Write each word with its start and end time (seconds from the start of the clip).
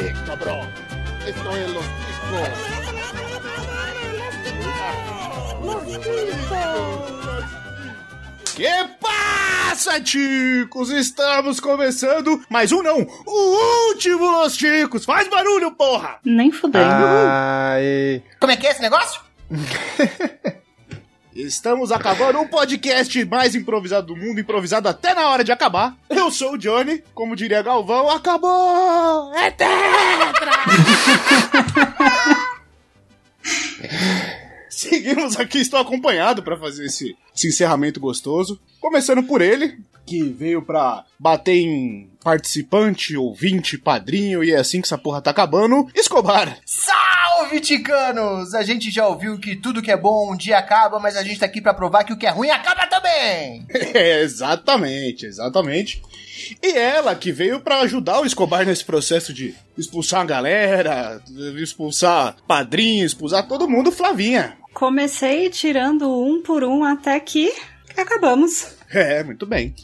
Eh, 0.00 0.14
cabrón. 0.26 0.68
Esto 1.26 1.56
es 1.56 1.70
los 1.70 1.84
Que 8.54 8.70
passa, 9.00 10.00
ticos? 10.00 10.90
Estamos 10.90 11.58
começando 11.58 12.40
mais 12.48 12.70
um 12.70 12.82
não, 12.82 13.06
o 13.26 13.88
último 13.88 14.30
Los 14.30 14.56
Ticos. 14.56 15.04
Faz 15.04 15.28
barulho, 15.28 15.72
porra! 15.72 16.18
Nem 16.24 16.52
fudendo. 16.52 16.86
Ai. 16.88 18.22
Como 18.38 18.52
é 18.52 18.56
que 18.56 18.66
é 18.66 18.70
esse 18.70 18.80
negócio? 18.82 19.20
Estamos 21.34 21.92
acabando 21.92 22.40
um 22.40 22.48
podcast 22.48 23.24
mais 23.26 23.54
improvisado 23.54 24.08
do 24.08 24.16
mundo, 24.16 24.40
improvisado 24.40 24.88
até 24.88 25.14
na 25.14 25.28
hora 25.28 25.44
de 25.44 25.52
acabar. 25.52 25.96
Eu 26.18 26.32
sou 26.32 26.54
o 26.54 26.58
Johnny, 26.58 27.02
como 27.14 27.36
diria 27.36 27.62
Galvão, 27.62 28.10
acabou! 28.10 29.32
É 29.34 29.52
tetra! 29.52 30.52
Seguimos 34.68 35.38
aqui, 35.38 35.58
estou 35.60 35.78
acompanhado 35.78 36.42
para 36.42 36.56
fazer 36.58 36.86
esse, 36.86 37.16
esse 37.34 37.46
encerramento 37.46 38.00
gostoso. 38.00 38.60
Começando 38.80 39.22
por 39.22 39.40
ele, 39.40 39.78
que 40.04 40.24
veio 40.24 40.60
pra 40.60 41.04
bater 41.16 41.54
em 41.54 42.10
participante, 42.22 43.16
ouvinte, 43.16 43.78
padrinho, 43.78 44.42
e 44.42 44.50
é 44.50 44.56
assim 44.56 44.80
que 44.80 44.88
essa 44.88 44.98
porra 44.98 45.22
tá 45.22 45.30
acabando. 45.30 45.88
Escobar! 45.94 46.58
Salve, 47.38 47.60
ticanos! 47.60 48.52
A 48.52 48.64
gente 48.64 48.90
já 48.90 49.06
ouviu 49.06 49.38
que 49.38 49.54
tudo 49.54 49.80
que 49.80 49.92
é 49.92 49.96
bom 49.96 50.32
um 50.32 50.36
dia 50.36 50.58
acaba, 50.58 50.98
mas 50.98 51.16
a 51.16 51.22
gente 51.22 51.38
tá 51.38 51.46
aqui 51.46 51.60
pra 51.60 51.72
provar 51.72 52.02
que 52.02 52.12
o 52.12 52.16
que 52.16 52.26
é 52.26 52.30
ruim 52.30 52.50
acaba 52.50 52.84
também! 52.88 53.64
É, 53.94 54.22
exatamente, 54.22 55.24
exatamente. 55.24 56.02
E 56.60 56.76
ela 56.76 57.14
que 57.14 57.30
veio 57.30 57.60
pra 57.60 57.80
ajudar 57.82 58.20
o 58.20 58.26
Escobar 58.26 58.66
nesse 58.66 58.84
processo 58.84 59.32
de 59.32 59.54
expulsar 59.76 60.22
a 60.22 60.24
galera, 60.24 61.22
expulsar 61.56 62.34
padrinho, 62.46 63.06
expulsar 63.06 63.46
todo 63.46 63.68
mundo, 63.68 63.92
Flavinha. 63.92 64.56
Comecei 64.74 65.48
tirando 65.48 66.10
um 66.10 66.42
por 66.42 66.64
um 66.64 66.82
até 66.82 67.20
que 67.20 67.52
acabamos. 67.96 68.66
É, 68.90 69.22
muito 69.22 69.46
bem. 69.46 69.74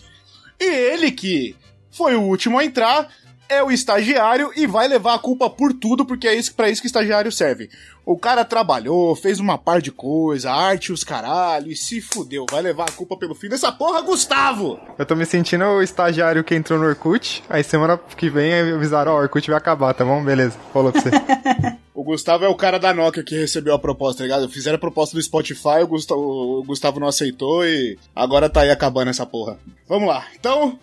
E 0.59 0.65
ele 0.65 1.13
que 1.13 1.55
foi 1.93 2.17
o 2.17 2.23
último 2.23 2.59
a 2.59 2.65
entrar 2.65 3.09
é 3.55 3.63
o 3.63 3.71
estagiário 3.71 4.51
e 4.57 4.67
vai 4.67 4.89
levar 4.89 5.15
a 5.15 5.19
culpa 5.19 5.49
por 5.49 5.73
tudo, 5.73 6.05
porque 6.05 6.29
é 6.29 6.35
isso 6.35 6.55
para 6.55 6.69
isso 6.69 6.81
que 6.83 6.87
o 6.87 6.89
estagiário 6.89 7.33
serve. 7.33 7.71
O 8.05 8.19
cara 8.19 8.45
trabalhou, 8.45 9.17
fez 9.17 9.41
uma 9.41 9.57
par 9.57 9.81
de 9.81 9.91
coisa, 9.91 10.53
arte 10.53 10.93
os 10.93 11.03
caralho, 11.03 11.71
e 11.71 11.77
se 11.77 12.01
fudeu, 12.01 12.45
vai 12.51 12.61
levar 12.61 12.85
a 12.89 12.93
culpa 12.93 13.17
pelo 13.17 13.35
fim 13.35 13.49
dessa 13.49 13.73
porra, 13.73 14.03
Gustavo! 14.03 14.79
Eu 14.99 15.07
tô 15.07 15.17
me 15.17 15.25
sentindo 15.25 15.65
o 15.65 15.83
estagiário 15.83 16.45
que 16.45 16.55
entrou 16.55 16.79
no 16.79 16.87
Orkut, 16.87 17.43
aí 17.49 17.65
semana 17.65 17.99
que 18.17 18.29
vem 18.29 18.53
avisaram, 18.53 19.13
ó, 19.13 19.17
o 19.17 19.23
Orkut 19.23 19.49
vai 19.49 19.57
acabar, 19.57 19.95
tá 19.95 20.05
bom? 20.05 20.23
Beleza, 20.23 20.59
falou 20.73 20.93
pra 20.93 21.01
você. 21.01 21.11
O 21.95 22.03
Gustavo 22.03 22.45
é 22.45 22.49
o 22.49 22.57
cara 22.57 22.77
da 22.77 22.93
Nokia 22.93 23.23
que 23.23 23.37
recebeu 23.37 23.73
a 23.73 23.79
proposta, 23.79 24.19
tá 24.19 24.25
ligado? 24.25 24.49
Fizeram 24.49 24.75
a 24.75 24.81
proposta 24.81 25.17
do 25.17 25.23
Spotify, 25.23 25.85
o 25.85 25.87
Gustavo, 25.87 26.21
o 26.59 26.65
Gustavo 26.65 26.99
não 26.99 27.07
aceitou 27.07 27.65
e 27.65 27.97
agora 28.15 28.51
tá 28.51 28.63
aí 28.63 28.71
acabando 28.71 29.11
essa 29.11 29.25
porra. 29.25 29.57
Vamos 29.89 30.09
lá. 30.09 30.27
Então, 30.35 30.77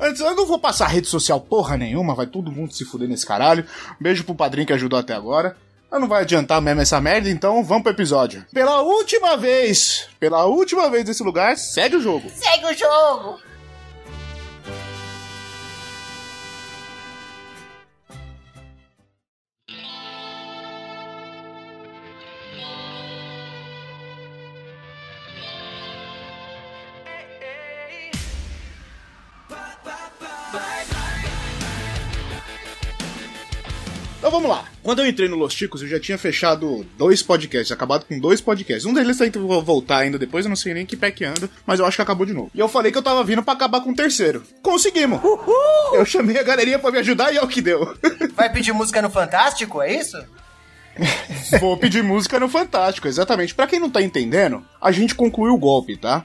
antes 0.00 0.20
eu 0.20 0.34
não 0.34 0.46
vou 0.46 0.58
passar 0.58 0.86
rede 0.86 1.08
social 1.08 1.40
porra 1.40 1.76
nenhuma, 1.76 2.14
vai 2.14 2.26
todo 2.26 2.52
mundo 2.52 2.72
se 2.72 2.84
fuder 2.84 3.08
nesse 3.08 3.26
caralho. 3.26 3.66
Beijo 4.00 4.24
pro 4.24 4.34
padrinho 4.34 4.66
que 4.66 4.72
ajudou 4.72 4.98
até 4.98 5.14
agora. 5.14 5.56
Mas 5.90 6.00
não 6.00 6.08
vai 6.08 6.22
adiantar 6.22 6.60
mesmo 6.60 6.80
essa 6.80 7.00
merda, 7.00 7.30
então 7.30 7.62
vamos 7.62 7.84
pro 7.84 7.92
episódio. 7.92 8.44
Pela 8.52 8.82
última 8.82 9.36
vez, 9.36 10.08
pela 10.18 10.44
última 10.44 10.90
vez 10.90 11.04
nesse 11.04 11.22
lugar, 11.22 11.56
segue 11.56 11.96
o 11.96 12.00
jogo. 12.00 12.28
Segue 12.34 12.66
o 12.66 12.74
jogo! 12.74 13.38
Então 34.26 34.40
vamos 34.40 34.50
lá. 34.50 34.64
Quando 34.82 34.98
eu 34.98 35.06
entrei 35.06 35.28
no 35.28 35.36
Los 35.36 35.54
Ticos, 35.54 35.82
eu 35.82 35.86
já 35.86 36.00
tinha 36.00 36.18
fechado 36.18 36.84
dois 36.98 37.22
podcasts, 37.22 37.70
acabado 37.70 38.06
com 38.06 38.18
dois 38.18 38.40
podcasts. 38.40 38.84
Um 38.84 38.92
deles 38.92 39.16
tá 39.18 39.24
indo 39.24 39.46
voltar 39.62 39.98
ainda 39.98 40.18
depois, 40.18 40.44
eu 40.44 40.48
não 40.48 40.56
sei 40.56 40.74
nem 40.74 40.84
que 40.84 40.96
pé 40.96 41.12
que 41.12 41.24
anda, 41.24 41.48
mas 41.64 41.78
eu 41.78 41.86
acho 41.86 41.96
que 41.96 42.02
acabou 42.02 42.26
de 42.26 42.32
novo. 42.32 42.50
E 42.52 42.58
eu 42.58 42.66
falei 42.66 42.90
que 42.90 42.98
eu 42.98 43.02
tava 43.04 43.22
vindo 43.22 43.40
pra 43.40 43.54
acabar 43.54 43.80
com 43.82 43.90
o 43.90 43.94
terceiro. 43.94 44.42
Conseguimos! 44.60 45.20
Eu 45.92 46.04
chamei 46.04 46.36
a 46.38 46.42
galerinha 46.42 46.76
pra 46.76 46.90
me 46.90 46.98
ajudar 46.98 47.32
e 47.32 47.36
é 47.36 47.40
o 47.40 47.46
que 47.46 47.62
deu. 47.62 47.96
Vai 48.34 48.52
pedir 48.52 48.72
música 48.72 49.00
no 49.00 49.10
Fantástico, 49.10 49.80
é 49.80 49.94
isso? 49.94 50.18
Vou 51.60 51.76
pedir 51.76 52.02
música 52.02 52.40
no 52.40 52.48
Fantástico, 52.48 53.08
exatamente. 53.08 53.54
Pra 53.54 53.66
quem 53.66 53.78
não 53.78 53.90
tá 53.90 54.02
entendendo, 54.02 54.64
a 54.80 54.90
gente 54.90 55.14
concluiu 55.14 55.54
o 55.54 55.58
golpe, 55.58 55.96
tá? 55.96 56.24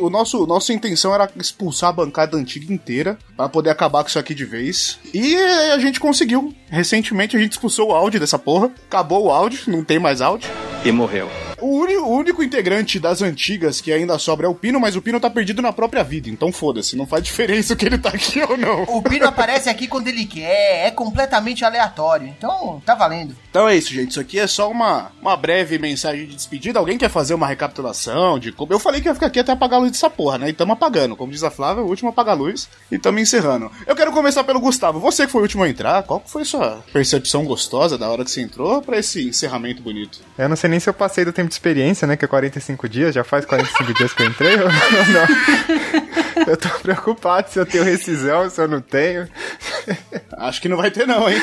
O 0.00 0.10
nosso, 0.10 0.46
nossa 0.46 0.72
intenção 0.72 1.14
era 1.14 1.30
expulsar 1.36 1.90
a 1.90 1.92
bancada 1.92 2.36
antiga 2.36 2.72
inteira 2.72 3.18
pra 3.36 3.48
poder 3.48 3.70
acabar 3.70 4.02
com 4.02 4.08
isso 4.08 4.18
aqui 4.18 4.34
de 4.34 4.44
vez. 4.44 4.98
E 5.12 5.36
a 5.36 5.78
gente 5.78 6.00
conseguiu. 6.00 6.54
Recentemente 6.68 7.36
a 7.36 7.40
gente 7.40 7.52
expulsou 7.52 7.90
o 7.90 7.94
áudio 7.94 8.20
dessa 8.20 8.38
porra. 8.38 8.70
Acabou 8.86 9.26
o 9.26 9.30
áudio, 9.30 9.60
não 9.66 9.84
tem 9.84 9.98
mais 9.98 10.20
áudio. 10.20 10.50
E 10.84 10.92
morreu. 10.92 11.28
O 11.62 11.80
uni- 11.82 11.96
o 11.96 12.08
único 12.08 12.42
integrante 12.42 12.98
das 12.98 13.22
antigas 13.22 13.80
que 13.80 13.92
ainda 13.92 14.18
sobra 14.18 14.46
é 14.46 14.50
o 14.50 14.54
Pino, 14.54 14.80
mas 14.80 14.96
o 14.96 15.02
Pino 15.02 15.20
tá 15.20 15.30
perdido 15.30 15.62
na 15.62 15.72
própria 15.72 16.02
vida, 16.02 16.28
então 16.28 16.52
foda-se, 16.52 16.96
não 16.96 17.06
faz 17.06 17.22
diferença 17.22 17.74
o 17.74 17.76
que 17.76 17.84
ele 17.86 17.98
tá 17.98 18.08
aqui 18.10 18.40
ou 18.42 18.56
não. 18.56 18.82
O 18.84 19.00
Pino 19.02 19.26
aparece 19.26 19.68
aqui 19.68 19.86
quando 19.86 20.08
ele 20.08 20.24
quer, 20.26 20.86
é 20.86 20.90
completamente 20.90 21.64
aleatório, 21.64 22.26
então 22.26 22.82
tá 22.84 22.94
valendo. 22.94 23.36
Então 23.50 23.68
é 23.68 23.76
isso, 23.76 23.92
gente. 23.92 24.10
Isso 24.10 24.20
aqui 24.20 24.38
é 24.38 24.46
só 24.46 24.70
uma, 24.70 25.12
uma 25.20 25.36
breve 25.36 25.78
mensagem 25.78 26.26
de 26.26 26.34
despedida. 26.34 26.78
Alguém 26.78 26.96
quer 26.98 27.10
fazer 27.10 27.34
uma 27.34 27.46
recapitulação 27.46 28.38
de 28.38 28.50
como. 28.50 28.72
Eu 28.72 28.78
falei 28.78 29.00
que 29.00 29.08
ia 29.08 29.14
ficar 29.14 29.26
aqui 29.26 29.38
até 29.38 29.52
apagar 29.52 29.78
a 29.78 29.80
luz 29.82 29.92
dessa 29.92 30.08
porra, 30.08 30.38
né? 30.38 30.48
E 30.48 30.52
tamo 30.54 30.72
apagando. 30.72 31.14
Como 31.16 31.30
diz 31.30 31.44
a 31.44 31.50
Flávia, 31.50 31.82
o 31.82 31.86
último 31.88 32.08
a 32.08 32.12
apagar 32.12 32.34
a 32.34 32.38
luz. 32.38 32.68
E 32.90 32.98
tamo 32.98 33.18
encerrando. 33.18 33.70
Eu 33.86 33.94
quero 33.94 34.10
começar 34.10 34.42
pelo 34.44 34.58
Gustavo. 34.60 34.98
Você 35.00 35.26
que 35.26 35.32
foi 35.32 35.42
o 35.42 35.44
último 35.44 35.62
a 35.64 35.68
entrar, 35.68 36.02
qual 36.02 36.18
que 36.20 36.30
foi 36.30 36.42
a 36.42 36.44
sua 36.46 36.84
percepção 36.92 37.44
gostosa 37.44 37.98
da 37.98 38.08
hora 38.08 38.24
que 38.24 38.30
você 38.30 38.40
entrou 38.40 38.80
pra 38.80 38.98
esse 38.98 39.28
encerramento 39.28 39.82
bonito? 39.82 40.20
Eu 40.38 40.48
não 40.48 40.56
sei 40.56 40.70
nem 40.70 40.80
se 40.80 40.88
eu 40.88 40.94
passei 40.94 41.24
do 41.24 41.32
tempo 41.32 41.51
de 41.52 41.56
experiência, 41.56 42.06
né, 42.06 42.16
que 42.16 42.24
é 42.24 42.28
45 42.28 42.88
dias, 42.88 43.14
já 43.14 43.22
faz 43.22 43.44
45 43.44 43.94
dias 43.94 44.12
que 44.12 44.22
eu 44.22 44.26
entrei, 44.26 44.56
ou 44.60 44.68
não? 44.68 46.46
Eu 46.46 46.56
tô 46.56 46.68
preocupado 46.80 47.50
se 47.50 47.58
eu 47.58 47.66
tenho 47.66 47.84
rescisão, 47.84 48.48
se 48.48 48.60
eu 48.60 48.66
não 48.66 48.80
tenho. 48.80 49.28
Acho 50.38 50.60
que 50.60 50.68
não 50.68 50.76
vai 50.76 50.90
ter, 50.90 51.06
não, 51.06 51.28
hein? 51.28 51.38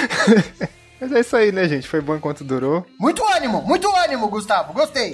Mas 1.00 1.14
é 1.14 1.20
isso 1.22 1.36
aí, 1.38 1.52
né, 1.52 1.68
gente? 1.68 1.88
Foi 1.88 2.02
bom 2.02 2.16
enquanto 2.16 2.44
durou. 2.44 2.86
Muito 3.00 3.24
ânimo, 3.36 3.62
muito 3.62 3.88
ânimo, 3.96 4.28
Gustavo, 4.28 4.74
gostei. 4.74 5.14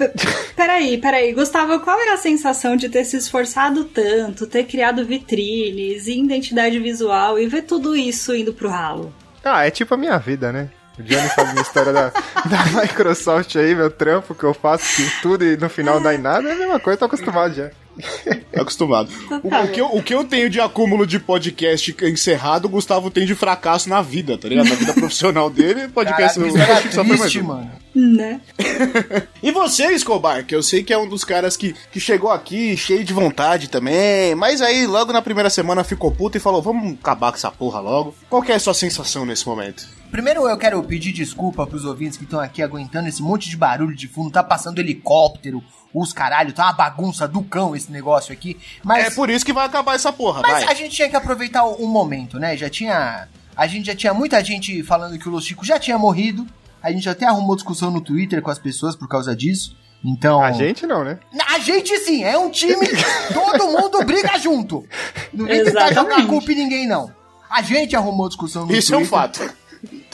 Peraí, 0.56 0.98
peraí. 0.98 1.32
Gustavo, 1.34 1.80
qual 1.82 2.00
era 2.00 2.16
a 2.16 2.18
sensação 2.18 2.76
de 2.76 2.90
ter 2.90 3.06
se 3.06 3.18
esforçado 3.18 3.84
tanto, 3.84 4.48
ter 4.48 4.64
criado 4.64 5.06
vitrines 5.06 6.08
e 6.08 6.20
identidade 6.20 6.80
visual 6.80 7.38
e 7.38 7.46
ver 7.46 7.64
tudo 7.64 7.96
isso 7.96 8.34
indo 8.34 8.54
pro 8.54 8.70
ralo? 8.70 9.14
Ah, 9.44 9.68
é 9.68 9.70
tipo 9.70 9.94
a 9.94 9.98
minha 9.98 10.18
vida, 10.18 10.52
né? 10.52 10.70
O 10.98 11.04
Johnny 11.04 11.30
sabe 11.30 11.52
minha 11.52 11.62
história 11.62 11.92
da, 11.92 12.10
da 12.46 12.82
Microsoft 12.82 13.56
aí, 13.56 13.76
meu 13.76 13.92
trampo 13.92 14.34
que 14.34 14.44
eu 14.44 14.54
faço 14.54 15.04
tudo 15.22 15.44
e 15.44 15.58
no 15.58 15.70
final 15.70 16.00
dá 16.00 16.14
em 16.14 16.18
nada, 16.18 16.48
é 16.50 16.54
a 16.54 16.56
mesma 16.56 16.80
coisa, 16.80 17.00
tô 17.00 17.06
acostumado 17.06 17.54
já. 17.54 17.70
Acostumado. 18.62 19.10
O, 19.44 19.48
o 19.48 19.68
que 19.68 19.82
eu, 19.82 19.86
o 19.88 20.04
que 20.04 20.14
eu 20.14 20.24
tenho 20.24 20.50
de 20.50 20.60
acúmulo 20.60 21.06
de 21.06 21.20
podcast 21.20 21.96
encerrado, 22.04 22.66
o 22.66 22.70
Gustavo 22.70 23.12
tem 23.12 23.26
de 23.26 23.36
fracasso 23.36 23.90
na 23.90 24.02
vida, 24.02 24.38
tá 24.38 24.48
ligado? 24.48 24.70
Na 24.70 24.76
vida 24.76 24.94
profissional 24.96 25.50
dele, 25.50 25.88
podcast 25.90 26.40
que 26.40 26.48
história 26.48 26.74
acho 26.74 26.88
que 26.88 26.96
só 26.96 27.06
foi 27.06 27.18
mais 27.18 27.36
um. 27.36 27.44
mano. 27.44 27.72
Né? 27.96 28.42
E 29.42 29.52
você, 29.52 29.86
Escobar, 29.94 30.44
que 30.44 30.56
eu 30.56 30.64
sei 30.64 30.84
que 30.84 30.92
é 30.92 30.98
um 30.98 31.08
dos 31.08 31.24
caras 31.24 31.56
que, 31.56 31.76
que 31.92 32.00
chegou 32.00 32.32
aqui 32.32 32.76
cheio 32.76 33.04
de 33.04 33.14
vontade 33.14 33.70
também, 33.70 34.34
mas 34.34 34.62
aí 34.62 34.88
logo 34.88 35.14
na 35.14 35.22
primeira 35.22 35.50
semana 35.50 35.84
ficou 35.84 36.12
puto 36.12 36.38
e 36.38 36.42
falou: 36.42 36.62
vamos 36.62 36.94
acabar 36.94 37.32
com 37.32 37.38
essa 37.38 37.52
porra 37.52 37.80
logo. 37.80 38.16
Qual 38.28 38.42
que 38.42 38.52
é 38.52 38.56
a 38.56 38.60
sua 38.60 38.74
sensação 38.74 39.26
nesse 39.26 39.48
momento? 39.48 39.88
Primeiro 40.12 40.48
eu 40.48 40.58
quero 40.58 40.82
pedir 40.84 41.12
desculpa 41.12 41.68
pros 41.68 41.86
ouvintes 41.86 42.18
que 42.18 42.24
estão 42.24 42.40
aqui 42.40 42.62
aguentando 42.62 43.08
esse 43.08 43.22
monte 43.22 43.50
de 43.50 43.58
barulho 43.58 43.96
de 43.96 44.08
fundo, 44.08 44.32
tá 44.32 44.44
passando 44.44 44.80
helicóptero, 44.80 45.64
os 46.02 46.12
caralho, 46.14 46.54
tá 46.54 46.66
uma 46.66 46.74
bagunça 46.74 47.28
do 47.28 47.42
cão 47.42 47.76
esse 47.76 47.92
negócio 47.92 48.34
aqui. 48.34 48.58
Mas 48.84 49.06
É 49.06 49.10
por 49.12 49.30
isso 49.30 49.46
que 49.46 49.54
vai 49.54 49.66
acabar 49.66 49.96
essa 49.96 50.12
porra, 50.12 50.42
Mas 50.42 50.64
vai. 50.64 50.72
a 50.72 50.74
gente 50.74 50.96
tinha 50.96 51.10
que 51.10 51.16
aproveitar 51.16 51.64
o, 51.66 51.76
o 51.84 51.88
momento, 51.88 52.40
né? 52.40 52.56
Já 52.58 52.70
tinha. 52.70 53.28
A 53.56 53.68
gente 53.68 53.86
já 53.86 53.96
tinha 53.96 54.14
muita 54.14 54.44
gente 54.44 54.84
falando 54.84 55.18
que 55.18 55.28
o 55.28 55.32
Los 55.32 55.46
Chico 55.46 55.66
já 55.66 55.80
tinha 55.80 55.98
morrido. 55.98 56.46
A 56.84 56.92
gente 56.92 57.08
até 57.10 57.26
arrumou 57.26 57.56
discussão 57.56 57.90
no 57.90 58.02
Twitter 58.02 58.42
com 58.42 58.52
as 58.52 58.60
pessoas 58.60 58.96
por 58.96 59.08
causa 59.08 59.36
disso. 59.36 59.76
Então. 60.04 60.44
A 60.44 60.52
gente 60.52 60.86
não, 60.86 61.04
né? 61.04 61.18
A 61.50 61.58
gente 61.60 61.98
sim, 62.00 62.24
é 62.24 62.38
um 62.38 62.52
time. 62.52 62.88
todo 63.34 63.68
mundo 63.72 64.04
briga 64.06 64.38
junto. 64.38 64.86
Não 65.34 65.46
vem 65.46 65.64
tentar 65.64 65.94
jogar 65.94 66.28
culpa 66.28 66.52
em 66.52 66.56
ninguém, 66.56 66.88
não. 66.88 67.12
A 67.50 67.62
gente 67.62 67.96
arrumou 67.96 68.28
discussão 68.28 68.66
no 68.66 68.76
Isso 68.76 68.94
é 68.94 68.98
um 68.98 69.08
Twitter. 69.08 69.20
fato. 69.20 69.56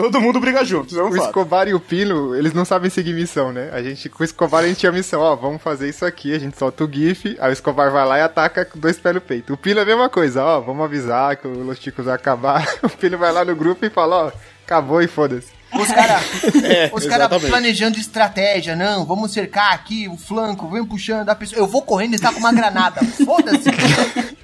Todo 0.01 0.21
mundo 0.21 0.39
briga 0.39 0.65
junto, 0.65 0.97
é 0.99 1.03
um 1.03 1.09
O 1.09 1.13
fato. 1.13 1.25
Escobar 1.27 1.67
e 1.67 1.73
o 1.73 1.79
Pino, 1.79 2.35
eles 2.35 2.53
não 2.53 2.65
sabem 2.65 2.89
seguir 2.89 3.13
missão, 3.13 3.51
né? 3.51 3.69
A 3.71 3.81
gente, 3.83 4.09
com 4.09 4.23
o 4.23 4.25
Escobar, 4.25 4.63
a 4.63 4.67
gente 4.67 4.79
tinha 4.79 4.91
missão, 4.91 5.21
ó, 5.21 5.35
vamos 5.35 5.61
fazer 5.61 5.89
isso 5.89 6.05
aqui, 6.05 6.33
a 6.33 6.39
gente 6.39 6.57
solta 6.57 6.83
o 6.83 6.91
GIF, 6.91 7.37
aí 7.39 7.49
o 7.49 7.53
Escobar 7.53 7.91
vai 7.91 8.05
lá 8.05 8.17
e 8.17 8.21
ataca 8.21 8.65
com 8.65 8.79
dois 8.79 8.97
pés 8.97 9.15
no 9.15 9.21
peito. 9.21 9.53
O 9.53 9.57
Pino 9.57 9.79
é 9.79 9.83
a 9.83 9.85
mesma 9.85 10.09
coisa, 10.09 10.43
ó, 10.43 10.59
vamos 10.59 10.83
avisar 10.83 11.35
que 11.35 11.47
o 11.47 11.63
Los 11.63 11.79
Ticos 11.79 12.05
vai 12.05 12.15
acabar. 12.15 12.67
O 12.81 12.89
Pino 12.89 13.17
vai 13.17 13.31
lá 13.31 13.45
no 13.45 13.55
grupo 13.55 13.85
e 13.85 13.89
fala, 13.89 14.27
ó, 14.27 14.31
Acabou 14.71 15.01
e 15.01 15.07
foda-se. 15.07 15.49
Os 15.73 15.87
caras 15.89 16.23
É, 16.63 16.89
os 16.93 17.05
cara 17.05 17.27
planejando 17.27 17.97
estratégia, 17.97 18.73
não, 18.73 19.05
vamos 19.05 19.33
cercar 19.33 19.73
aqui 19.73 20.07
o 20.07 20.15
flanco, 20.15 20.69
vem 20.69 20.85
puxando 20.85 21.27
a 21.27 21.35
pessoa. 21.35 21.59
Eu 21.59 21.67
vou 21.67 21.81
correndo 21.81 22.15
e 22.15 22.19
tá 22.19 22.31
com 22.31 22.39
uma 22.39 22.53
granada. 22.53 23.01
Foda-se. 23.25 23.69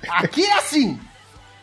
Aqui 0.09 0.43
é 0.43 0.57
assim. 0.57 0.99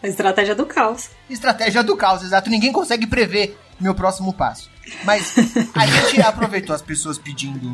A 0.03 0.09
estratégia 0.09 0.55
do 0.55 0.65
caos. 0.65 1.11
Estratégia 1.29 1.83
do 1.83 1.95
caos, 1.95 2.23
exato. 2.23 2.49
Ninguém 2.49 2.73
consegue 2.73 3.07
prever 3.07 3.59
meu 3.81 3.95
próximo 3.95 4.33
passo. 4.33 4.71
Mas 5.05 5.35
a 5.75 5.87
gente 5.87 6.21
aproveitou 6.23 6.75
as 6.75 6.83
pessoas 6.83 7.19
pedindo, 7.19 7.71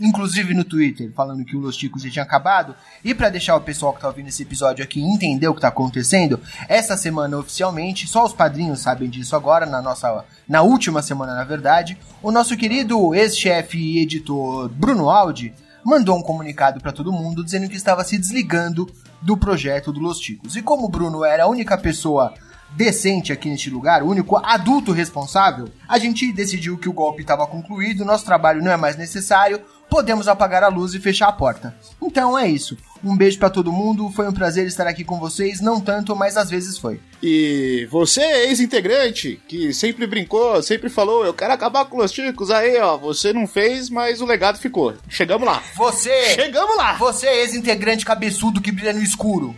inclusive 0.00 0.54
no 0.54 0.64
Twitter, 0.64 1.12
falando 1.14 1.44
que 1.44 1.56
o 1.56 1.60
Los 1.60 1.76
Ticos 1.76 2.02
já 2.02 2.10
tinha 2.10 2.22
acabado. 2.22 2.74
E 3.04 3.14
pra 3.14 3.30
deixar 3.30 3.56
o 3.56 3.60
pessoal 3.60 3.92
que 3.92 4.00
tá 4.00 4.08
ouvindo 4.08 4.28
esse 4.28 4.42
episódio 4.42 4.84
aqui 4.84 5.00
entender 5.00 5.48
o 5.48 5.54
que 5.54 5.60
tá 5.60 5.68
acontecendo, 5.68 6.40
essa 6.68 6.96
semana 6.96 7.38
oficialmente, 7.38 8.06
só 8.06 8.24
os 8.24 8.32
padrinhos 8.32 8.80
sabem 8.80 9.08
disso 9.08 9.34
agora, 9.34 9.66
na 9.66 9.80
nossa. 9.80 10.24
Na 10.48 10.62
última 10.62 11.02
semana, 11.02 11.34
na 11.34 11.44
verdade, 11.44 11.98
o 12.22 12.30
nosso 12.30 12.56
querido 12.56 13.14
ex-chefe 13.14 13.78
e 13.78 14.02
editor 14.02 14.68
Bruno 14.68 15.08
Aldi 15.08 15.54
mandou 15.84 16.16
um 16.16 16.22
comunicado 16.22 16.80
pra 16.80 16.92
todo 16.92 17.12
mundo 17.12 17.44
dizendo 17.44 17.68
que 17.68 17.76
estava 17.76 18.04
se 18.04 18.16
desligando 18.16 18.88
do 19.20 19.36
projeto 19.36 19.92
do 19.92 20.00
Los 20.00 20.18
Ticos. 20.18 20.56
E 20.56 20.62
como 20.62 20.86
o 20.86 20.88
Bruno 20.88 21.24
era 21.24 21.44
a 21.44 21.48
única 21.48 21.76
pessoa 21.76 22.34
decente 22.76 23.32
aqui 23.32 23.48
neste 23.48 23.70
lugar, 23.70 24.02
o 24.02 24.08
único 24.08 24.36
adulto 24.36 24.92
responsável, 24.92 25.68
a 25.88 25.98
gente 25.98 26.32
decidiu 26.32 26.78
que 26.78 26.88
o 26.88 26.92
golpe 26.92 27.22
estava 27.22 27.46
concluído, 27.46 28.04
nosso 28.04 28.24
trabalho 28.24 28.62
não 28.62 28.72
é 28.72 28.76
mais 28.76 28.96
necessário, 28.96 29.60
podemos 29.90 30.26
apagar 30.26 30.64
a 30.64 30.68
luz 30.68 30.94
e 30.94 31.00
fechar 31.00 31.28
a 31.28 31.32
porta. 31.32 31.76
Então 32.00 32.38
é 32.38 32.48
isso. 32.48 32.78
Um 33.04 33.16
beijo 33.16 33.38
pra 33.38 33.50
todo 33.50 33.72
mundo, 33.72 34.08
foi 34.10 34.26
um 34.28 34.32
prazer 34.32 34.66
estar 34.66 34.86
aqui 34.86 35.04
com 35.04 35.18
vocês, 35.18 35.60
não 35.60 35.80
tanto, 35.80 36.16
mas 36.16 36.36
às 36.36 36.48
vezes 36.48 36.78
foi. 36.78 37.00
E 37.22 37.86
você, 37.90 38.22
ex-integrante, 38.46 39.40
que 39.46 39.74
sempre 39.74 40.06
brincou, 40.06 40.62
sempre 40.62 40.88
falou, 40.88 41.26
eu 41.26 41.34
quero 41.34 41.52
acabar 41.52 41.84
com 41.84 41.98
os 41.98 42.10
ticos, 42.10 42.50
aí 42.50 42.78
ó, 42.78 42.96
você 42.96 43.32
não 43.32 43.46
fez, 43.46 43.90
mas 43.90 44.20
o 44.20 44.26
legado 44.26 44.58
ficou. 44.58 44.94
Chegamos 45.08 45.46
lá. 45.46 45.62
Você, 45.76 46.34
Chegamos 46.34 46.76
lá! 46.76 46.94
você 46.94 47.26
ex-integrante 47.26 48.04
cabeçudo 48.04 48.60
que 48.60 48.72
brilha 48.72 48.92
no 48.92 49.02
escuro. 49.02 49.54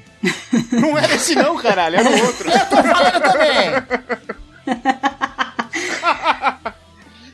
Não 0.72 0.96
era 0.96 1.14
esse 1.14 1.34
não, 1.34 1.56
caralho, 1.56 1.96
era 1.96 2.08
o 2.08 2.26
outro. 2.26 2.50
Eu 2.50 2.66
tô 2.66 2.76
falando 2.76 3.20
também. 3.22 4.04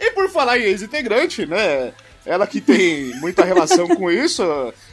E 0.00 0.10
por 0.12 0.30
falar 0.30 0.58
em 0.58 0.62
ex-integrante, 0.62 1.44
né? 1.44 1.92
Ela 2.24 2.46
que 2.46 2.60
tem 2.60 3.14
muita 3.16 3.44
relação 3.44 3.86
com 3.88 4.10
isso, 4.10 4.42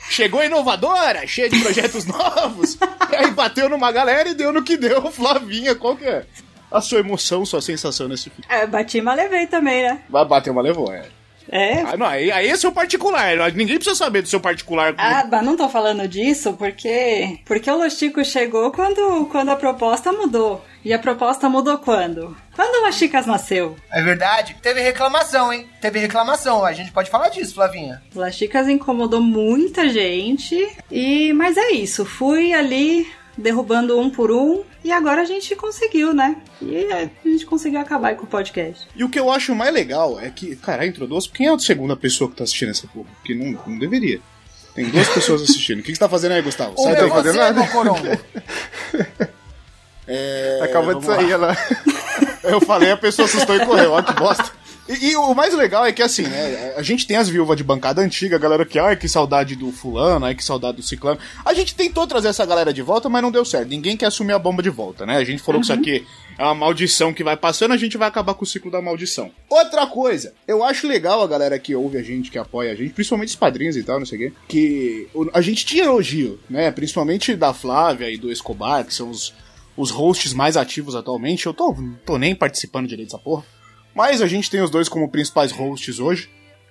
chegou 0.10 0.44
inovadora, 0.44 1.26
cheia 1.26 1.50
de 1.50 1.60
projetos 1.62 2.06
novos, 2.06 2.78
e 3.10 3.16
aí 3.16 3.32
bateu 3.32 3.70
numa 3.70 3.92
galera 3.92 4.30
e 4.30 4.34
deu 4.34 4.52
no 4.52 4.64
que 4.64 4.76
deu. 4.78 5.10
Flavinha, 5.12 5.76
qual 5.76 5.96
que 5.96 6.06
é 6.06 6.26
a 6.72 6.82
sua 6.82 7.00
emoção, 7.00 7.46
sua 7.46 7.62
sensação 7.62 8.08
nesse 8.08 8.30
filme? 8.30 8.46
É, 8.50 8.66
bati, 8.66 9.02
mas 9.02 9.16
levei 9.16 9.48
também, 9.48 9.84
né? 9.84 10.02
Vai 10.10 10.26
bater 10.26 10.50
uma 10.52 10.62
levou, 10.62 10.92
é. 10.92 11.06
É. 11.50 11.82
Ah, 11.82 11.98
não, 11.98 12.06
aí, 12.06 12.32
aí 12.32 12.48
é 12.48 12.58
seu 12.58 12.72
particular, 12.72 13.52
ninguém 13.54 13.76
precisa 13.78 13.96
saber 13.96 14.22
do 14.22 14.28
seu 14.28 14.40
particular. 14.40 14.94
Ah, 14.98 15.26
mas 15.30 15.46
não 15.46 15.56
tô 15.56 15.70
falando 15.70 16.08
disso 16.08 16.54
porque 16.54 17.40
porque 17.46 17.70
o 17.70 17.78
Los 17.78 17.98
Chicos 17.98 18.28
chegou 18.28 18.72
quando, 18.72 19.26
quando 19.32 19.50
a 19.50 19.56
proposta 19.56 20.12
mudou. 20.12 20.64
E 20.84 20.94
a 20.94 21.00
proposta 21.00 21.50
mudou 21.50 21.78
quando? 21.80 22.38
Quando 22.56 22.82
o 22.82 22.86
Las 22.86 22.96
Chicas 22.96 23.26
nasceu. 23.26 23.76
É 23.92 24.02
verdade? 24.02 24.56
Teve 24.62 24.80
reclamação, 24.80 25.52
hein? 25.52 25.68
Teve 25.82 26.00
reclamação. 26.00 26.64
A 26.64 26.72
gente 26.72 26.92
pode 26.92 27.10
falar 27.10 27.28
disso, 27.28 27.56
Flavinha. 27.56 28.02
O 28.16 28.20
Las 28.20 28.36
Chicas 28.36 28.70
incomodou 28.70 29.22
muita 29.22 29.90
gente. 29.90 30.68
E 30.90 31.34
mas 31.34 31.58
é 31.58 31.72
isso, 31.72 32.06
fui 32.06 32.54
ali 32.54 33.06
derrubando 33.38 34.00
um 34.00 34.10
por 34.10 34.32
um 34.32 34.64
e 34.84 34.92
agora 34.92 35.22
a 35.22 35.26
gente 35.26 35.56
conseguiu, 35.56 36.14
né? 36.14 36.38
E 36.62 36.92
a 36.92 37.10
gente 37.24 37.46
conseguiu 37.46 37.80
acabar 37.80 38.16
com 38.16 38.24
o 38.24 38.28
podcast. 38.28 38.88
E 38.96 39.04
o 39.04 39.10
que 39.10 39.20
eu 39.20 39.32
acho 39.32 39.54
mais 39.54 39.74
legal 39.74 40.20
é 40.20 40.30
que, 40.30 40.56
cara, 40.56 40.86
entrou 40.86 41.08
duas. 41.08 41.28
Quem 41.28 41.48
é 41.48 41.54
a 41.54 41.60
segunda 41.60 41.96
pessoa 41.96 42.30
que 42.30 42.36
tá 42.36 42.44
assistindo 42.44 42.70
essa 42.72 42.88
porra? 42.88 43.08
Porque 43.20 43.36
não, 43.36 43.60
não 43.68 43.78
deveria. 43.78 44.20
Tem 44.74 44.90
duas 44.90 45.08
pessoas 45.10 45.42
assistindo. 45.42 45.80
O 45.80 45.82
que, 45.82 45.92
que 45.92 45.96
você 45.96 46.00
tá 46.00 46.10
fazendo 46.10 46.34
aí, 46.34 46.42
Gustavo? 46.42 46.74
Ou 46.78 46.84
Sai 46.84 46.94
é 46.94 46.96
daí. 47.02 47.10
fazendo 47.10 47.34
você, 47.34 47.40
nada. 47.40 47.60
meu 47.62 47.68
corongo. 47.72 48.08
É, 50.10 50.62
Acabou 50.64 50.96
de 51.02 51.06
lá. 51.06 51.16
sair 51.16 51.36
lá. 51.36 51.58
Eu 52.44 52.62
falei, 52.62 52.92
a 52.92 52.96
pessoa 52.96 53.26
assustou 53.28 53.58
e 53.58 53.66
correu, 53.66 53.92
olha 53.92 54.06
que 54.06 54.14
bosta. 54.14 54.52
E, 54.88 55.12
e 55.12 55.16
o 55.16 55.34
mais 55.34 55.54
legal 55.54 55.86
é 55.86 55.92
que 55.92 56.02
assim, 56.02 56.24
né? 56.24 56.74
A 56.76 56.82
gente 56.82 57.06
tem 57.06 57.18
as 57.18 57.30
viúvas 57.30 57.58
de 57.58 57.64
bancada 57.64 58.02
antiga, 58.02 58.36
a 58.36 58.40
galera 58.40 58.66
que, 58.66 58.80
ai, 58.80 58.96
que 58.96 59.08
saudade 59.08 59.56
do 59.56 59.72
fulano, 59.72 60.26
ai, 60.26 60.36
que 60.36 60.44
saudade 60.44 60.78
do 60.78 60.84
ciclano. 60.84 61.20
A 61.44 61.54
gente 61.54 61.76
tentou 61.76 62.08
trazer 62.08 62.30
essa 62.30 62.46
galera 62.46 62.74
de 62.74 62.82
volta, 62.82 63.10
mas 63.10 63.22
não 63.22 63.32
deu 63.32 63.44
certo. 63.44 63.70
Ninguém 63.70 63.98
quer 63.98 64.08
assumir 64.08 64.34
a 64.34 64.40
bomba 64.40 64.64
de 64.64 64.70
volta, 64.70 65.06
né? 65.06 65.18
A 65.18 65.24
gente 65.24 65.42
falou 65.42 65.62
que 65.62 65.66
isso 65.66 65.74
aqui 65.74 66.06
é 66.38 66.44
uma 66.44 66.56
maldição 66.56 67.14
que 67.14 67.24
vai 67.24 67.36
passando, 67.36 67.74
a 67.74 67.78
gente 67.78 67.98
vai 67.98 68.08
acabar 68.08 68.34
com 68.34 68.44
o 68.44 68.48
ciclo 68.48 68.70
da 68.70 68.82
maldição. 68.82 69.32
Outra 69.50 69.88
coisa, 69.88 70.34
eu 70.48 70.64
acho 70.64 70.88
legal 70.88 71.22
a 71.22 71.28
galera 71.28 71.58
que 71.58 71.76
ouve 71.76 71.98
a 71.98 72.04
gente, 72.04 72.30
que 72.30 72.38
apoia 72.38 72.72
a 72.72 72.76
gente, 72.76 72.94
principalmente 72.94 73.30
os 73.30 73.36
padrinhos 73.36 73.76
e 73.76 73.84
tal, 73.84 74.00
não 74.00 74.06
sei 74.06 74.18
o 74.18 74.22
quê, 74.22 74.34
que 74.48 75.08
a 75.34 75.42
gente 75.42 75.66
tinha 75.66 75.86
elogio, 75.86 76.40
né? 76.50 76.72
Principalmente 76.72 77.36
da 77.36 77.54
Flávia 77.54 78.10
e 78.10 78.18
do 78.18 78.32
Escobar, 78.32 78.86
que 78.86 78.94
são 78.94 79.10
os, 79.10 79.34
os 79.76 79.90
hosts 79.90 80.34
mais 80.34 80.56
ativos 80.56 80.96
atualmente. 80.96 81.46
Eu 81.46 81.54
tô, 81.54 81.76
tô 82.06 82.18
nem 82.18 82.36
participando 82.36 82.88
direito 82.88 83.10
dessa 83.10 83.20
porra. 83.22 83.44
Mas 83.98 84.22
a 84.22 84.28
gente 84.28 84.52
tem 84.52 84.62
os 84.62 84.70
dois 84.70 84.88
como 84.88 85.10
principais 85.10 85.52
hosts 85.52 86.00
hoje. 86.00 86.30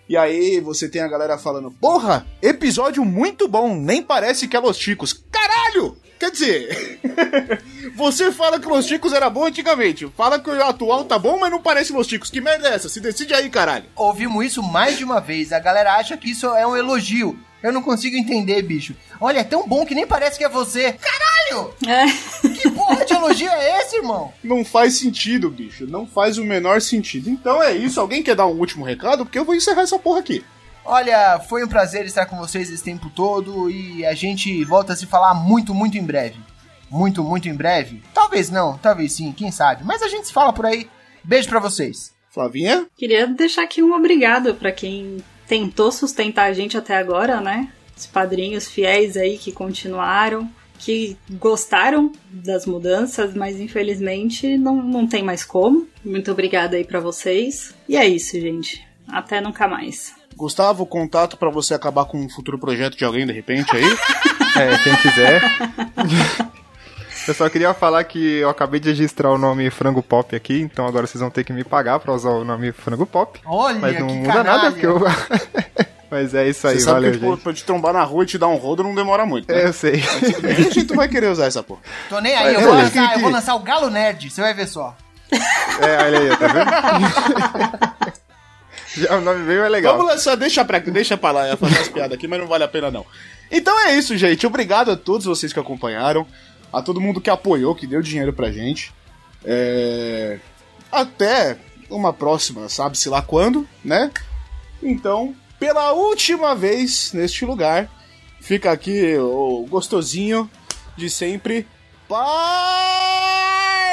E 0.08 0.16
aí 0.16 0.60
você 0.60 0.88
tem 0.88 1.02
a 1.02 1.08
galera 1.08 1.36
falando: 1.36 1.72
Porra, 1.72 2.24
episódio 2.40 3.04
muito 3.04 3.48
bom, 3.48 3.74
nem 3.74 4.00
parece 4.00 4.46
que 4.46 4.56
é 4.56 4.60
Los 4.60 4.78
Ticos. 4.78 5.12
Caralho! 5.12 5.96
Quer 6.20 6.30
dizer, 6.30 7.00
você 7.96 8.30
fala 8.30 8.60
que 8.60 8.68
Los 8.68 8.86
Ticos 8.86 9.12
era 9.12 9.28
bom 9.28 9.44
antigamente, 9.44 10.06
fala 10.16 10.38
que 10.38 10.48
o 10.48 10.64
atual 10.64 11.04
tá 11.04 11.18
bom, 11.18 11.36
mas 11.36 11.50
não 11.50 11.60
parece 11.60 11.92
Los 11.92 12.06
Ticos. 12.06 12.30
Que 12.30 12.40
merda 12.40 12.68
é 12.68 12.74
essa? 12.74 12.88
Se 12.88 13.00
decide 13.00 13.34
aí, 13.34 13.50
caralho. 13.50 13.86
Ouvimos 13.96 14.46
isso 14.46 14.62
mais 14.62 14.96
de 14.96 15.02
uma 15.02 15.20
vez. 15.20 15.52
A 15.52 15.58
galera 15.58 15.96
acha 15.96 16.16
que 16.16 16.30
isso 16.30 16.46
é 16.46 16.64
um 16.64 16.76
elogio. 16.76 17.36
Eu 17.66 17.72
não 17.72 17.82
consigo 17.82 18.16
entender, 18.16 18.62
bicho. 18.62 18.94
Olha, 19.20 19.40
é 19.40 19.44
tão 19.44 19.66
bom 19.66 19.84
que 19.84 19.94
nem 19.94 20.06
parece 20.06 20.38
que 20.38 20.44
é 20.44 20.48
você. 20.48 20.92
Caralho! 20.92 21.74
É. 21.84 22.06
Que 22.48 22.70
porra 22.70 23.04
de 23.04 23.12
elogio 23.12 23.50
é 23.50 23.80
esse, 23.80 23.96
irmão? 23.96 24.32
Não 24.44 24.64
faz 24.64 24.94
sentido, 24.94 25.50
bicho. 25.50 25.84
Não 25.84 26.06
faz 26.06 26.38
o 26.38 26.44
menor 26.44 26.80
sentido. 26.80 27.28
Então 27.28 27.60
é 27.60 27.76
isso. 27.76 28.00
Alguém 28.00 28.22
quer 28.22 28.36
dar 28.36 28.46
um 28.46 28.56
último 28.56 28.84
recado? 28.84 29.24
Porque 29.26 29.36
eu 29.36 29.44
vou 29.44 29.52
encerrar 29.52 29.82
essa 29.82 29.98
porra 29.98 30.20
aqui. 30.20 30.44
Olha, 30.84 31.40
foi 31.40 31.64
um 31.64 31.68
prazer 31.68 32.06
estar 32.06 32.26
com 32.26 32.36
vocês 32.36 32.70
esse 32.70 32.84
tempo 32.84 33.10
todo 33.10 33.68
e 33.68 34.06
a 34.06 34.14
gente 34.14 34.64
volta 34.64 34.92
a 34.92 34.96
se 34.96 35.04
falar 35.04 35.34
muito, 35.34 35.74
muito 35.74 35.98
em 35.98 36.04
breve. 36.04 36.38
Muito, 36.88 37.24
muito 37.24 37.48
em 37.48 37.54
breve? 37.54 38.00
Talvez 38.14 38.48
não, 38.48 38.78
talvez 38.78 39.12
sim, 39.12 39.32
quem 39.32 39.50
sabe. 39.50 39.82
Mas 39.82 40.02
a 40.02 40.08
gente 40.08 40.28
se 40.28 40.32
fala 40.32 40.52
por 40.52 40.64
aí. 40.64 40.88
Beijo 41.24 41.48
pra 41.48 41.58
vocês. 41.58 42.14
Flavinha? 42.30 42.86
Queria 42.96 43.26
deixar 43.26 43.64
aqui 43.64 43.82
um 43.82 43.92
obrigado 43.92 44.54
pra 44.54 44.70
quem 44.70 45.16
tentou 45.46 45.90
sustentar 45.92 46.44
a 46.44 46.52
gente 46.52 46.76
até 46.76 46.96
agora, 46.96 47.40
né? 47.40 47.68
Os 47.96 48.06
padrinhos 48.06 48.68
fiéis 48.68 49.16
aí 49.16 49.38
que 49.38 49.52
continuaram, 49.52 50.50
que 50.78 51.16
gostaram 51.30 52.12
das 52.30 52.66
mudanças, 52.66 53.34
mas 53.34 53.58
infelizmente 53.60 54.58
não, 54.58 54.76
não 54.76 55.06
tem 55.06 55.22
mais 55.22 55.44
como. 55.44 55.88
Muito 56.04 56.30
obrigada 56.30 56.76
aí 56.76 56.84
pra 56.84 57.00
vocês. 57.00 57.74
E 57.88 57.96
é 57.96 58.06
isso, 58.06 58.38
gente. 58.38 58.86
Até 59.08 59.40
nunca 59.40 59.66
mais. 59.66 60.14
Gustavo, 60.36 60.84
contato 60.84 61.36
pra 61.38 61.50
você 61.50 61.72
acabar 61.72 62.04
com 62.04 62.18
um 62.18 62.28
futuro 62.28 62.58
projeto 62.58 62.96
de 62.96 63.04
alguém 63.04 63.26
de 63.26 63.32
repente 63.32 63.74
aí. 63.74 63.84
É, 64.56 64.78
quem 64.78 64.96
quiser. 64.96 65.42
Eu 67.26 67.34
só 67.34 67.48
queria 67.48 67.74
falar 67.74 68.04
que 68.04 68.36
eu 68.38 68.48
acabei 68.48 68.78
de 68.78 68.88
registrar 68.90 69.30
o 69.30 69.38
nome 69.38 69.68
Frango 69.70 70.02
Pop 70.02 70.34
aqui, 70.36 70.60
então 70.60 70.86
agora 70.86 71.06
vocês 71.06 71.20
vão 71.20 71.30
ter 71.30 71.42
que 71.42 71.52
me 71.52 71.64
pagar 71.64 71.98
pra 71.98 72.12
usar 72.12 72.30
o 72.30 72.44
nome 72.44 72.70
Frango 72.72 73.04
Pop. 73.04 73.40
Olha, 73.44 73.78
Mas 73.80 73.98
não 73.98 74.06
que 74.06 74.12
muda 74.14 74.32
canalha. 74.32 74.56
nada, 74.56 74.70
porque 74.72 74.86
eu. 74.86 75.00
Mas 76.08 76.34
é 76.36 76.48
isso 76.48 76.68
aí, 76.68 76.74
Você 76.78 76.80
sabe 76.84 76.94
valeu, 76.94 77.10
que 77.12 77.18
tipo, 77.18 77.30
gente. 77.32 77.42
pra 77.42 77.52
te 77.52 77.64
trombar 77.64 77.92
na 77.92 78.04
rua 78.04 78.22
e 78.22 78.26
te 78.26 78.38
dar 78.38 78.46
um 78.46 78.54
rodo 78.54 78.84
não 78.84 78.94
demora 78.94 79.26
muito. 79.26 79.52
Né? 79.52 79.62
É, 79.62 79.66
eu 79.66 79.72
sei. 79.72 79.94
A 80.48 80.52
gente 80.54 80.84
tu 80.84 80.94
vai 80.94 81.08
querer 81.08 81.26
usar 81.32 81.46
essa 81.46 81.64
porra. 81.64 81.80
Tô 82.08 82.20
nem 82.20 82.32
aí, 82.36 82.54
eu 82.54 82.60
É, 82.60 82.64
vou, 82.64 82.74
é, 82.78 82.82
lançar, 82.84 83.08
que- 83.08 83.14
eu 83.16 83.20
vou 83.22 83.30
lançar 83.30 83.54
o 83.56 83.58
Galo 83.58 83.90
Nerd, 83.90 84.30
você 84.30 84.40
vai 84.40 84.54
ver 84.54 84.68
só. 84.68 84.96
É, 85.32 86.04
olha 86.04 86.18
aí, 86.20 86.36
tá 86.36 86.46
vendo? 86.46 87.96
Já 88.96 89.16
o 89.16 89.20
nome 89.20 89.42
veio 89.44 89.62
é 89.64 89.68
legal. 89.68 89.96
Vamos 89.96 90.12
lançar, 90.12 90.36
deixa 90.36 90.64
pra, 90.64 90.78
deixa 90.78 91.16
pra 91.16 91.30
lá, 91.32 91.44
eu 91.46 91.50
ia 91.50 91.56
fazer 91.56 91.78
as 91.80 91.88
piadas 91.88 92.12
aqui, 92.16 92.26
mas 92.28 92.38
não 92.38 92.46
vale 92.46 92.62
a 92.64 92.68
pena 92.68 92.88
não. 92.90 93.04
Então 93.50 93.78
é 93.86 93.94
isso, 93.94 94.16
gente. 94.16 94.46
Obrigado 94.46 94.92
a 94.92 94.96
todos 94.96 95.26
vocês 95.26 95.52
que 95.52 95.58
acompanharam, 95.60 96.24
a 96.72 96.82
todo 96.82 97.00
mundo 97.00 97.20
que 97.20 97.30
apoiou, 97.30 97.74
que 97.74 97.86
deu 97.86 98.02
dinheiro 98.02 98.32
pra 98.32 98.50
gente. 98.52 98.92
É... 99.44 100.38
Até 100.90 101.58
uma 101.90 102.12
próxima, 102.12 102.68
sabe-se 102.68 103.08
lá 103.08 103.22
quando, 103.22 103.66
né? 103.84 104.10
Então, 104.82 105.34
pela 105.58 105.92
última 105.92 106.54
vez 106.54 107.12
neste 107.12 107.44
lugar, 107.44 107.88
fica 108.40 108.70
aqui 108.70 109.16
o 109.18 109.66
gostosinho 109.68 110.50
de 110.96 111.08
sempre. 111.10 111.66
Parou, 112.08 112.22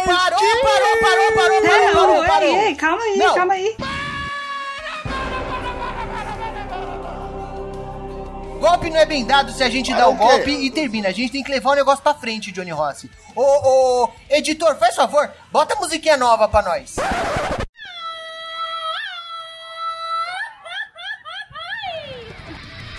parou, 0.05 0.39
parou, 0.61 0.99
parou, 1.01 1.61
parou, 1.61 1.93
parou, 1.93 2.25
parou. 2.25 2.49
ei, 2.49 2.67
ei, 2.67 2.75
calma 2.75 3.01
aí, 3.01 3.17
Não. 3.17 3.35
calma 3.35 3.53
aí. 3.53 3.75
golpe 8.63 8.89
não 8.89 8.97
é 8.97 9.05
bem 9.05 9.25
dado 9.25 9.51
se 9.51 9.61
a 9.61 9.69
gente 9.69 9.91
ah, 9.91 9.97
dá 9.97 10.03
é 10.03 10.05
o 10.05 10.15
golpe 10.15 10.49
e 10.49 10.71
termina. 10.71 11.09
A 11.09 11.11
gente 11.11 11.33
tem 11.33 11.43
que 11.43 11.51
levar 11.51 11.71
o 11.71 11.75
negócio 11.75 12.01
pra 12.01 12.13
frente, 12.13 12.49
Johnny 12.49 12.71
Rossi. 12.71 13.11
Ô, 13.35 13.41
ô, 13.41 14.03
ô, 14.05 14.09
editor, 14.29 14.77
faz 14.77 14.95
favor, 14.95 15.29
bota 15.51 15.73
a 15.73 15.79
musiquinha 15.79 16.15
nova 16.15 16.47
pra 16.47 16.61
nós. 16.61 16.95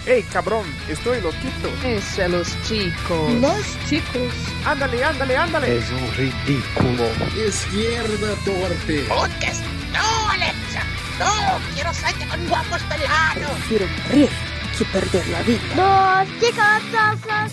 Ei, 0.07 0.23
cabrão, 0.25 0.63
estou 0.87 1.19
louquito. 1.19 1.67
Eso 1.83 1.97
es 1.97 2.19
é 2.19 2.29
los 2.29 2.49
chicos. 2.67 3.41
Los 3.41 3.89
chicos. 3.89 4.35
Ándale, 4.67 5.03
ándale, 5.03 5.35
ándale. 5.35 5.67
É 5.67 5.95
um 5.95 6.11
ridículo. 6.11 7.07
Esquerda 7.49 8.37
torpe. 8.45 9.03
¡Pontes! 9.09 9.63
¡No, 9.95 10.31
Alexa! 10.31 10.83
¡No! 11.19 11.59
¡Quiero 11.75 11.95
salir 11.95 12.29
con 12.29 12.49
guapos 12.49 12.83
pelados! 12.83 13.59
Quiero 13.67 13.87
morir 13.87 14.54
que 14.77 14.85
perder 14.87 15.27
la 15.29 15.43
vida. 15.43 15.63
Los 15.77 16.29
chicos, 16.41 16.83
los, 16.91 17.21
los, 17.27 17.53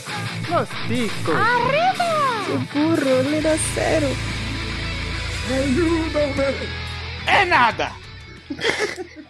Los 0.50 0.70
ticos. 0.88 1.36
¡Arriba! 1.36 2.44
Qué 2.48 2.80
burro, 2.80 3.24
le 3.30 3.42
da 3.42 3.56
cero. 3.76 4.08
Ayúdame. 5.54 6.56
É 7.28 7.46
nada! 7.46 7.92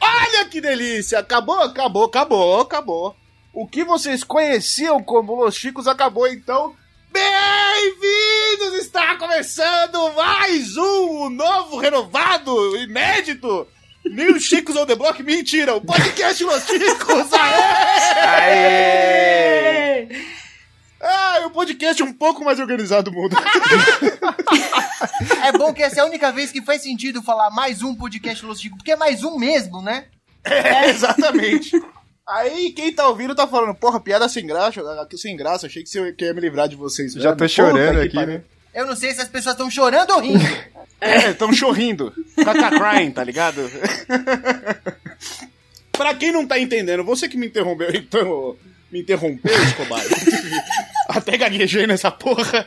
Olha 0.00 0.44
que 0.50 0.60
delícia! 0.60 1.20
Acabou, 1.20 1.60
acabou, 1.60 2.04
acabou, 2.04 2.60
acabou. 2.60 3.16
O 3.52 3.66
que 3.66 3.82
vocês 3.84 4.22
conheciam 4.22 5.02
como 5.02 5.42
Los 5.42 5.54
Chicos 5.54 5.86
acabou, 5.86 6.28
então. 6.28 6.76
Bem-vindos! 7.10 8.74
Está 8.74 9.14
começando 9.16 10.12
mais 10.14 10.76
um 10.76 11.30
novo, 11.30 11.78
renovado, 11.78 12.76
inédito. 12.76 13.66
New 14.10 14.38
Chicos 14.40 14.76
on 14.76 14.86
the 14.86 14.94
Block, 14.94 15.22
mentira, 15.22 15.74
o 15.74 15.80
podcast 15.80 16.42
Los 16.44 16.64
Chicos! 16.64 17.32
Aê! 18.18 20.08
Ê! 20.10 20.26
Ah, 21.00 21.42
o 21.46 21.50
podcast 21.50 22.02
um 22.02 22.12
pouco 22.12 22.44
mais 22.44 22.58
organizado 22.58 23.10
do 23.10 23.16
mundo. 23.16 23.36
É 25.44 25.52
bom 25.52 25.72
que 25.72 25.82
essa 25.82 26.00
é 26.00 26.02
a 26.02 26.06
única 26.06 26.32
vez 26.32 26.50
que 26.50 26.62
faz 26.62 26.82
sentido 26.82 27.22
falar 27.22 27.50
mais 27.50 27.82
um 27.82 27.94
podcast 27.94 28.44
Los 28.44 28.60
Chicos, 28.60 28.78
porque 28.78 28.92
é 28.92 28.96
mais 28.96 29.22
um 29.22 29.36
mesmo, 29.38 29.82
né? 29.82 30.06
É, 30.44 30.88
exatamente. 30.90 31.72
Aí 32.28 32.72
quem 32.72 32.92
tá 32.92 33.06
ouvindo 33.08 33.34
tá 33.34 33.46
falando, 33.46 33.74
porra, 33.74 34.00
piada 34.00 34.28
sem 34.28 34.46
graça, 34.46 34.80
sem 35.16 35.36
graça, 35.36 35.66
achei 35.66 35.82
que 35.82 35.88
você 35.88 36.14
ia 36.20 36.34
me 36.34 36.40
livrar 36.40 36.68
de 36.68 36.74
vocês. 36.76 37.12
Já 37.12 37.30
mesmo. 37.30 37.36
tô 37.36 37.48
chorando 37.48 38.00
aqui, 38.00 38.14
pariu. 38.14 38.38
né? 38.38 38.44
Eu 38.76 38.84
não 38.84 38.94
sei 38.94 39.14
se 39.14 39.22
as 39.22 39.28
pessoas 39.28 39.54
estão 39.54 39.70
chorando 39.70 40.10
ou 40.10 40.20
rindo. 40.20 40.44
É, 40.98 41.34
tão 41.34 41.52
chorrindo. 41.52 42.10
Caca 42.42 42.70
crying, 42.70 43.10
tá 43.10 43.22
ligado? 43.22 43.60
pra 45.92 46.14
quem 46.14 46.32
não 46.32 46.46
tá 46.46 46.58
entendendo, 46.58 47.04
você 47.04 47.28
que 47.28 47.36
me 47.36 47.48
interrompeu, 47.48 47.94
então. 47.94 48.56
Me 48.90 49.02
interrompeu, 49.02 49.54
Escobar. 49.62 50.00
Até 51.06 51.36
gaguejei 51.36 51.86
nessa 51.86 52.10
porra. 52.10 52.66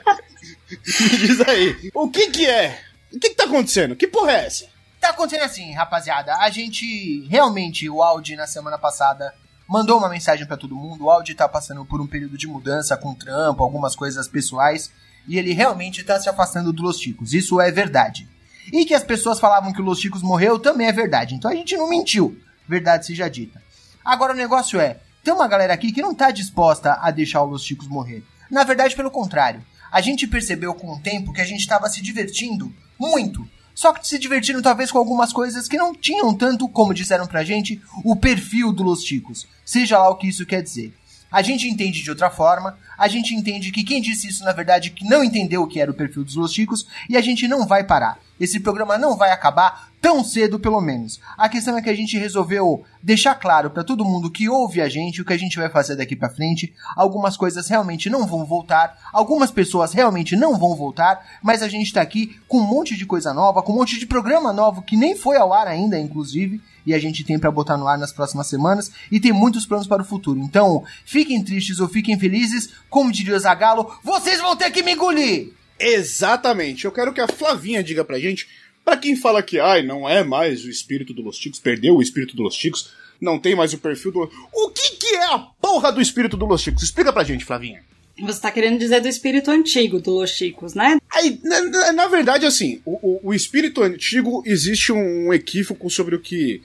Me 0.70 1.18
diz 1.18 1.42
aí, 1.42 1.90
o 1.92 2.08
que 2.08 2.30
que 2.30 2.46
é? 2.46 2.80
O 3.12 3.20
que 3.20 3.30
que 3.30 3.36
tá 3.36 3.46
acontecendo? 3.46 3.96
Que 3.96 4.08
porra 4.08 4.34
é 4.34 4.46
essa? 4.46 4.68
Tá 5.02 5.10
acontecendo 5.10 5.46
assim, 5.46 5.74
rapaziada. 5.74 6.36
A 6.36 6.52
gente 6.52 7.28
realmente, 7.30 7.90
o 7.90 8.04
Audi 8.04 8.36
na 8.36 8.46
semana 8.46 8.78
passada 8.78 9.34
mandou 9.68 9.98
uma 9.98 10.08
mensagem 10.08 10.46
pra 10.46 10.56
todo 10.56 10.76
mundo. 10.76 11.06
O 11.06 11.10
Audi 11.10 11.34
tá 11.34 11.50
passando 11.50 11.84
por 11.84 12.00
um 12.00 12.08
período 12.08 12.38
de 12.38 12.46
mudança 12.46 12.96
com 12.96 13.16
trampo, 13.16 13.64
algumas 13.64 13.96
coisas 13.96 14.28
pessoais. 14.28 14.92
E 15.28 15.38
ele 15.38 15.54
realmente 15.54 16.04
tá 16.04 16.20
se 16.20 16.30
afastando 16.30 16.74
do 16.74 16.84
Los 16.84 17.00
Chicos. 17.00 17.34
Isso 17.34 17.60
é 17.60 17.72
verdade. 17.72 18.28
E 18.72 18.86
que 18.86 18.94
as 18.94 19.04
pessoas 19.04 19.40
falavam 19.40 19.74
que 19.74 19.82
o 19.82 19.86
Los 19.86 20.00
Chicos 20.00 20.22
morreu 20.22 20.60
também 20.60 20.88
é 20.88 20.92
verdade. 20.92 21.36
Então 21.36 21.50
a 21.50 21.56
gente 21.56 21.76
não 21.78 21.90
mentiu. 21.90 22.38
Verdade 22.68 23.06
seja 23.06 23.30
dita. 23.30 23.62
Agora 24.04 24.34
o 24.34 24.38
negócio 24.38 24.80
é: 24.80 25.00
tem 25.24 25.34
uma 25.34 25.48
galera 25.48 25.74
aqui 25.74 25.92
que 25.92 26.02
não 26.02 26.14
tá 26.14 26.32
disposta 26.32 26.98
a 27.02 27.12
deixar 27.12 27.42
o 27.42 27.46
Los 27.46 27.64
Chicos 27.64 27.88
morrer. 27.88 28.24
Na 28.50 28.64
verdade, 28.64 28.96
pelo 28.96 29.12
contrário. 29.12 29.64
A 29.92 30.02
gente 30.02 30.28
percebeu 30.28 30.74
com 30.74 30.94
o 30.94 31.00
tempo 31.00 31.34
que 31.34 31.42
a 31.42 31.46
gente 31.46 31.68
tava 31.68 31.90
se 31.90 32.02
divertindo 32.02 32.72
muito. 32.98 33.48
Só 33.74 33.94
que 33.94 34.06
se 34.06 34.20
divertiram 34.20 34.62
talvez 34.62 34.92
com 34.92 34.98
algumas 34.98 35.32
coisas 35.32 35.68
que 35.68 35.78
não 35.78 35.96
tinham 35.96 36.36
tanto, 36.36 36.68
como 36.68 36.94
disseram 36.94 37.26
pra 37.26 37.44
gente, 37.44 37.82
o 38.04 38.16
perfil 38.16 38.74
do 38.74 38.84
Los 38.84 39.04
Chicos. 39.04 39.48
Seja 39.64 39.98
lá 39.98 40.10
o 40.10 40.18
que 40.18 40.28
isso 40.28 40.46
quer 40.46 40.62
dizer. 40.62 40.94
A 41.32 41.42
gente 41.42 41.68
entende 41.68 42.02
de 42.02 42.10
outra 42.10 42.30
forma, 42.30 42.78
a 42.98 43.08
gente 43.08 43.36
entende 43.36 43.72
que 43.72 43.84
quem 43.84 44.02
disse 44.02 44.28
isso 44.28 44.44
na 44.44 44.52
verdade 44.52 44.90
que 44.90 45.06
não 45.06 45.24
entendeu 45.24 45.62
o 45.62 45.68
que 45.68 45.80
era 45.80 45.92
o 45.92 45.94
perfil 45.94 46.24
dos 46.24 46.36
Los 46.36 46.54
Chicos 46.54 46.88
e 47.08 47.16
a 47.16 47.22
gente 47.22 47.48
não 47.48 47.68
vai 47.68 47.84
parar. 47.84 48.18
Esse 48.40 48.60
programa 48.60 48.98
não 48.98 49.18
vai 49.18 49.32
acabar 49.32 49.89
tão 50.02 50.24
cedo 50.24 50.60
pelo 50.60 50.82
menos. 50.82 51.20
A 51.38 51.50
questão 51.50 51.78
é 51.78 51.82
que 51.82 51.90
a 51.90 51.96
gente 51.96 52.18
resolveu 52.18 52.84
deixar 53.02 53.36
claro 53.36 53.70
pra 53.70 53.84
todo 53.84 54.06
mundo 54.06 54.32
que 54.32 54.50
ouve 54.50 54.82
a 54.82 54.90
gente 54.90 55.22
o 55.22 55.26
que 55.26 55.34
a 55.34 55.38
gente 55.38 55.58
vai 55.58 55.70
fazer 55.70 55.96
daqui 55.96 56.16
pra 56.16 56.30
frente. 56.30 56.74
Algumas 56.96 57.38
coisas 57.38 57.68
realmente 57.68 58.10
não 58.10 58.26
vão 58.26 58.46
voltar, 58.46 58.98
algumas 59.14 59.52
pessoas 59.52 59.94
realmente 59.94 60.36
não 60.36 60.58
vão 60.58 60.76
voltar, 60.76 61.40
mas 61.42 61.62
a 61.62 61.68
gente 61.68 61.94
tá 61.94 62.02
aqui 62.02 62.40
com 62.48 62.60
um 62.60 62.68
monte 62.68 62.96
de 62.96 63.06
coisa 63.06 63.34
nova, 63.34 63.62
com 63.62 63.74
um 63.74 63.76
monte 63.76 64.00
de 64.00 64.06
programa 64.06 64.54
novo 64.54 64.82
que 64.82 64.98
nem 64.98 65.16
foi 65.16 65.38
ao 65.38 65.54
ar 65.54 65.68
ainda, 65.68 66.00
inclusive, 66.00 66.62
e 66.86 66.94
a 66.94 67.00
gente 67.00 67.24
tem 67.24 67.38
pra 67.38 67.52
botar 67.52 67.78
no 67.78 67.88
ar 67.88 67.98
nas 67.98 68.12
próximas 68.12 68.48
semanas 68.48 68.92
e 69.12 69.20
tem 69.20 69.32
muitos 69.32 69.66
planos 69.66 69.88
para 69.88 70.02
o 70.02 70.06
futuro. 70.06 70.40
Então, 70.40 70.84
fiquem 71.06 71.44
tristes 71.44 71.80
ou 71.80 71.88
fiquem 71.88 72.18
felizes, 72.18 72.70
como 72.90 73.12
diria 73.12 73.38
Zagalo, 73.38 73.92
vocês 74.04 74.40
vão 74.42 74.56
ter 74.56 74.72
que 74.72 74.82
me 74.82 74.94
engolir! 74.94 75.54
Exatamente. 75.80 76.84
Eu 76.84 76.92
quero 76.92 77.14
que 77.14 77.22
a 77.22 77.28
Flavinha 77.28 77.82
diga 77.82 78.04
pra 78.04 78.20
gente, 78.20 78.48
pra 78.90 78.98
quem 78.98 79.16
fala 79.16 79.42
que, 79.44 79.60
ai, 79.60 79.82
não 79.84 80.08
é 80.10 80.24
mais 80.24 80.64
o 80.66 80.70
espírito 80.70 81.14
do 81.14 81.22
Los 81.22 81.38
Chicos, 81.38 81.60
perdeu 81.60 81.96
o 81.96 82.02
espírito 82.02 82.36
do 82.36 82.44
Los 82.44 82.56
Chicos, 82.56 82.90
não 83.22 83.38
tem 83.40 83.56
mais 83.56 83.74
o 83.74 83.78
perfil 83.78 84.12
do... 84.12 84.32
O 84.54 84.70
que 84.70 84.96
que 84.98 85.16
é 85.16 85.26
a 85.34 85.40
porra 85.40 85.92
do 85.92 86.02
espírito 86.02 86.36
do 86.38 86.46
Los 86.46 86.62
Chicos? 86.62 86.84
Explica 86.84 87.12
pra 87.14 87.24
gente, 87.24 87.46
Flavinha. 87.46 87.82
Você 88.22 88.42
tá 88.42 88.52
querendo 88.52 88.78
dizer 88.80 89.00
do 89.02 89.08
espírito 89.08 89.50
antigo 89.52 90.00
do 90.02 90.12
Los 90.12 90.32
Chicos, 90.32 90.74
né? 90.74 90.98
Aí, 91.10 91.40
na, 91.44 91.62
na- 91.62 91.92
na 91.94 92.08
verdade, 92.08 92.46
assim, 92.46 92.82
o, 92.86 92.92
o- 93.02 93.20
o 93.30 93.34
espírito 93.34 93.82
antigo 93.82 94.44
existe 94.46 94.92
um 94.92 95.34
equívoco 95.34 95.90
sobre 95.90 96.16
o 96.16 96.20
que 96.20 96.62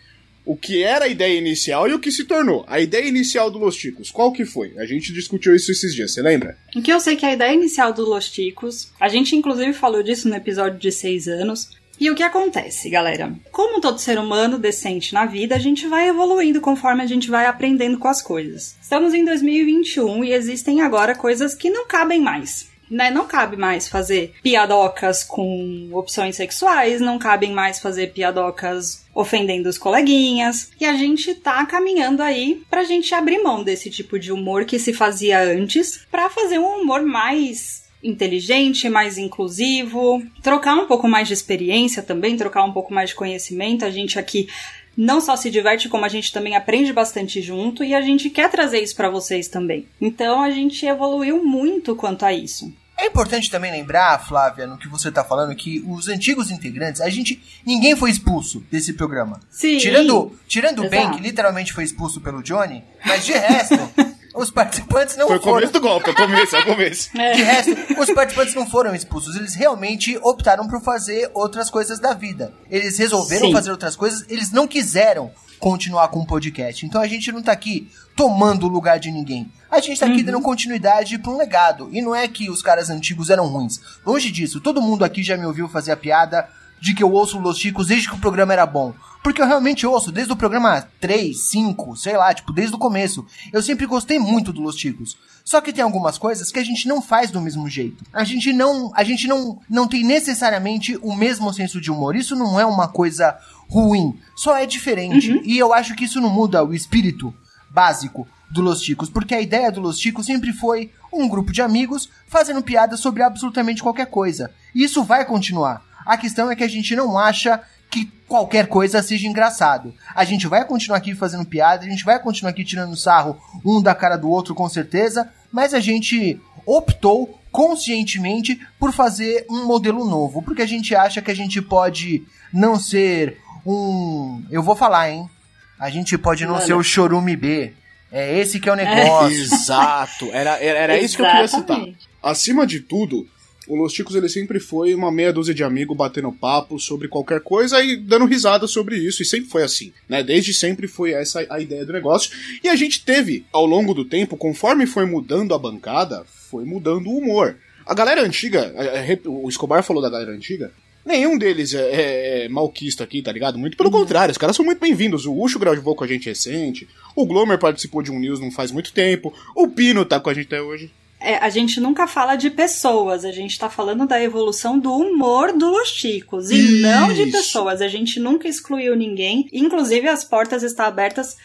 o 0.47 0.55
que 0.55 0.83
era 0.83 1.07
a 1.07 1.09
ideia 1.09 1.39
inicial 1.39 1.89
e 1.89 1.95
o 1.95 1.99
que 1.99 2.13
se 2.13 2.25
tornou. 2.25 2.67
A 2.69 2.79
ideia 2.79 3.07
inicial 3.09 3.51
do 3.51 3.59
Los 3.59 3.77
Chicos, 3.77 4.11
qual 4.11 4.31
que 4.31 4.45
foi? 4.45 4.75
A 4.79 4.85
gente 4.85 5.11
discutiu 5.11 5.57
isso 5.57 5.73
esses 5.73 5.95
dias, 5.95 6.13
você 6.13 6.21
lembra? 6.21 6.59
O 6.77 6.83
que 6.83 6.93
eu 6.93 7.01
sei 7.01 7.17
que 7.17 7.25
a 7.25 7.33
ideia 7.33 7.55
inicial 7.55 7.95
do 7.95 8.03
Los 8.05 8.27
Chicos, 8.27 8.91
a 9.01 9.09
gente 9.09 9.35
inclusive 9.35 9.73
falou 9.73 10.03
disso 10.03 10.29
no 10.29 10.35
episódio 10.35 10.79
de 10.79 10.93
seis 10.93 11.27
anos. 11.29 11.71
E 11.99 12.11
o 12.11 12.15
que 12.15 12.23
acontece, 12.23 12.91
galera? 12.91 13.33
Como 13.53 13.81
todo 13.81 13.99
ser 13.99 14.19
humano 14.19 14.59
decente 14.59 15.15
na 15.15 15.27
vida, 15.27 15.55
a 15.55 15.59
gente 15.59 15.87
vai 15.87 16.09
evoluindo 16.09 16.61
conforme 16.61 17.03
a 17.03 17.07
gente 17.07 17.31
vai 17.31 17.47
aprendendo 17.47 17.99
com 17.99 18.09
as 18.09 18.21
coisas. 18.21 18.77
Estamos 18.81 19.15
em 19.15 19.25
2021 19.25 20.25
e 20.25 20.33
existem 20.33 20.83
agora 20.83 21.15
coisas 21.15 21.55
que 21.55 21.71
não 21.71 21.87
cabem 21.87 22.21
mais. 22.21 22.73
Né? 22.91 23.11
Não 23.11 23.27
cabe 23.27 23.57
mais 23.57 23.89
fazer 23.89 24.35
piadocas 24.43 25.25
com 25.25 25.89
opções 25.93 26.37
sexuais, 26.37 27.01
não 27.01 27.19
cabem 27.19 27.53
mais 27.53 27.81
fazer 27.81 28.13
piadocas 28.13 29.05
ofendendo 29.15 29.69
os 29.69 29.79
coleguinhas. 29.79 30.71
E 30.79 30.85
a 30.85 30.95
gente 30.95 31.35
tá 31.35 31.65
caminhando 31.65 32.23
aí 32.23 32.63
pra 32.69 32.85
gente 32.85 33.15
abrir 33.15 33.43
mão 33.43 33.63
desse 33.63 33.89
tipo 33.89 34.19
de 34.19 34.31
humor 34.31 34.65
que 34.65 34.79
se 34.79 34.93
fazia 34.93 35.41
antes, 35.41 36.05
pra 36.11 36.29
fazer 36.29 36.59
um 36.59 36.83
humor 36.83 37.03
mais 37.03 37.84
inteligente, 38.05 38.89
mais 38.89 39.19
inclusivo, 39.19 40.23
trocar 40.43 40.77
um 40.77 40.87
pouco 40.87 41.09
mais 41.09 41.27
de 41.27 41.35
experiência 41.35 42.03
também, 42.03 42.37
trocar 42.37 42.63
um 42.65 42.73
pouco 42.73 42.93
mais 42.93 43.11
de 43.11 43.17
conhecimento. 43.17 43.85
A 43.85 43.91
gente 43.91 44.19
aqui 44.19 44.49
não 44.97 45.21
só 45.21 45.37
se 45.37 45.51
diverte, 45.51 45.89
como 45.89 46.05
a 46.05 46.09
gente 46.09 46.33
também 46.33 46.55
aprende 46.55 46.93
bastante 46.93 47.41
junto 47.41 47.83
e 47.83 47.95
a 47.95 48.01
gente 48.01 48.31
quer 48.31 48.51
trazer 48.51 48.81
isso 48.81 48.95
pra 48.95 49.11
vocês 49.11 49.49
também. 49.49 49.87
Então 50.01 50.41
a 50.43 50.51
gente 50.51 50.87
evoluiu 50.87 51.45
muito 51.45 51.97
quanto 51.97 52.25
a 52.25 52.33
isso. 52.33 52.73
É 52.97 53.07
importante 53.07 53.51
também 53.51 53.73
lembrar, 53.73 54.25
Flávia, 54.25 54.69
no 54.69 54.79
que 54.79 54.87
você 54.89 55.11
tá 55.11 55.25
falando, 55.25 55.55
que 55.57 55.85
os 55.87 56.07
antigos 56.07 56.51
integrantes, 56.51 57.01
a 57.01 57.11
gente. 57.11 57.43
ninguém 57.67 57.97
foi 57.97 58.11
expulso 58.11 58.65
desse 58.71 58.93
programa. 58.93 59.41
Sim. 59.51 59.79
Tirando, 59.79 60.33
tirando 60.47 60.85
o 60.85 60.89
Ben, 60.89 61.11
que 61.11 61.21
literalmente 61.21 61.73
foi 61.73 61.83
expulso 61.83 62.21
pelo 62.21 62.43
Johnny, 62.43 62.85
mas 63.05 63.27
de 63.27 63.33
resto, 63.33 63.75
os 64.35 64.51
participantes 64.51 65.17
não 65.17 65.29
Foi 65.29 65.37
o 65.37 65.41
foram. 65.41 65.55
começo 65.55 65.73
do 65.73 65.81
golpe, 65.81 66.09
é 66.09 66.13
o 66.13 66.17
começo, 66.17 66.57
é 66.57 66.61
o 66.61 66.65
começo. 66.65 67.11
De 67.13 67.43
resto, 67.43 67.71
os 67.99 68.11
participantes 68.13 68.55
não 68.55 68.67
foram 68.69 68.95
expulsos, 68.95 69.37
eles 69.37 69.55
realmente 69.55 70.19
optaram 70.23 70.67
por 70.67 70.83
fazer 70.83 71.31
outras 71.33 71.71
coisas 71.71 71.99
da 72.01 72.13
vida. 72.13 72.53
Eles 72.71 72.99
resolveram 72.99 73.47
Sim. 73.47 73.53
fazer 73.53 73.71
outras 73.71 73.97
coisas, 73.97 74.25
eles 74.29 74.51
não 74.51 74.67
quiseram 74.67 75.31
continuar 75.61 76.09
com 76.09 76.21
o 76.21 76.27
podcast. 76.27 76.85
Então 76.85 77.01
a 77.01 77.07
gente 77.07 77.31
não 77.33 77.43
tá 77.43 77.53
aqui 77.53 77.89
tomando 78.17 78.67
o 78.67 78.69
lugar 78.69 78.99
de 78.99 79.11
ninguém. 79.11 79.51
A 79.71 79.81
gente 79.81 79.99
tá 79.99 80.07
aqui 80.07 80.23
dando 80.23 80.41
continuidade 80.41 81.19
pra 81.19 81.33
um 81.33 81.37
legado. 81.37 81.89
E 81.91 82.03
não 82.03 82.15
é 82.15 82.29
que 82.29 82.51
os 82.51 82.61
caras 82.61 82.91
antigos 82.91 83.31
eram 83.31 83.47
ruins. 83.47 83.81
Longe 84.05 84.31
disso, 84.31 84.61
todo 84.61 84.83
mundo 84.83 85.05
aqui 85.05 85.23
já 85.23 85.37
me 85.37 85.47
ouviu 85.47 85.69
fazer 85.69 85.93
a 85.93 85.97
piada 85.97 86.49
de 86.85 86.93
que 86.93 87.03
eu 87.03 87.11
ouço 87.11 87.39
Los 87.39 87.57
Chicos 87.57 87.87
desde 87.87 88.07
que 88.07 88.15
o 88.15 88.19
programa 88.19 88.53
era 88.53 88.67
bom. 88.67 88.93
Porque 89.23 89.41
eu 89.41 89.47
realmente 89.47 89.87
ouço, 89.87 90.13
desde 90.13 90.31
o 90.31 90.37
programa 90.37 90.87
3, 91.01 91.35
5, 91.35 91.97
sei 91.97 92.15
lá, 92.15 92.35
tipo, 92.35 92.53
desde 92.53 92.75
o 92.75 92.79
começo. 92.79 93.25
Eu 93.51 93.63
sempre 93.63 93.87
gostei 93.87 94.19
muito 94.19 94.53
do 94.53 94.61
Los 94.61 94.77
Chicos. 94.77 95.17
Só 95.43 95.63
que 95.63 95.73
tem 95.73 95.83
algumas 95.83 96.19
coisas 96.19 96.53
que 96.53 96.59
a 96.59 96.63
gente 96.63 96.87
não 96.87 97.01
faz 97.01 97.31
do 97.31 97.41
mesmo 97.41 97.67
jeito. 97.71 98.05
A 98.13 98.23
gente 98.23 98.53
não, 98.53 98.93
a 98.95 99.03
gente 99.03 99.27
não, 99.27 99.59
não 99.67 99.89
tem 99.89 100.05
necessariamente 100.05 100.99
o 101.01 101.17
mesmo 101.17 101.51
senso 101.55 101.81
de 101.81 101.91
humor. 101.91 102.17
Isso 102.17 102.37
não 102.37 102.61
é 102.61 102.67
uma 102.67 102.87
coisa 102.87 103.35
ruim, 103.67 104.19
só 104.37 104.55
é 104.55 104.67
diferente. 104.67 105.41
E 105.43 105.57
eu 105.57 105.73
acho 105.73 105.95
que 105.95 106.05
isso 106.05 106.21
não 106.21 106.29
muda 106.29 106.63
o 106.63 106.75
espírito 106.75 107.35
básico 107.71 108.29
do 108.51 108.61
Los 108.61 108.83
Chicos, 108.83 109.09
porque 109.09 109.35
a 109.35 109.41
ideia 109.41 109.73
do 109.73 109.81
Los 109.81 109.99
Chicos 109.99 110.27
sempre 110.27 110.53
foi 110.53 110.93
um 111.11 111.27
grupo 111.27 111.51
de 111.51 111.63
amigos 111.63 112.11
fazendo 112.29 112.63
piada 112.63 112.99
sobre 112.99 113.23
absolutamente 113.23 113.83
qualquer 113.83 114.07
coisa. 114.07 114.51
E 114.75 114.85
isso 114.85 115.03
vai 115.03 115.25
continuar. 115.25 115.83
A 116.05 116.17
questão 116.17 116.51
é 116.51 116.57
que 116.57 116.65
a 116.65 116.69
gente 116.69 116.95
não 116.95 117.19
acha 117.19 117.61
que 117.91 118.07
qualquer 118.27 118.67
coisa 118.67 119.03
seja 119.03 119.29
engraçado. 119.29 119.95
A 120.15 120.25
gente 120.25 120.47
vai 120.47 120.65
continuar 120.65 120.99
aqui 120.99 121.15
fazendo 121.15 121.45
piada, 121.45 121.85
a 121.85 121.89
gente 121.89 122.05
vai 122.05 122.19
continuar 122.19 122.51
aqui 122.51 122.65
tirando 122.65 122.97
sarro 122.97 123.39
um 123.65 123.81
da 123.81 123.95
cara 123.95 124.17
do 124.17 124.29
outro 124.29 124.55
com 124.55 124.69
certeza, 124.69 125.31
mas 125.53 125.73
a 125.73 125.81
gente 125.81 126.41
optou 126.67 127.41
conscientemente 127.53 128.61
por 128.81 128.93
fazer 128.93 129.47
um 129.49 129.65
modelo 129.65 130.05
novo, 130.05 130.43
porque 130.43 130.63
a 130.63 130.67
gente 130.67 130.95
acha 130.95 131.23
que 131.23 131.31
a 131.31 131.37
gente 131.37 131.63
pode 131.63 132.25
não 132.53 132.81
ser 132.81 133.39
um, 133.65 134.45
eu 134.51 134.63
vou 134.63 134.75
falar, 134.75 135.11
hein? 135.11 135.31
A 135.79 135.89
gente 135.89 136.19
pode 136.19 136.45
não 136.47 136.55
Olha. 136.55 136.67
ser 136.67 136.75
o 136.75 136.83
Chorume 136.83 137.37
B. 137.37 137.73
É 138.11 138.39
esse 138.39 138.61
que 138.61 138.69
é 138.69 138.73
o 138.73 138.77
negócio. 138.77 139.29
Exato. 139.39 140.27
Era, 140.33 140.57
era, 140.59 140.79
era 140.79 140.99
isso 140.99 141.17
que 141.17 141.23
eu 141.23 141.27
queria 141.27 141.49
citar. 141.49 141.81
Acima 142.23 142.67
de 142.67 142.81
tudo, 142.81 143.29
o 143.67 143.77
Los 143.77 143.93
Ticos 143.93 144.15
ele 144.15 144.29
sempre 144.29 144.61
foi 144.61 144.95
uma 144.95 145.11
meia 145.11 145.33
dúzia 145.33 145.55
de 145.55 145.65
amigos 145.65 145.97
batendo 145.97 146.31
papo 146.33 146.79
sobre 146.79 147.09
qualquer 147.09 147.41
coisa 147.41 147.83
e 147.83 147.97
dando 147.97 148.27
risada 148.27 148.67
sobre 148.67 148.97
isso, 148.97 149.23
e 149.23 149.25
sempre 149.25 149.49
foi 149.49 149.63
assim, 149.63 149.93
né? 150.09 150.23
Desde 150.23 150.53
sempre 150.53 150.87
foi 150.87 151.13
essa 151.13 151.45
a 151.49 151.61
ideia 151.61 151.85
do 151.85 151.93
negócio. 151.93 152.31
E 152.63 152.69
a 152.69 152.77
gente 152.77 153.05
teve, 153.05 153.45
ao 153.53 153.65
longo 153.65 153.95
do 153.95 154.05
tempo, 154.05 154.37
conforme 154.37 154.87
foi 154.87 155.07
mudando 155.07 155.55
a 155.55 155.59
bancada, 155.59 156.25
foi 156.51 156.65
mudando 156.65 157.07
o 157.07 157.19
humor. 157.19 157.57
A 157.87 157.95
galera 157.95 158.23
antiga, 158.23 158.73
é, 158.77 159.13
é, 159.13 159.21
o 159.27 159.49
Escobar 159.49 159.83
falou 159.83 160.03
da 160.03 160.11
galera 160.11 160.33
antiga, 160.33 160.73
nenhum 161.05 161.37
deles 161.37 161.75
é, 161.75 161.91
é, 161.91 162.45
é 162.45 162.49
malquista 162.49 163.05
aqui, 163.05 163.23
tá 163.23 163.31
ligado? 163.31 163.59
Muito 163.59 163.77
pelo 163.77 163.91
contrário, 163.91 164.33
os 164.33 164.39
caras 164.39 164.57
são 164.57 164.65
muito 164.65 164.81
bem-vindos. 164.81 165.27
O 165.27 165.35
Ucho 165.35 165.59
gravou 165.59 165.95
com 165.95 166.05
a 166.05 166.07
gente 166.07 166.29
recente, 166.29 166.89
o 167.15 167.27
Glomer 167.27 167.59
participou 167.59 168.03
de 168.03 168.11
um 168.11 168.19
news 168.19 168.41
não 168.41 168.51
faz 168.51 168.71
muito 168.71 168.93
tempo, 168.93 169.33
o 169.55 169.69
Pino 169.69 170.05
tá 170.05 170.19
com 170.19 170.31
a 170.31 170.35
gente 170.35 170.47
até 170.47 170.63
hoje. 170.63 170.91
É, 171.25 171.39
a 171.39 171.49
gente 171.49 171.81
nunca 171.81 172.07
fala 172.07 172.37
de 172.37 172.51
pessoas, 172.51 173.25
a 173.25 173.33
gente 173.33 173.59
tá 173.59 173.71
falando 173.71 174.07
da 174.07 174.23
evolução 174.23 174.79
do 174.79 174.93
humor 174.95 175.53
dos 175.57 175.89
Chicos 175.89 176.51
e 176.51 176.83
não 176.83 177.13
de 177.13 177.23
Isso. 177.23 177.33
pessoas. 177.33 177.81
A 177.81 177.89
gente 177.89 178.21
nunca 178.21 178.47
excluiu 178.47 178.95
ninguém. 178.95 179.49
Inclusive, 179.53 180.07
as 180.09 180.23
portas 180.23 180.63
estão 180.63 180.85
abertas 180.85 181.37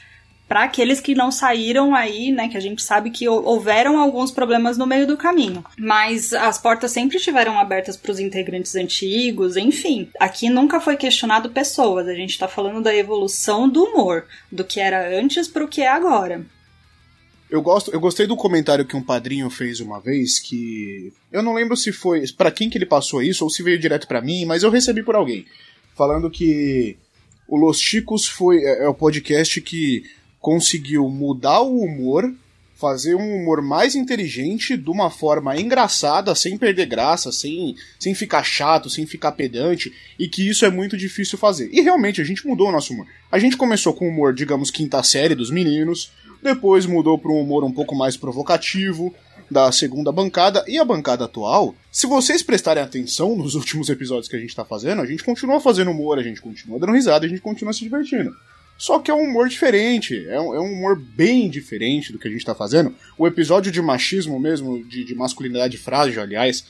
para 0.50 0.64
aqueles 0.64 1.00
que 1.00 1.14
não 1.14 1.32
saíram 1.32 1.94
aí, 1.96 2.32
né? 2.32 2.50
Que 2.50 2.58
a 2.58 2.60
gente 2.60 2.82
sabe 2.82 3.12
que 3.12 3.30
hou- 3.30 3.46
houveram 3.46 4.00
alguns 4.00 4.32
problemas 4.32 4.80
no 4.80 4.88
meio 4.88 5.06
do 5.06 5.16
caminho. 5.16 5.64
Mas 5.78 6.34
as 6.34 6.58
portas 6.58 6.92
sempre 6.92 7.18
estiveram 7.18 7.60
abertas 7.60 7.96
para 7.96 8.12
os 8.12 8.20
integrantes 8.20 8.76
antigos, 8.76 9.56
enfim. 9.56 10.10
Aqui 10.20 10.50
nunca 10.50 10.80
foi 10.82 10.98
questionado 10.98 11.52
pessoas. 11.52 12.08
A 12.08 12.16
gente 12.16 12.38
tá 12.38 12.48
falando 12.48 12.82
da 12.82 12.94
evolução 12.96 13.70
do 13.70 13.84
humor, 13.84 14.26
do 14.52 14.64
que 14.64 14.80
era 14.80 15.16
antes 15.20 15.48
pro 15.48 15.68
que 15.68 15.82
é 15.84 15.88
agora. 15.88 16.44
Eu 17.50 17.62
gosto, 17.62 17.92
eu 17.92 18.00
gostei 18.00 18.28
do 18.28 18.36
comentário 18.36 18.86
que 18.86 18.96
um 18.96 19.02
padrinho 19.02 19.50
fez 19.50 19.80
uma 19.80 20.00
vez 20.00 20.40
que 20.40 21.12
eu 21.32 21.42
não 21.42 21.54
lembro 21.54 21.76
se 21.76 21.92
foi 21.92 22.24
pra 22.38 22.52
quem 22.52 22.70
que 22.70 22.78
ele 22.78 22.86
passou 22.86 23.24
isso 23.24 23.44
ou 23.44 23.50
se 23.50 23.64
veio 23.64 23.80
direto 23.80 24.08
pra 24.08 24.22
mim, 24.22 24.46
mas 24.46 24.62
eu 24.62 24.70
recebi 24.70 25.02
por 25.02 25.16
alguém 25.16 25.46
falando 26.00 26.32
que 26.32 26.96
o 27.46 27.58
Los 27.58 27.78
Chicos 27.78 28.26
foi 28.26 28.64
é, 28.64 28.86
é 28.86 28.88
o 28.88 28.94
podcast 28.94 29.60
que 29.60 30.06
conseguiu 30.40 31.10
mudar 31.10 31.60
o 31.60 31.82
humor, 31.82 32.34
fazer 32.74 33.16
um 33.16 33.36
humor 33.36 33.62
mais 33.62 33.96
inteligente 33.96 34.78
de 34.78 34.90
uma 34.90 35.10
forma 35.10 35.60
engraçada, 35.60 36.34
sem 36.34 36.58
perder 36.58 36.86
graça, 36.86 37.34
sem, 37.34 37.76
sem 38.00 38.16
ficar 38.16 38.44
chato, 38.44 38.90
sem 38.90 39.06
ficar 39.06 39.34
pedante, 39.34 39.92
e 40.18 40.30
que 40.30 40.48
isso 40.48 40.66
é 40.66 40.70
muito 40.70 40.96
difícil 40.96 41.38
fazer. 41.38 41.70
E 41.74 41.82
realmente 41.82 42.22
a 42.22 42.24
gente 42.24 42.48
mudou 42.48 42.70
o 42.70 42.72
nosso 42.72 42.94
humor. 42.94 43.06
A 43.30 43.38
gente 43.38 43.58
começou 43.58 43.94
com 43.94 44.06
o 44.06 44.10
humor, 44.10 44.34
digamos, 44.34 44.72
quinta 44.72 45.04
série 45.04 45.36
dos 45.36 45.52
meninos, 45.52 46.14
depois 46.42 46.86
mudou 46.86 47.18
para 47.18 47.32
um 47.32 47.42
humor 47.42 47.64
um 47.64 47.72
pouco 47.72 47.96
mais 47.96 48.16
provocativo 48.18 49.14
da 49.50 49.72
segunda 49.72 50.12
bancada 50.12 50.64
e 50.68 50.78
a 50.78 50.86
bancada 50.86 51.26
atual. 51.26 51.76
Se 51.92 52.06
vocês 52.06 52.44
prestarem 52.44 52.84
atenção 52.84 53.36
nos 53.36 53.56
últimos 53.56 53.90
episódios 53.90 54.28
que 54.28 54.36
a 54.36 54.40
gente 54.40 54.56
tá 54.56 54.64
fazendo, 54.64 55.02
a 55.02 55.06
gente 55.06 55.24
continua 55.24 55.60
fazendo 55.60 55.92
humor, 55.92 56.20
a 56.20 56.24
gente 56.24 56.42
continua 56.42 56.80
dando 56.80 56.94
risada, 56.94 57.26
a 57.26 57.30
gente 57.30 57.42
continua 57.42 57.74
se 57.74 57.80
divertindo. 57.80 58.32
Só 58.78 58.98
que 59.00 59.12
é 59.12 59.14
um 59.14 59.24
humor 59.24 59.50
diferente, 59.50 60.26
é 60.30 60.40
um, 60.40 60.56
é 60.56 60.60
um 60.60 60.72
humor 60.72 60.98
bem 60.98 61.50
diferente 61.50 62.14
do 62.14 62.20
que 62.20 62.30
a 62.30 62.32
gente 62.32 62.46
tá 62.46 62.56
fazendo. 62.56 62.96
O 63.18 63.28
episódio 63.28 63.74
de 63.74 63.82
machismo 63.82 64.40
mesmo, 64.40 64.82
de, 64.86 65.04
de 65.04 65.14
masculinidade 65.14 65.78
frágil, 65.78 66.22
aliás, 66.22 66.66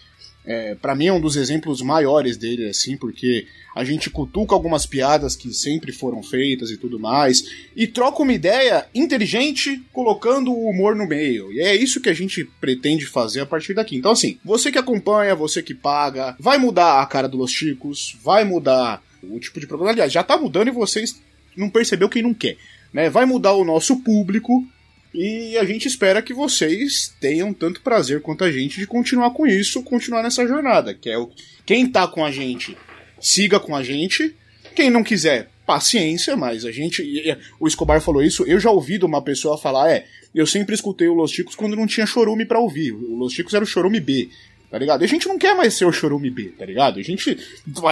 é, 0.50 0.74
para 0.74 0.96
mim 0.96 1.06
é 1.06 1.14
um 1.14 1.22
dos 1.22 1.36
exemplos 1.36 1.80
maiores 1.80 2.36
dele, 2.36 2.70
assim, 2.70 2.98
porque 2.98 3.46
a 3.76 3.84
gente 3.84 4.10
cutuca 4.10 4.56
algumas 4.56 4.84
piadas 4.84 5.36
que 5.36 5.54
sempre 5.54 5.92
foram 5.92 6.24
feitas 6.24 6.72
e 6.72 6.78
tudo 6.78 7.00
mais, 7.00 7.44
e 7.76 7.86
troca 7.86 8.24
uma 8.24 8.34
ideia 8.34 8.88
inteligente 8.96 9.80
colocando 9.94 10.52
o 10.52 10.68
humor 10.68 10.96
no 10.96 11.06
meio. 11.06 11.54
E 11.54 11.60
é 11.60 11.76
isso 11.76 12.02
que 12.02 12.10
a 12.10 12.16
gente 12.16 12.44
pretende 12.60 13.06
fazer 13.06 13.42
a 13.42 13.46
partir 13.46 13.76
daqui. 13.76 13.96
Então, 13.96 14.12
assim, 14.12 14.40
você 14.44 14.72
que 14.72 14.80
acompanha, 14.80 15.36
você 15.36 15.62
que 15.62 15.76
paga, 15.76 16.36
vai 16.40 16.58
mudar 16.58 17.00
a 17.00 17.06
cara 17.06 17.30
do 17.30 17.38
Los 17.38 17.52
Chicos, 17.52 18.18
vai 18.24 18.44
mudar 18.44 19.04
o 19.22 19.40
tipo 19.40 19.60
de 19.60 19.68
programa. 19.68 19.92
Aliás, 19.92 20.12
já 20.12 20.24
tá 20.24 20.36
mudando 20.36 20.70
e 20.70 20.72
vocês 20.72 21.22
não 21.56 21.70
percebeu 21.70 22.10
quem 22.10 22.24
não 22.24 22.34
quer. 22.34 22.58
Né? 22.92 23.08
Vai 23.08 23.26
mudar 23.26 23.54
o 23.54 23.64
nosso 23.64 23.98
público. 23.98 24.68
E 25.14 25.58
a 25.58 25.66
gente 25.66 25.88
espera 25.88 26.22
que 26.22 26.34
vocês 26.34 27.14
tenham 27.20 27.54
tanto 27.54 27.82
prazer 27.82 28.22
quanto 28.22 28.44
a 28.44 28.52
gente 28.52 28.80
de 28.80 28.86
continuar 28.86 29.32
com 29.32 29.48
isso, 29.48 29.84
continuar 29.84 30.22
nessa 30.22 30.48
jornada. 30.48 30.94
Que 30.94 31.10
é 31.10 31.18
o 31.18 31.30
quem 31.66 31.88
tá 31.88 32.08
com 32.08 32.24
a 32.24 32.32
gente, 32.32 32.78
siga 33.20 33.60
com 33.60 33.76
a 33.76 33.84
gente. 33.84 34.36
Quem 34.76 34.90
não 34.90 35.04
quiser, 35.04 35.50
paciência, 35.66 36.36
mas 36.36 36.64
a 36.64 36.72
gente. 36.72 37.04
O 37.60 37.68
Escobar 37.68 38.02
falou 38.02 38.22
isso, 38.24 38.44
eu 38.46 38.60
já 38.60 38.70
ouvi 38.72 38.98
de 38.98 39.06
uma 39.06 39.22
pessoa 39.22 39.58
falar, 39.58 39.92
é, 39.92 40.06
eu 40.34 40.46
sempre 40.46 40.76
escutei 40.76 41.08
o 41.08 41.14
Los 41.14 41.32
Chicos 41.32 41.56
quando 41.56 41.76
não 41.76 41.88
tinha 41.88 42.06
chorume 42.06 42.46
pra 42.46 42.60
ouvir. 42.60 42.92
O 42.92 43.16
Los 43.16 43.34
Chicos 43.34 43.54
era 43.54 43.64
o 43.64 43.68
chorume 43.68 44.00
B. 44.00 44.30
Tá 44.70 44.78
ligado? 44.78 45.02
E 45.02 45.06
a 45.06 45.08
gente 45.08 45.28
não 45.28 45.40
quer 45.40 45.56
mais 45.56 45.74
ser 45.74 45.86
o 45.86 45.92
chorume 45.92 46.30
B, 46.30 46.54
tá 46.58 46.64
ligado? 46.64 47.00
A 47.00 47.04
gente. 47.04 47.36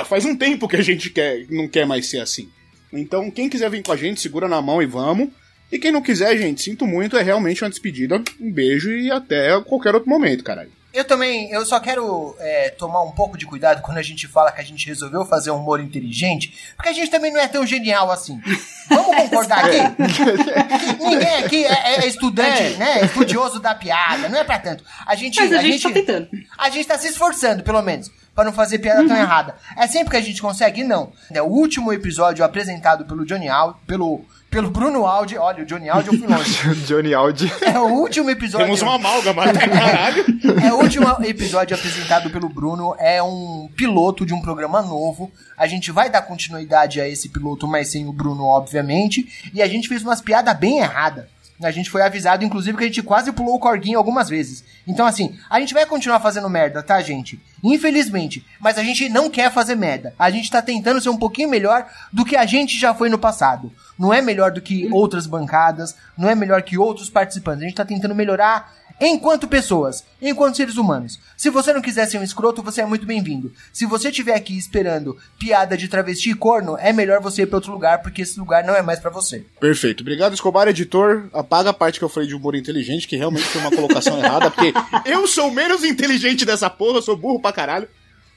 Faz 0.06 0.26
um 0.26 0.36
tempo 0.36 0.68
que 0.68 0.76
a 0.76 0.82
gente 0.82 1.10
quer, 1.10 1.46
não 1.50 1.68
quer 1.68 1.88
mais 1.88 2.06
ser 2.06 2.20
assim. 2.20 2.50
Então, 2.94 3.32
quem 3.32 3.50
quiser 3.50 3.70
vir 3.70 3.84
com 3.84 3.92
a 3.92 3.98
gente, 3.98 4.22
segura 4.22 4.48
na 4.48 4.62
mão 4.62 4.82
e 4.82 4.86
vamos. 4.86 5.30
E 5.72 5.78
quem 5.78 5.92
não 5.92 6.02
quiser, 6.02 6.38
gente, 6.38 6.62
sinto 6.62 6.86
muito, 6.88 7.18
é 7.18 7.24
realmente 7.24 7.64
uma 7.64 7.70
despedida. 7.70 8.22
Um 8.40 8.52
beijo 8.52 8.92
e 8.92 9.12
até 9.12 9.60
qualquer 9.62 9.94
outro 9.94 10.10
momento, 10.10 10.44
caralho. 10.44 10.72
Eu 10.94 11.04
também, 11.04 11.52
eu 11.52 11.64
só 11.64 11.80
quero 11.80 12.36
é, 12.40 12.70
tomar 12.70 13.04
um 13.04 13.12
pouco 13.12 13.38
de 13.38 13.46
cuidado 13.46 13.84
quando 13.84 13.98
a 13.98 14.02
gente 14.02 14.28
fala 14.28 14.52
que 14.52 14.62
a 14.62 14.64
gente 14.64 14.88
resolveu 14.88 15.24
fazer 15.26 15.52
um 15.52 15.58
humor 15.58 15.80
inteligente, 15.80 16.74
porque 16.76 16.90
a 16.90 16.94
gente 16.94 17.12
também 17.12 17.32
não 17.32 17.40
é 17.40 17.48
tão 17.48 17.68
genial 17.68 18.10
assim. 18.10 18.42
Vamos 18.90 19.16
concordar 19.16 19.66
aqui? 19.66 19.78
Que 19.78 20.98
Ninguém 21.04 21.36
aqui 21.36 21.66
é, 21.66 22.00
é 22.00 22.08
estudante, 22.08 22.78
né? 22.78 23.06
Estudioso 23.06 23.60
da 23.60 23.76
piada, 23.76 24.28
não 24.28 24.40
é 24.40 24.44
pra 24.44 24.58
tanto. 24.58 24.84
A 25.06 25.14
gente, 25.14 25.40
Mas 25.40 25.54
a 25.54 25.62
gente 25.62 25.84
tá 25.84 25.92
tentando. 25.92 26.30
a 26.58 26.70
gente 26.72 26.88
tá 26.88 26.98
se 26.98 27.10
esforçando, 27.10 27.62
pelo 27.62 27.84
menos, 27.84 28.10
pra 28.38 28.46
não 28.46 28.54
fazer 28.54 28.78
piada 28.78 29.04
tão 29.08 29.18
errada. 29.18 29.56
É 29.76 29.88
sempre 29.88 30.12
que 30.12 30.16
a 30.16 30.22
gente 30.22 30.40
consegue? 30.40 30.84
Não. 30.84 31.12
É 31.34 31.42
o 31.42 31.48
último 31.48 31.92
episódio 31.92 32.46
apresentado 32.46 33.04
pelo 33.06 33.26
Johnny 33.26 33.50
Al, 33.50 33.80
pelo 33.88 34.24
pelo 34.48 34.70
Bruno 34.70 35.08
Aldi. 35.08 35.40
Olha, 35.40 35.64
o 35.64 35.66
Johnny 35.66 35.90
Aldi 35.90 36.10
eu 36.10 36.20
fui 36.20 36.28
longe. 36.28 36.76
Johnny 36.86 37.16
Audi. 37.16 37.52
É 37.62 37.80
o 37.80 37.88
último 37.88 38.30
episódio. 38.30 38.68
Temos 38.68 38.84
uma 38.84 38.94
amálgama, 38.94 39.48
né, 39.48 39.68
caralho. 39.68 40.24
É 40.64 40.72
o 40.72 40.78
último 40.78 41.08
episódio 41.26 41.76
apresentado 41.76 42.30
pelo 42.30 42.48
Bruno. 42.48 42.96
É 43.00 43.22
um 43.24 43.68
piloto 43.76 44.24
de 44.24 44.36
um 44.36 44.42
programa 44.42 44.82
novo. 44.84 45.32
A 45.58 45.66
gente 45.66 45.92
vai 45.92 46.10
dar 46.10 46.22
continuidade 46.22 47.02
a 47.02 47.10
esse 47.10 47.30
piloto, 47.30 47.68
mas 47.68 47.92
sem 47.92 48.08
o 48.08 48.14
Bruno, 48.14 48.44
obviamente. 48.44 49.52
E 49.52 49.64
a 49.64 49.68
gente 49.68 49.88
fez 49.88 50.04
umas 50.04 50.22
piadas 50.22 50.56
bem 50.56 50.78
erradas. 50.78 51.26
A 51.62 51.72
gente 51.72 51.90
foi 51.90 52.04
avisado, 52.04 52.46
inclusive, 52.46 52.78
que 52.78 52.84
a 52.84 52.88
gente 52.88 53.02
quase 53.02 53.32
pulou 53.32 53.56
o 53.56 53.60
corguinho 53.60 53.98
algumas 53.98 54.30
vezes. 54.30 54.64
Então, 54.88 55.08
assim, 55.08 55.36
a 55.50 55.60
gente 55.60 55.74
vai 55.74 55.88
continuar 55.88 56.20
fazendo 56.20 56.50
merda, 56.50 56.84
tá, 56.84 57.02
gente? 57.02 57.42
Infelizmente. 57.64 58.46
Mas 58.60 58.78
a 58.78 58.84
gente 58.84 59.10
não 59.10 59.28
quer 59.30 59.52
fazer 59.52 59.76
merda. 59.76 60.14
A 60.20 60.30
gente 60.30 60.52
tá 60.52 60.62
tentando 60.62 61.02
ser 61.02 61.10
um 61.10 61.18
pouquinho 61.18 61.50
melhor 61.50 61.88
do 62.14 62.24
que 62.24 62.36
a 62.36 62.46
gente 62.46 62.80
já 62.80 62.94
foi 62.94 63.10
no 63.10 63.18
passado. 63.18 63.72
Não 63.98 64.14
é 64.14 64.22
melhor 64.22 64.52
do 64.52 64.62
que 64.62 64.88
outras 64.92 65.26
bancadas, 65.26 65.96
não 66.16 66.30
é 66.30 66.36
melhor 66.36 66.62
que 66.62 66.78
outros 66.78 67.10
participantes. 67.10 67.64
A 67.64 67.66
gente 67.66 67.76
tá 67.76 67.86
tentando 67.86 68.14
melhorar 68.14 68.77
enquanto 69.00 69.48
pessoas, 69.48 70.04
enquanto 70.22 70.58
seres 70.58 70.78
humanos. 70.78 71.20
Se 71.36 71.50
você 71.50 71.72
não 71.72 71.82
quiser 71.82 72.08
ser 72.08 72.18
um 72.18 72.24
escroto, 72.24 72.64
você 72.64 72.82
é 72.82 72.86
muito 72.86 73.06
bem-vindo. 73.06 73.52
Se 73.72 73.86
você 73.86 74.10
estiver 74.10 74.36
aqui 74.36 74.58
esperando 74.58 75.18
piada 75.40 75.78
de 75.78 75.88
travesti 75.88 76.32
e 76.32 76.36
corno, 76.36 76.78
é 76.80 76.92
melhor 76.92 77.22
você 77.22 77.44
ir 77.44 77.48
pra 77.48 77.58
outro 77.58 77.72
lugar, 77.72 78.02
porque 78.02 78.24
esse 78.24 78.40
lugar 78.40 78.64
não 78.64 78.76
é 78.76 78.82
mais 78.82 79.00
pra 79.00 79.12
você. 79.12 79.46
Perfeito. 79.60 80.02
Obrigado, 80.02 80.34
Escobar, 80.34 80.68
editor. 80.68 81.30
Apaga 81.34 81.70
a 81.70 81.74
parte 81.74 82.00
que 82.00 82.06
eu 82.06 82.10
falei 82.10 82.28
de 82.28 82.36
humor 82.36 82.56
inteligente, 82.56 83.08
que 83.08 83.16
realmente 83.16 83.46
foi 83.46 83.62
uma 83.62 83.72
colocação 83.72 84.18
errada, 84.24 84.50
porque 84.50 84.74
eu 85.06 85.28
sou 85.28 85.52
menos 85.52 85.84
inteligente 85.84 86.46
dessa 86.46 86.70
porra, 86.70 86.98
eu 86.98 87.02
sou 87.02 87.16
burro 87.16 87.40
pra 87.40 87.54
caralho. 87.54 87.88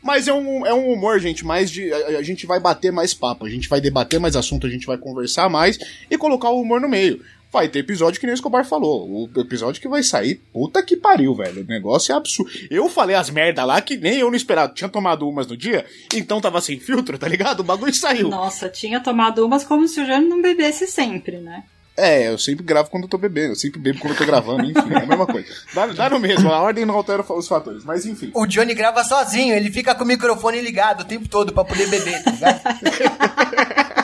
Mas 0.02 0.28
é 0.28 0.32
um, 0.32 0.66
é 0.66 0.72
um 0.72 0.92
humor, 0.92 1.20
gente, 1.20 1.44
mais 1.44 1.70
de. 1.70 1.92
A, 1.92 2.18
a 2.18 2.22
gente 2.22 2.46
vai 2.46 2.58
bater 2.58 2.90
mais 2.90 3.12
papo, 3.12 3.44
a 3.44 3.50
gente 3.50 3.68
vai 3.68 3.80
debater 3.82 4.18
mais 4.18 4.34
assunto, 4.34 4.66
a 4.66 4.70
gente 4.70 4.86
vai 4.86 4.96
conversar 4.96 5.48
mais 5.50 5.78
e 6.10 6.16
colocar 6.16 6.48
o 6.48 6.60
humor 6.60 6.80
no 6.80 6.88
meio. 6.88 7.22
Vai 7.52 7.68
ter 7.68 7.80
episódio 7.80 8.20
que 8.20 8.26
nem 8.26 8.32
o 8.32 8.34
Escobar 8.34 8.64
falou. 8.64 9.08
O 9.08 9.40
episódio 9.40 9.82
que 9.82 9.88
vai 9.88 10.02
sair, 10.02 10.36
puta 10.52 10.82
que 10.82 10.96
pariu, 10.96 11.34
velho. 11.34 11.62
O 11.62 11.66
negócio 11.66 12.12
é 12.12 12.16
absurdo. 12.16 12.50
Eu 12.70 12.88
falei 12.88 13.16
as 13.16 13.28
merda 13.28 13.64
lá 13.64 13.80
que 13.80 13.96
nem 13.96 14.18
eu 14.18 14.28
não 14.28 14.36
esperava. 14.36 14.72
Tinha 14.72 14.88
tomado 14.88 15.28
umas 15.28 15.48
no 15.48 15.56
dia, 15.56 15.84
então 16.14 16.40
tava 16.40 16.60
sem 16.60 16.78
filtro, 16.78 17.18
tá 17.18 17.26
ligado? 17.26 17.60
O 17.60 17.64
bagulho 17.64 17.92
saiu. 17.92 18.28
Nossa, 18.28 18.68
tinha 18.68 19.00
tomado 19.00 19.44
umas 19.44 19.64
como 19.64 19.88
se 19.88 20.00
o 20.00 20.06
Jânio 20.06 20.28
não 20.28 20.40
bebesse 20.40 20.86
sempre, 20.86 21.38
né? 21.38 21.64
É, 21.96 22.28
eu 22.28 22.38
sempre 22.38 22.64
gravo 22.64 22.88
quando 22.88 23.02
eu 23.04 23.10
tô 23.10 23.18
bebendo, 23.18 23.52
eu 23.52 23.56
sempre 23.56 23.78
bebo 23.78 23.98
quando 23.98 24.12
eu 24.12 24.18
tô 24.18 24.24
gravando, 24.24 24.64
enfim, 24.64 24.94
é 24.94 25.02
a 25.02 25.06
mesma 25.06 25.26
coisa. 25.26 25.48
Dá, 25.74 25.86
dá 25.86 26.08
no 26.08 26.18
mesmo, 26.18 26.50
a 26.50 26.58
ordem 26.58 26.86
não 26.86 26.94
altera 26.94 27.22
os 27.28 27.48
fatores, 27.48 27.84
mas 27.84 28.06
enfim. 28.06 28.30
O 28.32 28.46
Johnny 28.46 28.74
grava 28.74 29.04
sozinho, 29.04 29.54
ele 29.54 29.70
fica 29.70 29.94
com 29.94 30.04
o 30.04 30.06
microfone 30.06 30.62
ligado 30.62 31.02
o 31.02 31.04
tempo 31.04 31.28
todo 31.28 31.52
pra 31.52 31.62
poder 31.62 31.88
beber, 31.90 32.22
tá 32.22 32.30
ligado? 32.30 32.60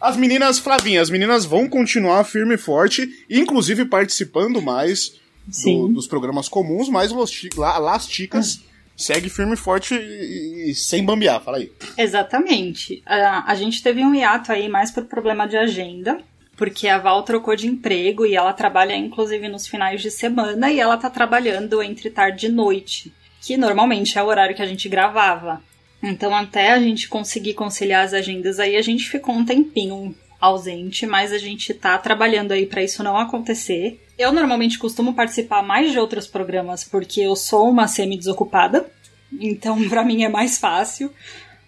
As 0.00 0.16
meninas, 0.16 0.58
Flavinha, 0.58 1.02
as 1.02 1.10
meninas 1.10 1.44
vão 1.44 1.68
continuar 1.68 2.24
firme 2.24 2.54
e 2.54 2.58
forte, 2.58 3.08
inclusive 3.28 3.84
participando 3.84 4.62
mais 4.62 5.12
do- 5.46 5.88
dos 5.88 6.06
programas 6.06 6.48
comuns, 6.48 6.88
mas 6.88 7.12
Las 7.56 8.08
Chicas 8.08 8.60
segue 8.96 9.28
firme 9.28 9.54
e 9.54 9.56
forte 9.56 9.94
e, 9.94 10.70
e 10.70 10.74
sem 10.74 11.04
bambear, 11.04 11.42
fala 11.42 11.58
aí. 11.58 11.70
Exatamente. 11.98 13.02
A, 13.04 13.50
a 13.50 13.54
gente 13.54 13.82
teve 13.82 14.02
um 14.02 14.14
hiato 14.14 14.52
aí 14.52 14.68
mais 14.68 14.90
por 14.90 15.04
problema 15.04 15.46
de 15.48 15.56
agenda, 15.56 16.18
porque 16.56 16.86
a 16.88 16.98
Val 16.98 17.22
trocou 17.22 17.56
de 17.56 17.66
emprego 17.66 18.24
e 18.26 18.34
ela 18.36 18.52
trabalha 18.52 18.94
inclusive 18.96 19.48
nos 19.48 19.66
finais 19.66 20.00
de 20.02 20.10
semana 20.10 20.70
e 20.70 20.78
ela 20.80 20.96
tá 20.96 21.08
trabalhando 21.10 21.82
entre 21.82 22.10
tarde 22.10 22.46
e 22.46 22.50
noite, 22.50 23.12
que 23.40 23.56
normalmente 23.56 24.18
é 24.18 24.22
o 24.22 24.26
horário 24.26 24.54
que 24.54 24.62
a 24.62 24.66
gente 24.66 24.88
gravava. 24.88 25.62
Então, 26.02 26.34
até 26.34 26.72
a 26.72 26.80
gente 26.80 27.08
conseguir 27.08 27.54
conciliar 27.54 28.04
as 28.04 28.14
agendas 28.14 28.58
aí, 28.58 28.76
a 28.76 28.82
gente 28.82 29.08
ficou 29.08 29.34
um 29.34 29.44
tempinho 29.44 30.14
ausente, 30.40 31.06
mas 31.06 31.32
a 31.32 31.38
gente 31.38 31.74
tá 31.74 31.98
trabalhando 31.98 32.52
aí 32.52 32.64
pra 32.64 32.82
isso 32.82 33.02
não 33.02 33.18
acontecer. 33.18 34.02
Eu 34.18 34.32
normalmente 34.32 34.78
costumo 34.78 35.12
participar 35.12 35.62
mais 35.62 35.92
de 35.92 35.98
outros 35.98 36.26
programas 36.26 36.82
porque 36.82 37.20
eu 37.20 37.36
sou 37.36 37.68
uma 37.68 37.86
semi-desocupada, 37.86 38.90
então 39.38 39.76
pra 39.88 40.02
mim 40.02 40.24
é 40.24 40.28
mais 40.28 40.58
fácil, 40.58 41.12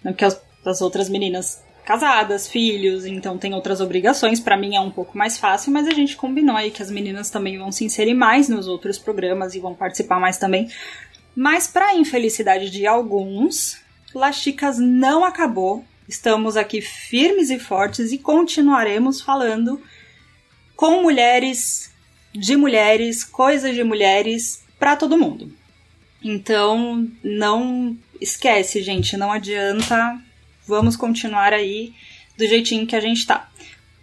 né, 0.03 0.12
porque 0.12 0.25
as, 0.25 0.40
as 0.64 0.81
outras 0.81 1.11
meninas 1.11 1.62
casadas, 1.85 2.47
filhos, 2.47 3.05
então 3.05 3.37
tem 3.37 3.53
outras 3.55 3.81
obrigações, 3.81 4.40
pra 4.40 4.57
mim 4.57 4.77
é 4.77 4.81
um 4.81 4.90
pouco 4.90 5.18
mais 5.18 5.37
fácil, 5.37 5.73
mas 5.73 5.87
a 5.87 5.90
gente 5.90 6.16
combinou 6.16 6.57
aí 6.57 6.71
que 6.71 6.83
as 6.83 6.90
meninas 6.90 7.29
também 7.29 7.59
vão 7.59 7.73
se 7.73 7.85
inserir 7.85 8.14
mais 8.14 8.49
nos 8.49 8.68
outros 8.68 8.99
programas 8.99 9.55
e 9.55 9.61
vão 9.61 9.75
participar 9.75 10.21
mais 10.21 10.38
também. 10.38 10.68
Mas 11.35 11.66
pra 11.66 11.97
infelicidade 11.97 12.71
de 12.71 12.87
alguns, 12.87 13.82
Las 14.14 14.37
Chicas 14.37 14.79
não 14.79 15.25
acabou. 15.25 15.85
Estamos 16.09 16.57
aqui 16.57 16.81
firmes 16.81 17.51
e 17.51 17.59
fortes 17.59 18.12
e 18.12 18.18
continuaremos 18.18 19.20
falando 19.20 19.81
com 20.77 21.03
mulheres, 21.03 21.92
de 22.33 22.57
mulheres, 22.57 23.25
coisas 23.25 23.75
de 23.75 23.85
mulheres, 23.85 24.64
pra 24.79 24.96
todo 24.96 25.18
mundo. 25.18 25.53
Então, 26.22 27.09
não 27.22 27.96
esquece, 28.20 28.83
gente, 28.83 29.16
não 29.16 29.33
adianta. 29.33 30.20
Vamos 30.66 30.96
continuar 30.96 31.53
aí 31.53 31.94
do 32.37 32.46
jeitinho 32.46 32.87
que 32.87 32.96
a 32.96 33.01
gente 33.01 33.27
tá. 33.27 33.48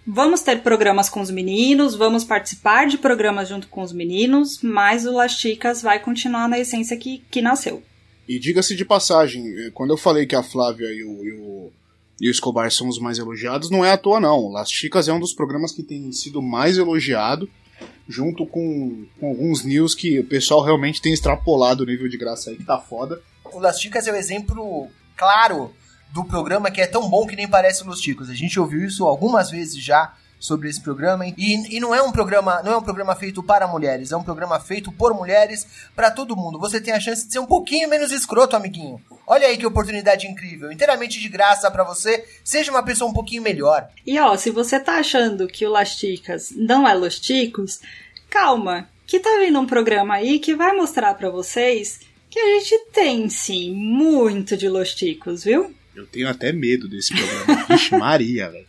Vamos 0.05 0.41
ter 0.41 0.61
programas 0.61 1.09
com 1.09 1.21
os 1.21 1.29
meninos, 1.29 1.95
vamos 1.95 2.23
participar 2.23 2.87
de 2.87 2.97
programas 2.97 3.47
junto 3.47 3.67
com 3.67 3.81
os 3.81 3.93
meninos, 3.93 4.59
mas 4.63 5.05
o 5.05 5.11
Las 5.11 5.33
Chicas 5.33 5.81
vai 5.81 5.99
continuar 5.99 6.49
na 6.49 6.57
essência 6.57 6.97
que, 6.97 7.23
que 7.29 7.41
nasceu. 7.41 7.83
E 8.29 8.37
diga-se 8.37 8.75
de 8.75 8.85
passagem, 8.85 9.43
eh, 9.57 9.71
quando 9.73 9.89
eu 9.89 9.97
falei 9.97 10.27
que 10.27 10.35
a 10.35 10.43
Flávia 10.43 10.85
e 10.85 11.03
o, 11.03 11.25
e 11.25 11.31
o, 11.33 11.71
e 12.21 12.27
o 12.27 12.31
Escobar 12.31 12.71
são 12.71 12.87
os 12.87 12.99
mais 12.99 13.17
elogiados, 13.17 13.71
não 13.71 13.83
é 13.83 13.91
à 13.91 13.97
toa 13.97 14.19
não. 14.19 14.49
Las 14.49 14.71
Chicas 14.71 15.07
é 15.07 15.13
um 15.13 15.19
dos 15.19 15.33
programas 15.33 15.71
que 15.71 15.81
tem 15.81 16.11
sido 16.11 16.39
mais 16.39 16.77
elogiado, 16.77 17.49
junto 18.07 18.45
com, 18.45 19.07
com 19.19 19.29
alguns 19.29 19.63
news 19.63 19.95
que 19.95 20.19
o 20.19 20.23
pessoal 20.23 20.63
realmente 20.63 21.01
tem 21.01 21.11
extrapolado 21.11 21.81
o 21.81 21.87
nível 21.87 22.07
de 22.07 22.19
graça 22.19 22.51
aí, 22.51 22.57
que 22.57 22.63
tá 22.63 22.77
foda. 22.77 23.19
O 23.45 23.57
Las 23.57 23.81
Chicas 23.81 24.05
é 24.05 24.11
o 24.11 24.15
exemplo 24.15 24.87
claro 25.17 25.73
do 26.13 26.23
programa 26.23 26.69
que 26.69 26.81
é 26.81 26.85
tão 26.85 27.09
bom 27.09 27.25
que 27.25 27.35
nem 27.35 27.47
parece 27.47 27.83
Los 27.83 27.99
Chicos. 27.99 28.29
A 28.29 28.35
gente 28.35 28.59
ouviu 28.59 28.85
isso 28.85 29.05
algumas 29.05 29.49
vezes 29.49 29.83
já 29.83 30.13
sobre 30.39 30.69
esse 30.69 30.81
programa 30.81 31.27
e, 31.27 31.33
e 31.37 31.79
não 31.79 31.93
é 31.93 32.01
um 32.01 32.11
programa 32.11 32.63
não 32.63 32.71
é 32.71 32.77
um 32.77 32.81
programa 32.81 33.15
feito 33.15 33.43
para 33.43 33.67
mulheres 33.67 34.11
é 34.11 34.17
um 34.17 34.23
programa 34.23 34.59
feito 34.59 34.91
por 34.91 35.13
mulheres 35.13 35.67
para 35.95 36.09
todo 36.09 36.35
mundo 36.35 36.59
você 36.59 36.79
tem 36.79 36.93
a 36.93 36.99
chance 36.99 37.27
de 37.27 37.33
ser 37.33 37.39
um 37.39 37.45
pouquinho 37.45 37.89
menos 37.89 38.11
escroto 38.11 38.55
amiguinho 38.55 39.01
olha 39.27 39.47
aí 39.47 39.57
que 39.57 39.65
oportunidade 39.65 40.27
incrível 40.27 40.71
inteiramente 40.71 41.19
de 41.19 41.27
graça 41.27 41.69
para 41.69 41.83
você 41.83 42.25
seja 42.43 42.71
uma 42.71 42.83
pessoa 42.83 43.09
um 43.09 43.13
pouquinho 43.13 43.43
melhor 43.43 43.89
E 44.05 44.17
ó, 44.19 44.35
se 44.37 44.49
você 44.49 44.79
tá 44.79 44.95
achando 44.95 45.47
que 45.47 45.65
o 45.65 45.69
Las 45.69 45.89
Chicas 45.89 46.51
não 46.55 46.87
é 46.87 46.93
Los 46.93 47.19
Chicos, 47.21 47.79
calma, 48.29 48.89
que 49.05 49.19
tá 49.19 49.29
vindo 49.39 49.59
um 49.59 49.65
programa 49.65 50.15
aí 50.15 50.39
que 50.39 50.55
vai 50.55 50.71
mostrar 50.73 51.13
pra 51.15 51.29
vocês 51.29 51.99
que 52.29 52.39
a 52.39 52.59
gente 52.59 52.85
tem 52.93 53.27
sim 53.29 53.73
muito 53.73 54.55
de 54.55 54.69
Los 54.69 54.89
Chicos, 54.89 55.43
viu? 55.43 55.73
Eu 55.95 56.05
tenho 56.05 56.29
até 56.29 56.51
medo 56.51 56.87
desse 56.87 57.13
programa. 57.13 57.65
Vixe 57.65 57.97
Maria, 57.97 58.49
velho. 58.49 58.68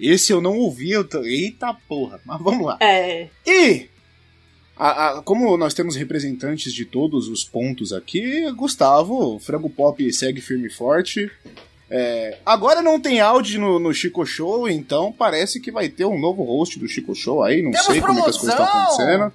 Esse 0.00 0.32
eu 0.32 0.40
não 0.40 0.56
ouvi, 0.56 0.90
eu 0.90 1.04
tô... 1.04 1.22
eita 1.22 1.74
porra, 1.88 2.20
mas 2.24 2.40
vamos 2.42 2.66
lá. 2.66 2.76
É, 2.80 3.28
E, 3.46 3.88
a- 4.76 5.18
a- 5.18 5.22
como 5.22 5.56
nós 5.56 5.74
temos 5.74 5.94
representantes 5.96 6.72
de 6.72 6.84
todos 6.84 7.28
os 7.28 7.44
pontos 7.44 7.92
aqui, 7.92 8.50
Gustavo, 8.52 9.38
Frango 9.38 9.68
Pop 9.68 10.12
segue 10.12 10.40
firme 10.40 10.68
e 10.68 10.72
forte. 10.72 11.30
É, 11.92 12.38
agora 12.46 12.80
não 12.80 13.00
tem 13.00 13.20
áudio 13.20 13.60
no, 13.60 13.78
no 13.80 13.92
Chico 13.92 14.24
Show, 14.24 14.68
então 14.68 15.12
parece 15.12 15.60
que 15.60 15.72
vai 15.72 15.88
ter 15.88 16.04
um 16.04 16.18
novo 16.20 16.44
host 16.44 16.78
do 16.78 16.86
Chico 16.88 17.14
Show 17.16 17.42
aí, 17.42 17.60
não 17.62 17.72
Temos 17.72 17.86
sei 17.86 18.00
como 18.00 18.20
é 18.20 18.22
que 18.22 18.30
as 18.30 18.36
coisas 18.38 18.54
estão 18.58 18.66
promoção! 18.66 19.04
acontecendo. 19.04 19.32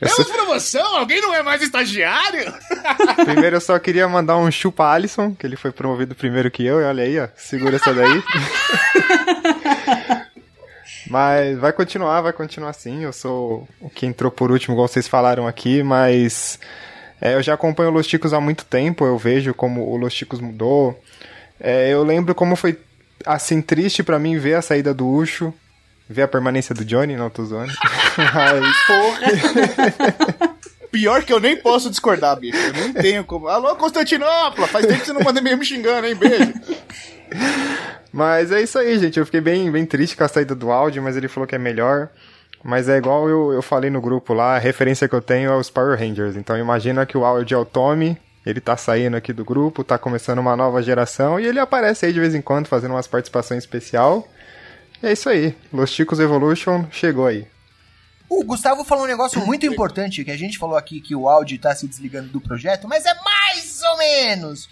Temos 0.00 0.26
promoção? 0.32 0.96
Alguém 0.96 1.20
não 1.20 1.32
é 1.32 1.44
mais 1.44 1.62
estagiário? 1.62 2.52
Primeiro 3.24 3.54
eu 3.56 3.60
só 3.60 3.78
queria 3.78 4.08
mandar 4.08 4.36
um 4.36 4.50
chupa 4.50 4.90
Alisson, 4.90 5.32
que 5.32 5.46
ele 5.46 5.54
foi 5.54 5.70
promovido 5.70 6.12
primeiro 6.16 6.50
que 6.50 6.64
eu, 6.64 6.80
e 6.80 6.84
olha 6.84 7.04
aí, 7.04 7.20
ó, 7.20 7.28
segura 7.36 7.76
essa 7.76 7.94
daí. 7.94 8.20
mas 11.08 11.58
vai 11.58 11.72
continuar, 11.72 12.20
vai 12.20 12.32
continuar 12.32 12.72
sim. 12.72 13.04
Eu 13.04 13.12
sou 13.12 13.68
o 13.80 13.90
que 13.90 14.06
entrou 14.06 14.30
por 14.30 14.50
último, 14.50 14.74
igual 14.74 14.88
vocês 14.88 15.08
falaram 15.08 15.46
aqui, 15.46 15.82
mas 15.82 16.58
é, 17.20 17.34
eu 17.34 17.42
já 17.42 17.54
acompanho 17.54 17.90
o 17.90 17.92
Los 17.92 18.06
Chicos 18.06 18.32
há 18.32 18.40
muito 18.40 18.64
tempo, 18.64 19.04
eu 19.04 19.16
vejo 19.16 19.54
como 19.54 19.88
o 19.88 19.96
Los 19.96 20.12
Chicos 20.12 20.40
mudou. 20.40 21.00
É, 21.60 21.88
eu 21.90 22.02
lembro 22.02 22.34
como 22.34 22.56
foi 22.56 22.78
assim 23.24 23.62
triste 23.62 24.02
pra 24.02 24.18
mim 24.18 24.38
ver 24.38 24.54
a 24.54 24.62
saída 24.62 24.92
do 24.92 25.08
Ucho, 25.08 25.54
ver 26.08 26.22
a 26.22 26.28
permanência 26.28 26.74
do 26.74 26.84
Johnny, 26.84 27.16
não 27.16 27.30
tô 27.30 27.44
mas, 28.16 28.64
Pior 30.90 31.22
que 31.22 31.32
eu 31.32 31.40
nem 31.40 31.56
posso 31.56 31.88
discordar, 31.88 32.36
bicho. 32.38 32.58
Eu 32.58 32.72
nem 32.74 32.92
tenho 32.92 33.24
como. 33.24 33.48
Alô, 33.48 33.74
Constantinopla! 33.76 34.66
Faz 34.66 34.84
tempo 34.84 35.00
que 35.00 35.06
você 35.06 35.12
não 35.14 35.22
manda 35.22 35.40
e-mail 35.40 35.56
me 35.56 35.64
xingando, 35.64 36.06
hein? 36.06 36.14
Beijo. 36.14 36.52
Mas 38.12 38.52
é 38.52 38.60
isso 38.60 38.78
aí, 38.78 38.98
gente. 38.98 39.18
Eu 39.18 39.24
fiquei 39.24 39.40
bem, 39.40 39.70
bem 39.70 39.86
triste 39.86 40.16
com 40.16 40.24
a 40.24 40.28
saída 40.28 40.54
do 40.54 40.70
áudio, 40.70 41.02
mas 41.02 41.16
ele 41.16 41.28
falou 41.28 41.46
que 41.46 41.54
é 41.54 41.58
melhor. 41.58 42.10
Mas 42.62 42.88
é 42.88 42.96
igual 42.96 43.28
eu, 43.28 43.52
eu 43.52 43.62
falei 43.62 43.90
no 43.90 44.00
grupo 44.00 44.32
lá, 44.32 44.54
a 44.54 44.58
referência 44.58 45.08
que 45.08 45.14
eu 45.14 45.22
tenho 45.22 45.50
é 45.50 45.56
os 45.56 45.68
Power 45.70 45.98
Rangers. 45.98 46.36
Então 46.36 46.56
imagina 46.56 47.04
que 47.04 47.16
o 47.16 47.24
áudio 47.24 47.56
é 47.56 47.58
o 47.58 47.64
Tommy, 47.64 48.16
ele 48.46 48.60
tá 48.60 48.76
saindo 48.76 49.16
aqui 49.16 49.32
do 49.32 49.44
grupo, 49.44 49.82
tá 49.82 49.98
começando 49.98 50.38
uma 50.38 50.54
nova 50.54 50.80
geração, 50.80 51.40
e 51.40 51.46
ele 51.46 51.58
aparece 51.58 52.06
aí 52.06 52.12
de 52.12 52.20
vez 52.20 52.34
em 52.34 52.42
quando 52.42 52.68
fazendo 52.68 52.92
umas 52.92 53.08
participações 53.08 53.64
especial. 53.64 54.28
E 55.02 55.08
é 55.08 55.12
isso 55.12 55.28
aí. 55.28 55.56
Los 55.72 55.90
Chicos 55.90 56.20
Evolution 56.20 56.86
chegou 56.92 57.26
aí. 57.26 57.48
O 58.28 58.44
Gustavo 58.44 58.84
falou 58.84 59.04
um 59.04 59.08
negócio 59.08 59.44
muito 59.44 59.66
importante, 59.66 60.24
que 60.24 60.30
a 60.30 60.36
gente 60.38 60.56
falou 60.56 60.76
aqui 60.76 61.00
que 61.00 61.14
o 61.14 61.28
áudio 61.28 61.58
tá 61.58 61.74
se 61.74 61.86
desligando 61.86 62.28
do 62.28 62.40
projeto, 62.40 62.88
mas 62.88 63.04
é 63.04 63.14
mais 63.22 63.82
ou 63.82 63.98
menos. 63.98 64.68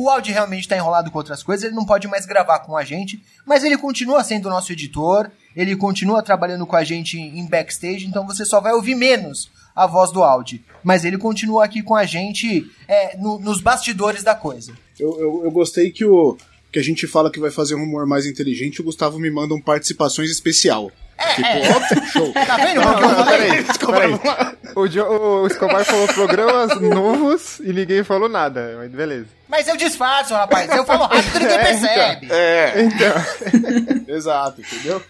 O 0.00 0.08
áudio 0.08 0.32
realmente 0.32 0.68
tá 0.68 0.76
enrolado 0.76 1.10
com 1.10 1.18
outras 1.18 1.42
coisas, 1.42 1.64
ele 1.64 1.74
não 1.74 1.84
pode 1.84 2.06
mais 2.06 2.24
gravar 2.24 2.60
com 2.60 2.76
a 2.76 2.84
gente, 2.84 3.20
mas 3.44 3.64
ele 3.64 3.76
continua 3.76 4.22
sendo 4.22 4.48
nosso 4.48 4.70
editor, 4.72 5.28
ele 5.56 5.74
continua 5.74 6.22
trabalhando 6.22 6.64
com 6.64 6.76
a 6.76 6.84
gente 6.84 7.18
em 7.18 7.44
backstage, 7.48 8.06
então 8.06 8.24
você 8.24 8.44
só 8.44 8.60
vai 8.60 8.72
ouvir 8.74 8.94
menos 8.94 9.50
a 9.74 9.88
voz 9.88 10.12
do 10.12 10.22
áudio. 10.22 10.60
Mas 10.84 11.04
ele 11.04 11.18
continua 11.18 11.64
aqui 11.64 11.82
com 11.82 11.96
a 11.96 12.04
gente 12.04 12.70
é, 12.86 13.16
no- 13.16 13.40
nos 13.40 13.60
bastidores 13.60 14.22
da 14.22 14.36
coisa. 14.36 14.72
Eu, 15.00 15.18
eu, 15.20 15.40
eu 15.44 15.50
gostei 15.50 15.90
que 15.90 16.04
o. 16.04 16.36
Que 16.70 16.78
a 16.78 16.82
gente 16.82 17.06
fala 17.06 17.30
que 17.32 17.40
vai 17.40 17.50
fazer 17.50 17.74
um 17.74 17.82
humor 17.82 18.06
mais 18.06 18.24
inteligente, 18.26 18.80
o 18.80 18.84
Gustavo 18.84 19.18
me 19.18 19.30
manda 19.30 19.52
um 19.54 19.60
participações 19.60 20.30
especial. 20.30 20.92
Tipo, 21.34 21.76
óbvio, 21.76 22.06
show. 22.12 22.32
Tá 22.46 22.56
vendo? 22.56 22.80
Não, 22.80 23.00
não, 23.00 23.24
peraí, 23.26 23.64
peraí. 23.64 24.58
O, 24.76 24.86
jo 24.86 25.02
o 25.04 25.46
Escobar 25.46 25.84
falou 25.84 26.06
programas 26.08 26.78
novos 26.80 27.58
e 27.60 27.72
ninguém 27.72 28.04
falou 28.04 28.28
nada, 28.28 28.74
mas 28.78 28.90
beleza. 28.90 29.26
Mas 29.48 29.66
eu 29.66 29.76
disfarço, 29.76 30.34
rapaz. 30.34 30.70
Eu 30.70 30.84
falo 30.84 31.04
rápido 31.06 31.36
e 31.36 31.40
ninguém 31.40 31.58
É, 31.58 31.70
então. 31.72 31.80
percebe. 31.80 32.28
É, 32.30 32.82
Então, 32.82 34.14
exato, 34.14 34.60
entendeu? 34.60 35.02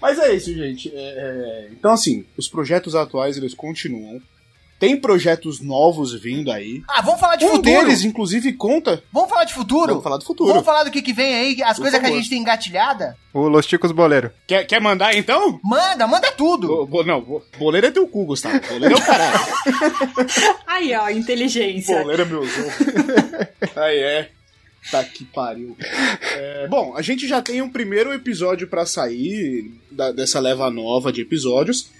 Mas 0.00 0.18
é 0.18 0.32
isso, 0.32 0.54
gente. 0.54 0.90
É, 0.94 0.98
é, 0.98 1.68
Então, 1.72 1.92
assim, 1.92 2.24
os 2.38 2.48
projetos 2.48 2.94
atuais 2.94 3.36
eles 3.36 3.52
continuam. 3.54 4.20
Tem 4.80 4.96
projetos 4.98 5.60
novos 5.60 6.14
vindo 6.20 6.50
aí. 6.50 6.82
Ah, 6.88 7.02
vamos 7.02 7.20
falar 7.20 7.36
de 7.36 7.44
Um 7.44 7.50
futuro. 7.50 7.62
deles, 7.84 8.02
inclusive, 8.02 8.52
conta. 8.54 9.00
Vamos 9.12 9.28
falar 9.28 9.44
de 9.44 9.52
futuro? 9.54 9.88
Vamos 9.88 10.02
falar 10.02 10.16
do 10.16 10.24
futuro. 10.24 10.48
Vamos 10.50 10.64
falar 10.64 10.84
do 10.84 10.90
que, 10.90 11.02
que 11.02 11.12
vem 11.12 11.34
aí, 11.34 11.62
as 11.62 11.76
Por 11.76 11.82
coisas 11.82 12.00
que 12.00 12.06
a 12.06 12.08
favor. 12.08 12.16
gente 12.16 12.30
tem 12.30 12.40
engatilhada? 12.40 13.16
o 13.34 13.46
Los 13.46 13.66
Chicos 13.66 13.92
Boleiro. 13.92 14.32
Quer, 14.46 14.66
quer 14.66 14.80
mandar 14.80 15.14
então? 15.14 15.60
Manda, 15.62 16.06
manda 16.06 16.32
tudo. 16.32 16.66
Bo- 16.66 16.86
bo- 16.86 17.04
não, 17.04 17.20
bo- 17.20 17.42
boleiro 17.58 17.86
é 17.88 17.90
teu 17.92 18.08
cu, 18.08 18.24
Gustavo. 18.24 18.58
Boleiro 18.68 18.94
é 18.96 18.98
o 18.98 19.04
caralho. 19.06 19.38
aí 20.66 20.94
ó, 20.94 21.08
inteligência. 21.10 21.98
boleiro 22.00 22.22
é 22.22 22.24
meu 22.24 22.44
zorro. 22.46 22.70
Aí 23.76 23.98
é. 23.98 24.30
Tá 24.90 25.04
que 25.04 25.24
pariu. 25.26 25.76
É, 26.22 26.66
bom, 26.68 26.94
a 26.96 27.02
gente 27.02 27.28
já 27.28 27.42
tem 27.42 27.60
um 27.60 27.68
primeiro 27.68 28.12
episódio 28.14 28.66
pra 28.66 28.86
sair 28.86 29.70
da- 29.90 30.10
dessa 30.10 30.40
leva 30.40 30.70
nova 30.70 31.12
de 31.12 31.20
episódios, 31.20 31.90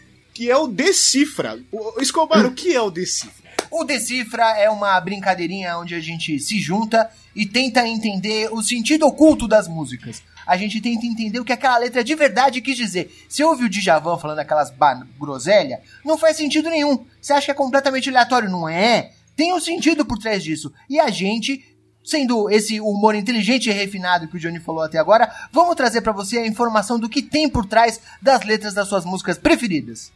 que 0.41 0.51
é 0.51 0.57
o 0.57 0.67
Decifra. 0.67 1.61
O, 1.71 2.01
Escobar, 2.01 2.47
o 2.47 2.53
que 2.53 2.75
é 2.75 2.81
o 2.81 2.91
Decifra? 2.91 3.53
O 3.71 3.85
Decifra 3.85 4.57
é 4.57 4.71
uma 4.71 4.99
brincadeirinha 4.99 5.77
onde 5.77 5.95
a 5.95 6.01
gente 6.01 6.41
se 6.41 6.59
junta 6.59 7.11
e 7.37 7.45
tenta 7.45 7.87
entender 7.87 8.49
o 8.51 8.63
sentido 8.63 9.07
oculto 9.07 9.47
das 9.47 9.69
músicas. 9.69 10.23
A 10.47 10.57
gente 10.57 10.81
tenta 10.81 11.05
entender 11.05 11.39
o 11.41 11.45
que 11.45 11.53
aquela 11.53 11.77
letra 11.77 12.03
de 12.03 12.15
verdade 12.15 12.63
quis 12.63 12.75
dizer. 12.75 13.15
Se 13.29 13.45
ouve 13.45 13.67
o 13.67 13.69
Djavan 13.69 14.17
falando 14.17 14.39
aquelas 14.39 14.73
groselha, 15.19 15.83
não 16.03 16.17
faz 16.17 16.39
sentido 16.39 16.71
nenhum. 16.71 17.05
Você 17.21 17.35
acha 17.35 17.45
que 17.45 17.51
é 17.51 17.55
completamente 17.55 18.09
aleatório? 18.09 18.49
Não 18.49 18.67
é. 18.67 19.13
Tem 19.37 19.53
um 19.53 19.61
sentido 19.61 20.07
por 20.07 20.17
trás 20.17 20.43
disso. 20.43 20.73
E 20.89 20.99
a 20.99 21.11
gente, 21.11 21.63
sendo 22.03 22.49
esse 22.49 22.81
humor 22.81 23.15
inteligente 23.15 23.69
e 23.69 23.73
refinado 23.75 24.27
que 24.27 24.39
o 24.39 24.41
Johnny 24.41 24.59
falou 24.59 24.85
até 24.85 24.97
agora, 24.97 25.31
vamos 25.53 25.77
trazer 25.77 26.01
pra 26.01 26.13
você 26.13 26.39
a 26.39 26.47
informação 26.47 26.99
do 26.99 27.11
que 27.11 27.21
tem 27.21 27.47
por 27.47 27.67
trás 27.67 28.01
das 28.23 28.43
letras 28.43 28.73
das 28.73 28.89
suas 28.89 29.05
músicas 29.05 29.37
preferidas. 29.37 30.11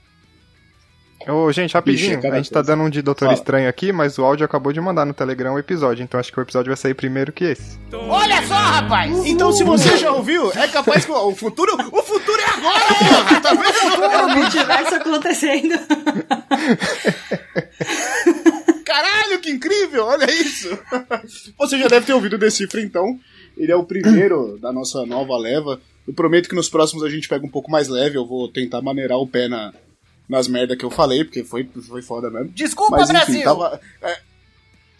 Ô, 1.26 1.50
gente, 1.52 1.74
rapidinho. 1.74 2.18
Ixi, 2.18 2.26
a 2.26 2.36
gente 2.36 2.50
tá 2.50 2.62
dando 2.62 2.82
um 2.82 2.90
de 2.90 3.02
Doutor 3.02 3.26
Fala. 3.26 3.38
Estranho 3.38 3.68
aqui, 3.68 3.92
mas 3.92 4.18
o 4.18 4.24
áudio 4.24 4.44
acabou 4.44 4.72
de 4.72 4.80
mandar 4.80 5.04
no 5.04 5.14
Telegram 5.14 5.54
o 5.54 5.58
episódio, 5.58 6.02
então 6.02 6.18
acho 6.20 6.32
que 6.32 6.38
o 6.38 6.42
episódio 6.42 6.70
vai 6.70 6.76
sair 6.76 6.94
primeiro 6.94 7.32
que 7.32 7.44
esse. 7.44 7.78
Olha 7.92 8.42
só, 8.46 8.54
rapaz! 8.54 9.26
Então, 9.26 9.52
se 9.52 9.64
você 9.64 9.96
já 9.96 10.12
ouviu, 10.12 10.50
é 10.52 10.68
capaz 10.68 11.04
que 11.04 11.12
o 11.12 11.24
o 11.28 11.34
futuro, 11.34 11.72
o 11.74 12.02
futuro 12.02 12.40
é 12.40 12.50
agora, 12.50 12.84
porra! 12.98 13.40
Tá 13.40 13.54
vendo? 13.54 14.26
O 14.26 14.36
multiverso 14.36 14.94
acontecendo. 14.96 15.74
Caralho, 18.84 19.40
que 19.40 19.50
incrível! 19.50 20.06
Olha 20.06 20.30
isso! 20.30 20.78
Você 21.58 21.78
já 21.78 21.88
deve 21.88 22.06
ter 22.06 22.12
ouvido 22.12 22.34
o 22.34 22.38
Decifra, 22.38 22.80
então. 22.80 23.18
Ele 23.56 23.70
é 23.70 23.76
o 23.76 23.84
primeiro 23.84 24.58
da 24.58 24.72
nossa 24.72 25.06
nova 25.06 25.36
leva. 25.38 25.80
Eu 26.06 26.12
prometo 26.12 26.48
que 26.48 26.54
nos 26.54 26.68
próximos 26.68 27.04
a 27.04 27.08
gente 27.08 27.28
pega 27.28 27.46
um 27.46 27.50
pouco 27.50 27.70
mais 27.70 27.88
leve. 27.88 28.18
Eu 28.18 28.26
vou 28.26 28.48
tentar 28.48 28.82
maneirar 28.82 29.18
o 29.18 29.26
pé 29.26 29.48
na, 29.48 29.72
nas 30.28 30.48
merda 30.48 30.76
que 30.76 30.84
eu 30.84 30.90
falei, 30.90 31.24
porque 31.24 31.44
foi, 31.44 31.68
foi 31.86 32.02
foda 32.02 32.30
mesmo. 32.30 32.48
Desculpa, 32.50 32.96
Mas 32.96 33.10
enfim, 33.10 33.16
Brasil! 33.22 33.42
tava. 33.44 33.80
É, 34.02 34.18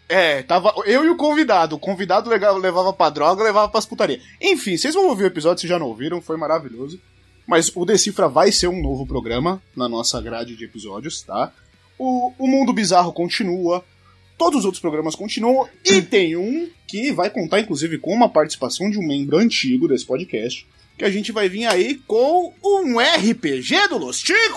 é, 0.08 0.42
tava 0.42 0.72
eu 0.86 1.04
e 1.04 1.08
o 1.08 1.16
convidado. 1.16 1.76
O 1.76 1.78
convidado 1.78 2.28
lega- 2.28 2.52
levava 2.52 2.92
pra 2.92 3.10
droga, 3.10 3.42
levava 3.42 3.68
pras 3.70 3.86
putaria. 3.86 4.20
Enfim, 4.40 4.76
vocês 4.76 4.94
vão 4.94 5.08
ouvir 5.08 5.24
o 5.24 5.26
episódio, 5.28 5.60
vocês 5.60 5.68
já 5.70 5.78
não 5.78 5.86
ouviram, 5.88 6.20
foi 6.20 6.36
maravilhoso. 6.36 7.00
Mas 7.46 7.70
o 7.74 7.84
Decifra 7.84 8.28
vai 8.28 8.50
ser 8.52 8.68
um 8.68 8.80
novo 8.82 9.06
programa 9.06 9.62
na 9.76 9.88
nossa 9.88 10.20
grade 10.20 10.56
de 10.56 10.64
episódios, 10.64 11.22
tá? 11.22 11.52
O, 11.98 12.32
o 12.38 12.46
Mundo 12.48 12.72
Bizarro 12.72 13.12
continua, 13.12 13.84
todos 14.38 14.60
os 14.60 14.64
outros 14.64 14.80
programas 14.80 15.14
continuam, 15.14 15.68
e 15.84 16.00
tem 16.02 16.36
um 16.36 16.68
que 16.86 17.12
vai 17.12 17.28
contar, 17.30 17.60
inclusive, 17.60 17.98
com 17.98 18.12
uma 18.12 18.28
participação 18.28 18.88
de 18.90 18.98
um 18.98 19.06
membro 19.06 19.36
antigo 19.36 19.86
desse 19.88 20.06
podcast, 20.06 20.66
que 20.96 21.04
a 21.04 21.10
gente 21.10 21.32
vai 21.32 21.48
vir 21.48 21.66
aí 21.66 21.96
com 22.06 22.52
um 22.62 22.98
RPG 22.98 23.88
do 23.88 23.98
Los 23.98 24.22
é 24.28 24.50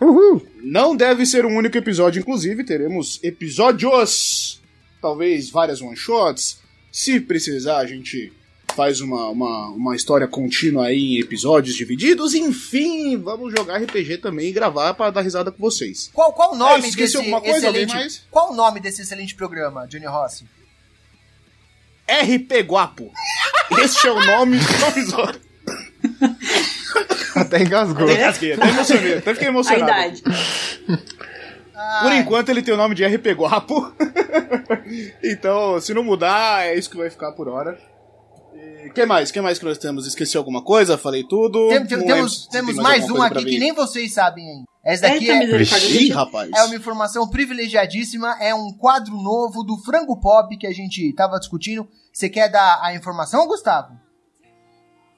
não, 0.00 0.42
não 0.62 0.96
deve 0.96 1.26
ser 1.26 1.44
um 1.44 1.56
único 1.56 1.76
episódio, 1.76 2.20
inclusive, 2.20 2.64
teremos 2.64 3.20
episódios, 3.22 4.60
talvez 5.00 5.50
várias 5.50 5.80
one-shots. 5.80 6.58
Se 6.90 7.20
precisar, 7.20 7.78
a 7.78 7.86
gente 7.86 8.32
faz 8.74 9.00
uma, 9.00 9.28
uma, 9.28 9.68
uma 9.68 9.96
história 9.96 10.26
contínua 10.26 10.86
aí 10.86 11.16
em 11.16 11.20
episódios 11.20 11.76
divididos. 11.76 12.34
Enfim, 12.34 13.16
vamos 13.16 13.52
jogar 13.56 13.82
RPG 13.82 14.18
também 14.18 14.48
e 14.48 14.52
gravar 14.52 14.94
pra 14.94 15.10
dar 15.10 15.22
risada 15.22 15.50
com 15.52 15.58
vocês. 15.58 16.10
Qual, 16.12 16.32
qual 16.32 16.52
o 16.52 16.54
É, 16.56 16.58
nome 16.58 16.88
esqueci 16.88 17.12
desse 17.12 17.16
alguma 17.16 17.40
coisa? 17.40 17.58
Excelente... 17.58 17.94
mais? 17.94 18.22
Qual 18.30 18.52
o 18.52 18.56
nome 18.56 18.80
desse 18.80 19.02
excelente 19.02 19.34
programa, 19.34 19.86
Johnny 19.86 20.06
Rossi? 20.06 20.44
RP 22.08 22.62
Guapo. 22.66 23.12
Este 23.82 24.06
é 24.08 24.12
o 24.12 24.24
nome 24.26 24.58
do 24.58 24.86
episódio. 24.86 25.40
Até 27.36 27.62
engasgou. 27.62 28.04
Até 28.04 28.16
casquei, 28.18 28.52
até 28.52 28.68
emocionei, 28.68 29.18
até 29.18 29.32
fiquei 29.32 29.48
A 29.48 29.50
emocionado. 29.50 29.90
idade. 29.90 30.22
Por 32.02 32.12
enquanto 32.12 32.48
ele 32.50 32.62
tem 32.62 32.74
o 32.74 32.76
nome 32.76 32.94
de 32.94 33.04
RP 33.04 33.26
Guapo. 33.34 33.92
então, 35.22 35.80
se 35.80 35.92
não 35.92 36.04
mudar, 36.04 36.66
é 36.66 36.74
isso 36.74 36.90
que 36.90 36.96
vai 36.96 37.10
ficar 37.10 37.32
por 37.32 37.48
hora. 37.48 37.78
E 38.84 38.90
que 38.90 39.06
mais? 39.06 39.30
que 39.30 39.40
mais 39.40 39.58
que 39.58 39.64
nós 39.64 39.78
temos? 39.78 40.06
Esqueci 40.06 40.36
alguma 40.36 40.62
coisa? 40.62 40.98
Falei 40.98 41.24
tudo? 41.24 41.68
Tem- 41.68 41.86
tem- 41.86 42.06
temos 42.06 42.46
temos 42.46 42.74
tem 42.74 42.82
mais 42.82 43.04
um 43.04 43.14
coisa 43.14 43.30
pra 43.30 43.40
aqui 43.40 43.50
que 43.50 43.58
nem 43.58 43.72
vocês 43.72 44.12
sabem 44.12 44.48
ainda. 44.48 44.64
Essa 44.84 45.08
daqui 45.08 45.30
é, 45.30 46.12
rapaz. 46.12 46.50
é 46.54 46.62
uma 46.64 46.74
informação 46.76 47.26
privilegiadíssima. 47.28 48.36
É 48.38 48.54
um 48.54 48.70
quadro 48.72 49.16
novo 49.16 49.62
do 49.62 49.78
Frango 49.78 50.20
Pop 50.20 50.54
que 50.58 50.66
a 50.66 50.72
gente 50.72 51.10
tava 51.14 51.38
discutindo. 51.38 51.88
Você 52.12 52.28
quer 52.28 52.50
dar 52.50 52.80
a 52.82 52.94
informação, 52.94 53.46
Gustavo? 53.46 53.98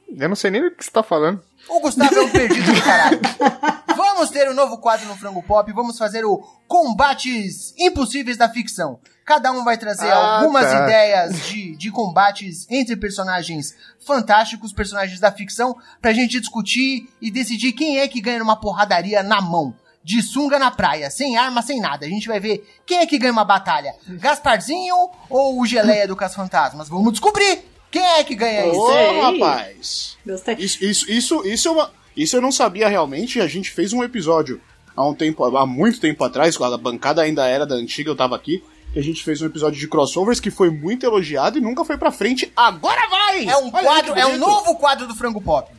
Eu 0.09 0.29
não 0.29 0.37
sei 0.37 0.53
nem 0.53 0.65
o 0.65 0.71
que 0.75 0.85
você 0.85 0.91
tá 0.91 1.03
falando. 1.03 1.43
O 1.69 1.81
Gustavo 1.81 2.15
é 2.15 2.21
um 2.23 2.31
perdido 2.31 2.73
do 2.73 2.81
caralho. 2.83 3.21
Vamos 4.17 4.31
ter 4.31 4.49
um 4.49 4.55
novo 4.55 4.79
quadro 4.79 5.07
no 5.07 5.15
Frango 5.15 5.43
Pop. 5.43 5.71
Vamos 5.75 5.99
fazer 5.99 6.25
o 6.25 6.39
Combates 6.67 7.75
Impossíveis 7.79 8.39
da 8.39 8.49
Ficção. 8.49 8.99
Cada 9.27 9.53
um 9.53 9.63
vai 9.63 9.77
trazer 9.77 10.11
Ah, 10.11 10.39
algumas 10.39 10.65
tá. 10.71 10.85
ideias 10.85 11.45
de, 11.45 11.77
de 11.77 11.91
combates 11.91 12.67
entre 12.71 12.97
personagens 12.97 13.75
fantásticos, 14.01 14.73
personagens 14.73 15.21
da 15.21 15.31
ficção, 15.31 15.77
pra 16.01 16.15
gente 16.15 16.41
discutir 16.41 17.11
e 17.21 17.31
decidir 17.31 17.73
quem 17.73 17.99
é 17.99 18.09
que 18.09 18.23
ganha 18.23 18.39
numa 18.39 18.59
porradaria 18.59 19.23
na 19.23 19.43
mão. 19.43 19.75
De 20.03 20.23
sunga 20.23 20.59
na 20.59 20.71
praia, 20.71 21.11
sem 21.11 21.37
arma, 21.37 21.61
sem 21.61 21.79
nada. 21.79 22.07
A 22.07 22.09
gente 22.09 22.27
vai 22.27 22.41
ver 22.41 22.67
quem 22.87 23.01
é 23.01 23.07
que 23.07 23.19
ganha 23.19 23.33
uma 23.33 23.45
batalha. 23.45 23.95
Gasparzinho 24.09 25.11
ou 25.29 25.61
o 25.61 25.67
Geleia 25.67 26.09
do 26.09 26.17
Cas-Fantasmas? 26.17 26.89
Vamos 26.89 27.13
descobrir 27.13 27.65
quem 27.91 28.03
é 28.03 28.25
que 28.25 28.35
ganha 28.35 28.67
isso. 28.69 28.81
Ô, 28.81 29.21
rapaz! 29.21 30.17
Gostei. 30.25 30.55
Isso, 30.55 30.83
isso, 30.83 31.11
isso, 31.13 31.47
isso, 31.47 31.69
é 31.69 31.71
uma, 31.73 31.91
isso 32.17 32.37
eu 32.37 32.41
não 32.41 32.51
sabia 32.53 32.89
realmente. 32.89 33.41
A 33.41 33.47
gente 33.47 33.71
fez 33.71 33.93
um 33.93 34.03
episódio 34.03 34.61
há 34.97 35.07
um 35.07 35.15
tempo, 35.15 35.45
há 35.57 35.67
muito 35.67 36.01
tempo 36.01 36.25
atrás, 36.25 36.57
quando 36.57 36.75
a 36.75 36.79
bancada 36.79 37.23
ainda 37.23 37.47
era 37.47 37.67
da 37.67 37.75
antiga, 37.75 38.11
eu 38.11 38.17
tava 38.17 38.35
aqui. 38.35 38.63
que 38.93 38.99
A 38.99 39.03
gente 39.03 39.23
fez 39.23 39.43
um 39.43 39.47
episódio 39.47 39.79
de 39.79 39.87
crossovers 39.89 40.41
que 40.41 40.51
foi 40.51 40.71
muito 40.71 41.05
elogiado 41.05 41.59
e 41.59 41.61
nunca 41.61 41.85
foi 41.85 41.99
pra 41.99 42.11
frente. 42.11 42.51
Agora 42.57 43.07
vai! 43.09 43.45
É 43.47 43.57
um 43.59 43.71
Olha 43.73 43.83
quadro, 43.85 44.15
é 44.15 44.27
um 44.27 44.39
novo 44.39 44.75
quadro 44.77 45.07
do 45.07 45.15
Frango 45.15 45.41
Pop. 45.41 45.71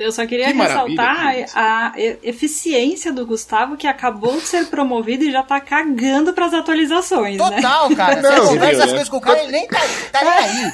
Eu 0.00 0.10
só 0.10 0.26
queria 0.26 0.46
Que 0.46 0.52
ressaltar 0.54 1.34
que 1.34 1.44
a 1.54 1.92
eficiência 2.24 3.12
do 3.12 3.24
Gustavo, 3.24 3.76
que 3.76 3.86
acabou 3.86 4.32
de 4.40 4.46
ser 4.48 4.66
promovido 4.66 5.22
e 5.22 5.30
já 5.30 5.42
tá 5.44 5.60
cagando 5.60 6.32
pras 6.32 6.52
atualizações, 6.54 7.36
né? 7.36 7.50
Total, 7.56 7.94
cara. 7.94 8.20
Você 8.20 8.30
Não, 8.30 8.46
conversa 8.48 8.72
viu, 8.72 8.80
as 8.82 8.86
né? 8.86 8.86
coisas 8.88 9.08
com 9.08 9.16
o 9.18 9.20
cara, 9.20 9.42
ele 9.44 9.52
nem 9.52 9.68
tá, 9.68 9.80
tá 10.10 10.20
nem 10.24 10.32
aí. 10.32 10.72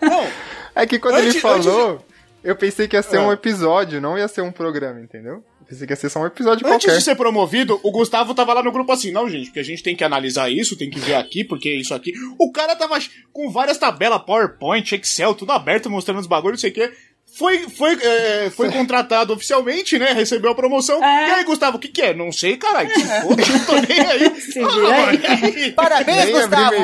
Não, 0.08 0.26
É 0.74 0.86
que 0.86 0.98
quando 0.98 1.16
Antes- 1.16 1.34
ele 1.34 1.40
falou, 1.40 2.02
eu 2.42 2.56
pensei 2.56 2.86
que 2.88 2.96
ia 2.96 3.02
ser 3.02 3.18
Ah. 3.18 3.22
um 3.22 3.32
episódio, 3.32 4.00
não 4.00 4.16
ia 4.18 4.28
ser 4.28 4.40
um 4.42 4.52
programa, 4.52 5.00
entendeu? 5.00 5.44
Eu 5.60 5.66
pensei 5.66 5.86
que 5.86 5.92
ia 5.92 5.96
ser 5.96 6.08
só 6.10 6.20
um 6.20 6.26
episódio 6.26 6.66
Antes 6.66 6.84
qualquer. 6.86 6.98
de 6.98 7.04
ser 7.04 7.14
promovido, 7.14 7.78
o 7.82 7.90
Gustavo 7.92 8.34
tava 8.34 8.52
lá 8.54 8.62
no 8.62 8.72
grupo 8.72 8.90
assim, 8.92 9.12
não, 9.12 9.28
gente, 9.28 9.46
porque 9.46 9.60
a 9.60 9.64
gente 9.64 9.82
tem 9.82 9.94
que 9.94 10.02
analisar 10.04 10.50
isso, 10.50 10.76
tem 10.76 10.90
que 10.90 10.98
ver 10.98 11.14
aqui, 11.14 11.44
porque 11.44 11.72
isso 11.72 11.94
aqui. 11.94 12.12
O 12.38 12.50
cara 12.50 12.74
tava 12.76 12.98
com 13.32 13.50
várias 13.50 13.78
tabelas, 13.78 14.22
PowerPoint, 14.22 14.92
Excel, 14.94 15.34
tudo 15.34 15.52
aberto, 15.52 15.88
mostrando 15.90 16.18
os 16.20 16.26
bagulhos, 16.26 16.58
não 16.58 16.60
sei 16.60 16.70
o 16.70 16.74
quê. 16.74 16.92
Foi, 17.38 17.58
foi, 17.68 17.94
é, 18.02 18.50
foi 18.50 18.68
contratado 18.74 19.32
oficialmente, 19.32 19.96
né? 20.00 20.12
Recebeu 20.12 20.50
a 20.50 20.54
promoção. 20.54 21.00
É. 21.04 21.28
E 21.28 21.32
aí, 21.34 21.44
Gustavo, 21.44 21.76
o 21.76 21.80
que, 21.80 21.86
que 21.86 22.02
é? 22.02 22.12
Não 22.12 22.32
sei, 22.32 22.56
caralho. 22.56 22.90
Se 22.92 23.04
foda, 23.04 23.42
não 23.46 23.64
tô 23.66 23.74
nem 23.76 24.00
aí. 24.00 24.40
Se. 24.40 24.58
Ah, 24.66 25.10
aí? 25.44 25.70
Parabéns, 25.70 26.30
Gustavo. 26.30 26.74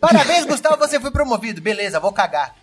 Parabéns, 0.00 0.44
Gustavo, 0.44 0.76
você 0.78 1.00
foi 1.00 1.10
promovido. 1.10 1.60
Beleza, 1.60 1.98
vou 1.98 2.12
cagar. 2.12 2.54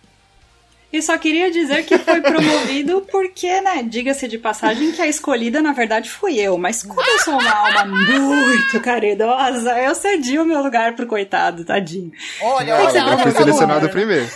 E 0.92 1.00
só 1.00 1.16
queria 1.16 1.50
dizer 1.50 1.84
que 1.84 1.96
foi 1.98 2.20
promovido 2.20 3.06
porque, 3.10 3.60
né, 3.62 3.82
diga-se 3.82 4.28
de 4.28 4.36
passagem 4.38 4.92
que 4.92 5.00
a 5.00 5.06
escolhida, 5.08 5.62
na 5.62 5.72
verdade, 5.72 6.10
fui 6.10 6.38
eu. 6.38 6.58
Mas 6.58 6.82
como 6.82 7.00
eu 7.00 7.18
sou 7.20 7.34
uma 7.34 7.50
alma 7.50 7.84
muito 7.86 8.78
caridosa, 8.80 9.78
eu 9.80 9.94
cedi 9.94 10.38
o 10.38 10.44
meu 10.44 10.62
lugar 10.62 10.94
pro 10.94 11.06
coitado, 11.06 11.64
tadinho. 11.64 12.12
Olha, 12.42 12.76
olha, 12.76 12.98
Eu 13.12 13.18
fui 13.18 13.30
selecionado 13.30 13.88
primeiro. 13.88 14.28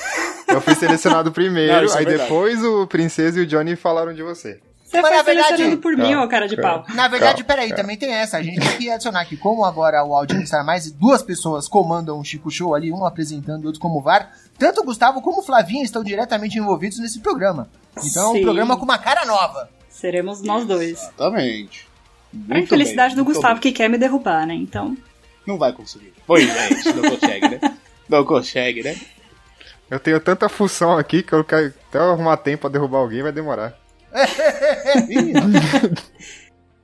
Eu 0.48 0.60
fui 0.60 0.74
selecionado 0.74 1.32
primeiro, 1.32 1.72
Não, 1.86 1.94
é 1.94 1.98
aí 1.98 2.04
verdade. 2.04 2.22
depois 2.22 2.62
o 2.64 2.86
Princesa 2.86 3.38
e 3.38 3.42
o 3.42 3.46
Johnny 3.46 3.76
falaram 3.76 4.14
de 4.14 4.22
você. 4.22 4.58
Você 4.96 5.02
Mas, 5.02 5.08
foi 5.10 5.16
na 5.18 5.22
verdade- 5.22 5.48
selecionado 5.48 5.80
por 5.82 5.96
mim, 5.96 6.14
ô 6.16 6.28
cara 6.28 6.48
de 6.48 6.56
pau. 6.56 6.84
Na 6.94 7.08
verdade, 7.08 7.42
Calma, 7.42 7.46
peraí, 7.46 7.68
calma. 7.68 7.82
também 7.82 7.96
tem 7.96 8.12
essa. 8.12 8.38
A 8.38 8.42
gente 8.42 8.60
tem 8.60 8.78
que 8.78 8.90
adicionar 8.90 9.24
que, 9.24 9.36
como 9.36 9.64
agora 9.64 10.02
o 10.04 10.14
áudio 10.14 10.40
está 10.40 10.62
mais 10.64 10.90
duas 10.90 11.22
pessoas 11.22 11.68
comandam 11.68 12.18
o 12.18 12.24
Chico 12.24 12.50
Show 12.50 12.74
ali, 12.74 12.92
um 12.92 13.04
apresentando 13.04 13.64
e 13.64 13.66
outro 13.66 13.80
como 13.80 14.00
VAR, 14.00 14.30
tanto 14.58 14.80
o 14.80 14.84
Gustavo 14.84 15.20
como 15.22 15.40
o 15.40 15.42
Flavinho 15.42 15.84
estão 15.84 16.02
diretamente 16.02 16.58
envolvidos 16.58 16.98
nesse 16.98 17.20
programa. 17.20 17.68
Então 18.04 18.22
é 18.24 18.28
um 18.28 18.32
Sim. 18.34 18.42
programa 18.42 18.76
com 18.76 18.84
uma 18.84 18.98
cara 18.98 19.24
nova. 19.24 19.68
Seremos 19.88 20.42
nós 20.42 20.66
dois. 20.66 21.02
Exatamente. 21.02 21.86
Pra 22.46 22.56
Muito 22.56 22.64
infelicidade 22.66 23.14
bem, 23.14 23.24
do 23.24 23.26
Gustavo, 23.26 23.54
bem. 23.54 23.62
que 23.62 23.72
quer 23.72 23.88
me 23.88 23.96
derrubar, 23.96 24.46
né? 24.46 24.54
Então. 24.54 24.96
Não 25.46 25.56
vai 25.56 25.72
conseguir. 25.72 26.12
Pois 26.26 26.48
é, 26.48 26.72
isso 26.72 26.92
não 26.94 27.10
consegue, 27.10 27.48
né? 27.48 27.60
Não 28.08 28.24
consegue, 28.24 28.82
né? 28.84 28.96
Eu 29.90 29.98
tenho 29.98 30.20
tanta 30.20 30.48
função 30.48 30.96
aqui 30.96 31.22
que 31.24 31.32
eu 31.32 31.42
quero 31.42 31.72
até 31.88 31.98
eu 31.98 32.10
arrumar 32.12 32.36
tempo 32.36 32.62
pra 32.62 32.70
derrubar 32.70 32.98
alguém 32.98 33.22
vai 33.22 33.32
demorar. 33.32 33.74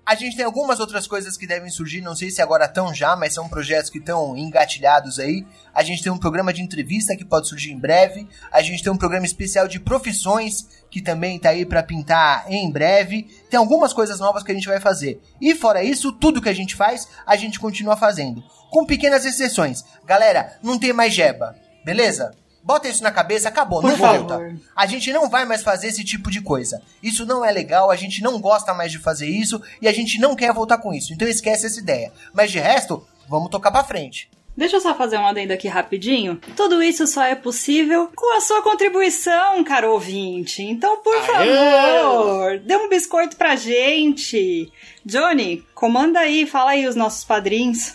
A 0.05 0.17
gente 0.17 0.37
tem 0.37 0.45
algumas 0.45 0.81
outras 0.81 1.07
coisas 1.07 1.37
que 1.37 1.47
devem 1.47 1.71
surgir, 1.71 2.01
não 2.01 2.17
sei 2.17 2.29
se 2.29 2.43
agora 2.43 2.65
estão 2.65 2.93
já, 2.93 3.15
mas 3.15 3.33
são 3.33 3.49
projetos 3.49 3.89
que 3.89 3.99
estão 3.99 4.37
engatilhados 4.37 5.21
aí. 5.21 5.47
A 5.73 5.85
gente 5.85 6.03
tem 6.03 6.11
um 6.11 6.19
programa 6.19 6.53
de 6.53 6.61
entrevista 6.61 7.17
que 7.17 7.25
pode 7.25 7.49
surgir 7.49 7.71
em 7.71 7.79
breve. 7.79 8.29
A 8.51 8.61
gente 8.63 8.83
tem 8.83 8.93
um 8.93 8.97
programa 8.97 9.25
especial 9.25 9.69
de 9.69 9.79
profissões 9.79 10.67
que 10.91 11.01
também 11.01 11.39
tá 11.39 11.51
aí 11.51 11.65
para 11.65 11.85
pintar 11.85 12.51
em 12.51 12.69
breve. 12.69 13.31
Tem 13.49 13.57
algumas 13.57 13.93
coisas 13.93 14.19
novas 14.19 14.43
que 14.43 14.51
a 14.51 14.55
gente 14.55 14.67
vai 14.67 14.81
fazer. 14.81 15.23
E 15.41 15.55
fora 15.55 15.85
isso, 15.85 16.13
tudo 16.13 16.43
que 16.43 16.49
a 16.49 16.55
gente 16.55 16.75
faz, 16.75 17.07
a 17.25 17.37
gente 17.37 17.61
continua 17.61 17.97
fazendo. 17.97 18.43
Com 18.73 18.85
pequenas 18.85 19.25
exceções. 19.25 19.85
Galera, 20.05 20.59
não 20.65 20.81
tem 20.81 20.93
mais 20.93 21.15
jeba, 21.15 21.55
beleza? 21.85 22.33
Bota 22.65 22.89
isso 22.89 23.03
na 23.03 23.11
cabeça, 23.11 23.49
acabou, 23.49 23.81
Por 23.81 23.91
não 23.91 23.97
favor. 23.99 24.29
volta. 24.39 24.57
A 24.77 24.87
gente 24.87 25.13
não 25.13 25.29
vai 25.29 25.45
mais 25.45 25.63
fazer 25.63 25.89
esse 25.89 26.05
tipo 26.05 26.31
de 26.31 26.41
coisa. 26.41 26.81
Isso 27.03 27.27
não 27.27 27.45
é 27.45 27.51
legal, 27.51 27.91
a 27.91 27.97
gente 27.97 28.23
não 28.23 28.41
gosta 28.41 28.73
mais 28.73 28.93
de 28.93 28.99
fazer 28.99 29.29
isso 29.29 29.61
e 29.81 29.89
a 29.89 29.93
gente 29.93 30.21
não 30.21 30.37
quer 30.37 30.53
voltar 30.53 30.79
com 30.79 30.95
isso. 30.95 31.13
Então 31.13 31.27
esquece 31.27 31.67
essa 31.67 31.81
ideia. 31.81 32.13
Mas 32.33 32.51
de 32.53 32.59
resto, 32.61 33.05
vamos 33.29 33.51
tocar 33.51 33.71
pra 33.73 33.83
frente. 33.83 34.31
Deixa 34.55 34.77
eu 34.77 34.81
só 34.83 34.95
fazer 34.95 35.17
um 35.17 35.27
adendo 35.27 35.55
aqui 35.55 35.67
rapidinho. 35.67 36.39
Tudo 36.55 36.83
isso 36.83 37.07
só 37.07 37.23
é 37.25 37.35
possível 37.35 38.11
com 38.15 38.37
a 38.37 38.41
sua 38.43 38.61
contribuição, 38.63 39.65
caro 39.65 39.93
ouvinte. 39.93 40.63
Então, 40.63 40.99
por 41.03 41.19
favor, 41.23 42.59
dê 42.61 42.77
um 42.77 42.89
biscoito 42.89 43.35
pra 43.37 43.57
gente. 43.57 44.71
Johnny, 45.07 45.65
comanda 45.75 46.21
aí, 46.21 46.47
fala 46.47 46.73
aí 46.73 46.87
os 46.87 46.95
nossos 46.95 47.25
padrinhos. 47.25 47.95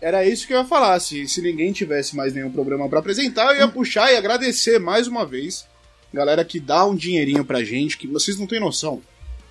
Era 0.00 0.24
isso 0.26 0.46
que 0.46 0.52
eu 0.52 0.58
ia 0.58 0.64
falar. 0.64 0.98
Se, 1.00 1.26
se 1.26 1.42
ninguém 1.42 1.72
tivesse 1.72 2.14
mais 2.16 2.32
nenhum 2.32 2.50
programa 2.50 2.88
pra 2.88 3.00
apresentar, 3.00 3.52
eu 3.54 3.60
ia 3.60 3.68
puxar 3.68 4.12
e 4.12 4.16
agradecer 4.16 4.78
mais 4.78 5.06
uma 5.08 5.26
vez. 5.26 5.66
Galera 6.12 6.44
que 6.44 6.58
dá 6.60 6.86
um 6.86 6.94
dinheirinho 6.94 7.44
pra 7.44 7.62
gente, 7.64 7.98
que 7.98 8.06
vocês 8.06 8.38
não 8.38 8.46
têm 8.46 8.60
noção 8.60 9.02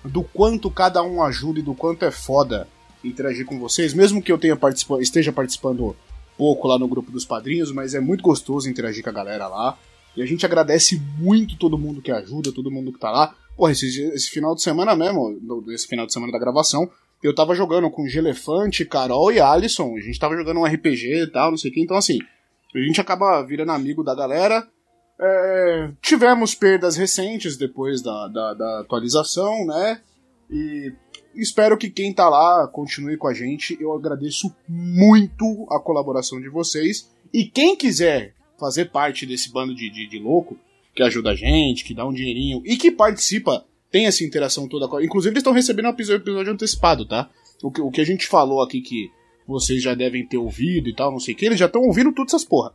do 0.04 0.22
quanto 0.22 0.70
cada 0.70 1.02
um 1.02 1.22
ajuda 1.22 1.58
e 1.60 1.62
do 1.62 1.74
quanto 1.74 2.04
é 2.04 2.10
foda 2.10 2.66
interagir 3.04 3.44
com 3.46 3.58
vocês, 3.60 3.92
mesmo 3.94 4.20
que 4.22 4.32
eu 4.32 4.38
tenha 4.38 4.56
participa 4.56 5.00
esteja 5.00 5.32
participando 5.32 5.94
pouco 6.36 6.66
lá 6.66 6.78
no 6.78 6.88
grupo 6.88 7.10
dos 7.12 7.24
padrinhos, 7.24 7.70
mas 7.70 7.94
é 7.94 8.00
muito 8.00 8.22
gostoso 8.22 8.68
interagir 8.68 9.04
com 9.04 9.10
a 9.10 9.12
galera 9.12 9.46
lá. 9.48 9.78
E 10.16 10.22
a 10.22 10.26
gente 10.26 10.44
agradece 10.46 11.00
muito 11.18 11.56
todo 11.56 11.78
mundo 11.78 12.00
que 12.02 12.10
ajuda, 12.10 12.50
todo 12.52 12.70
mundo 12.70 12.92
que 12.92 12.98
tá 12.98 13.10
lá. 13.10 13.34
Porra, 13.56 13.70
esse, 13.72 13.86
esse 14.02 14.30
final 14.30 14.54
de 14.54 14.62
semana 14.62 14.96
mesmo, 14.96 15.38
no- 15.40 15.72
esse 15.72 15.86
final 15.86 16.06
de 16.06 16.12
semana 16.12 16.32
da 16.32 16.38
gravação, 16.38 16.90
eu 17.22 17.34
tava 17.34 17.54
jogando 17.54 17.90
com 17.90 18.06
Gelefante, 18.06 18.84
Carol 18.84 19.32
e 19.32 19.40
Alisson. 19.40 19.96
A 19.96 20.00
gente 20.00 20.18
tava 20.18 20.36
jogando 20.36 20.60
um 20.60 20.64
RPG 20.64 21.22
e 21.22 21.26
tal, 21.30 21.50
não 21.50 21.58
sei 21.58 21.70
o 21.70 21.74
que. 21.74 21.80
Então, 21.80 21.96
assim, 21.96 22.18
a 22.74 22.78
gente 22.78 23.00
acaba 23.00 23.42
virando 23.42 23.72
amigo 23.72 24.04
da 24.04 24.14
galera. 24.14 24.66
É, 25.20 25.90
tivemos 26.00 26.54
perdas 26.54 26.96
recentes 26.96 27.56
depois 27.56 28.00
da, 28.00 28.28
da, 28.28 28.54
da 28.54 28.80
atualização, 28.80 29.66
né? 29.66 30.00
E 30.48 30.92
espero 31.34 31.76
que 31.76 31.90
quem 31.90 32.14
tá 32.14 32.28
lá 32.28 32.68
continue 32.68 33.16
com 33.16 33.26
a 33.26 33.34
gente. 33.34 33.76
Eu 33.80 33.92
agradeço 33.92 34.54
muito 34.68 35.66
a 35.70 35.80
colaboração 35.80 36.40
de 36.40 36.48
vocês. 36.48 37.10
E 37.32 37.44
quem 37.44 37.76
quiser 37.76 38.34
fazer 38.58 38.86
parte 38.86 39.26
desse 39.26 39.52
bando 39.52 39.74
de, 39.74 39.90
de, 39.90 40.08
de 40.08 40.18
louco, 40.18 40.58
que 40.94 41.02
ajuda 41.02 41.30
a 41.30 41.34
gente, 41.34 41.84
que 41.84 41.94
dá 41.94 42.06
um 42.06 42.12
dinheirinho 42.12 42.62
e 42.64 42.76
que 42.76 42.90
participa, 42.90 43.64
tem 43.90 44.06
essa 44.06 44.24
interação 44.24 44.68
toda. 44.68 44.86
Inclusive, 45.02 45.32
eles 45.32 45.40
estão 45.40 45.52
recebendo 45.52 45.86
um 45.86 45.90
episódio, 45.90 46.52
antecipado, 46.52 47.06
tá? 47.06 47.28
O 47.62 47.70
que, 47.70 47.80
o 47.80 47.90
que 47.90 48.00
a 48.00 48.06
gente 48.06 48.26
falou 48.26 48.62
aqui 48.62 48.80
que 48.80 49.10
vocês 49.46 49.82
já 49.82 49.94
devem 49.94 50.26
ter 50.26 50.36
ouvido 50.36 50.88
e 50.88 50.94
tal, 50.94 51.10
não 51.10 51.18
sei 51.18 51.34
o 51.34 51.36
que, 51.36 51.46
eles 51.46 51.58
já 51.58 51.66
estão 51.66 51.82
ouvindo 51.82 52.12
todas 52.12 52.34
essas 52.34 52.44
porra. 52.44 52.72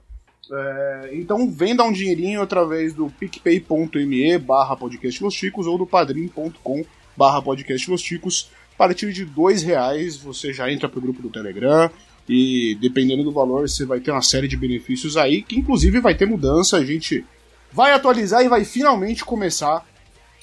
É, 0.51 1.11
então 1.13 1.49
vem 1.49 1.75
dar 1.75 1.85
um 1.85 1.91
dinheirinho 1.91 2.41
através 2.41 2.93
do 2.93 3.09
picpay.me 3.09 4.37
barra 4.39 4.75
podcast 4.75 5.23
Los 5.23 5.33
Chicos 5.33 5.67
ou 5.67 5.77
do 5.77 5.85
padrim.com 5.85 6.83
barra 7.15 7.41
podcast 7.41 7.89
Los 7.89 8.01
Chicos. 8.01 8.49
A 8.73 8.77
partir 8.77 9.13
de 9.13 9.23
dois 9.23 9.61
reais 9.61 10.17
você 10.17 10.51
já 10.51 10.69
entra 10.71 10.89
pro 10.89 10.99
grupo 10.99 11.21
do 11.21 11.29
Telegram 11.29 11.89
e 12.27 12.75
dependendo 12.81 13.23
do 13.23 13.31
valor 13.31 13.69
você 13.69 13.85
vai 13.85 13.99
ter 13.99 14.11
uma 14.11 14.21
série 14.21 14.47
de 14.47 14.57
benefícios 14.57 15.15
aí, 15.15 15.43
que 15.43 15.57
inclusive 15.57 15.99
vai 15.99 16.15
ter 16.15 16.25
mudança, 16.25 16.77
a 16.77 16.85
gente 16.85 17.23
vai 17.71 17.93
atualizar 17.93 18.43
e 18.43 18.49
vai 18.49 18.65
finalmente 18.65 19.23
começar 19.23 19.85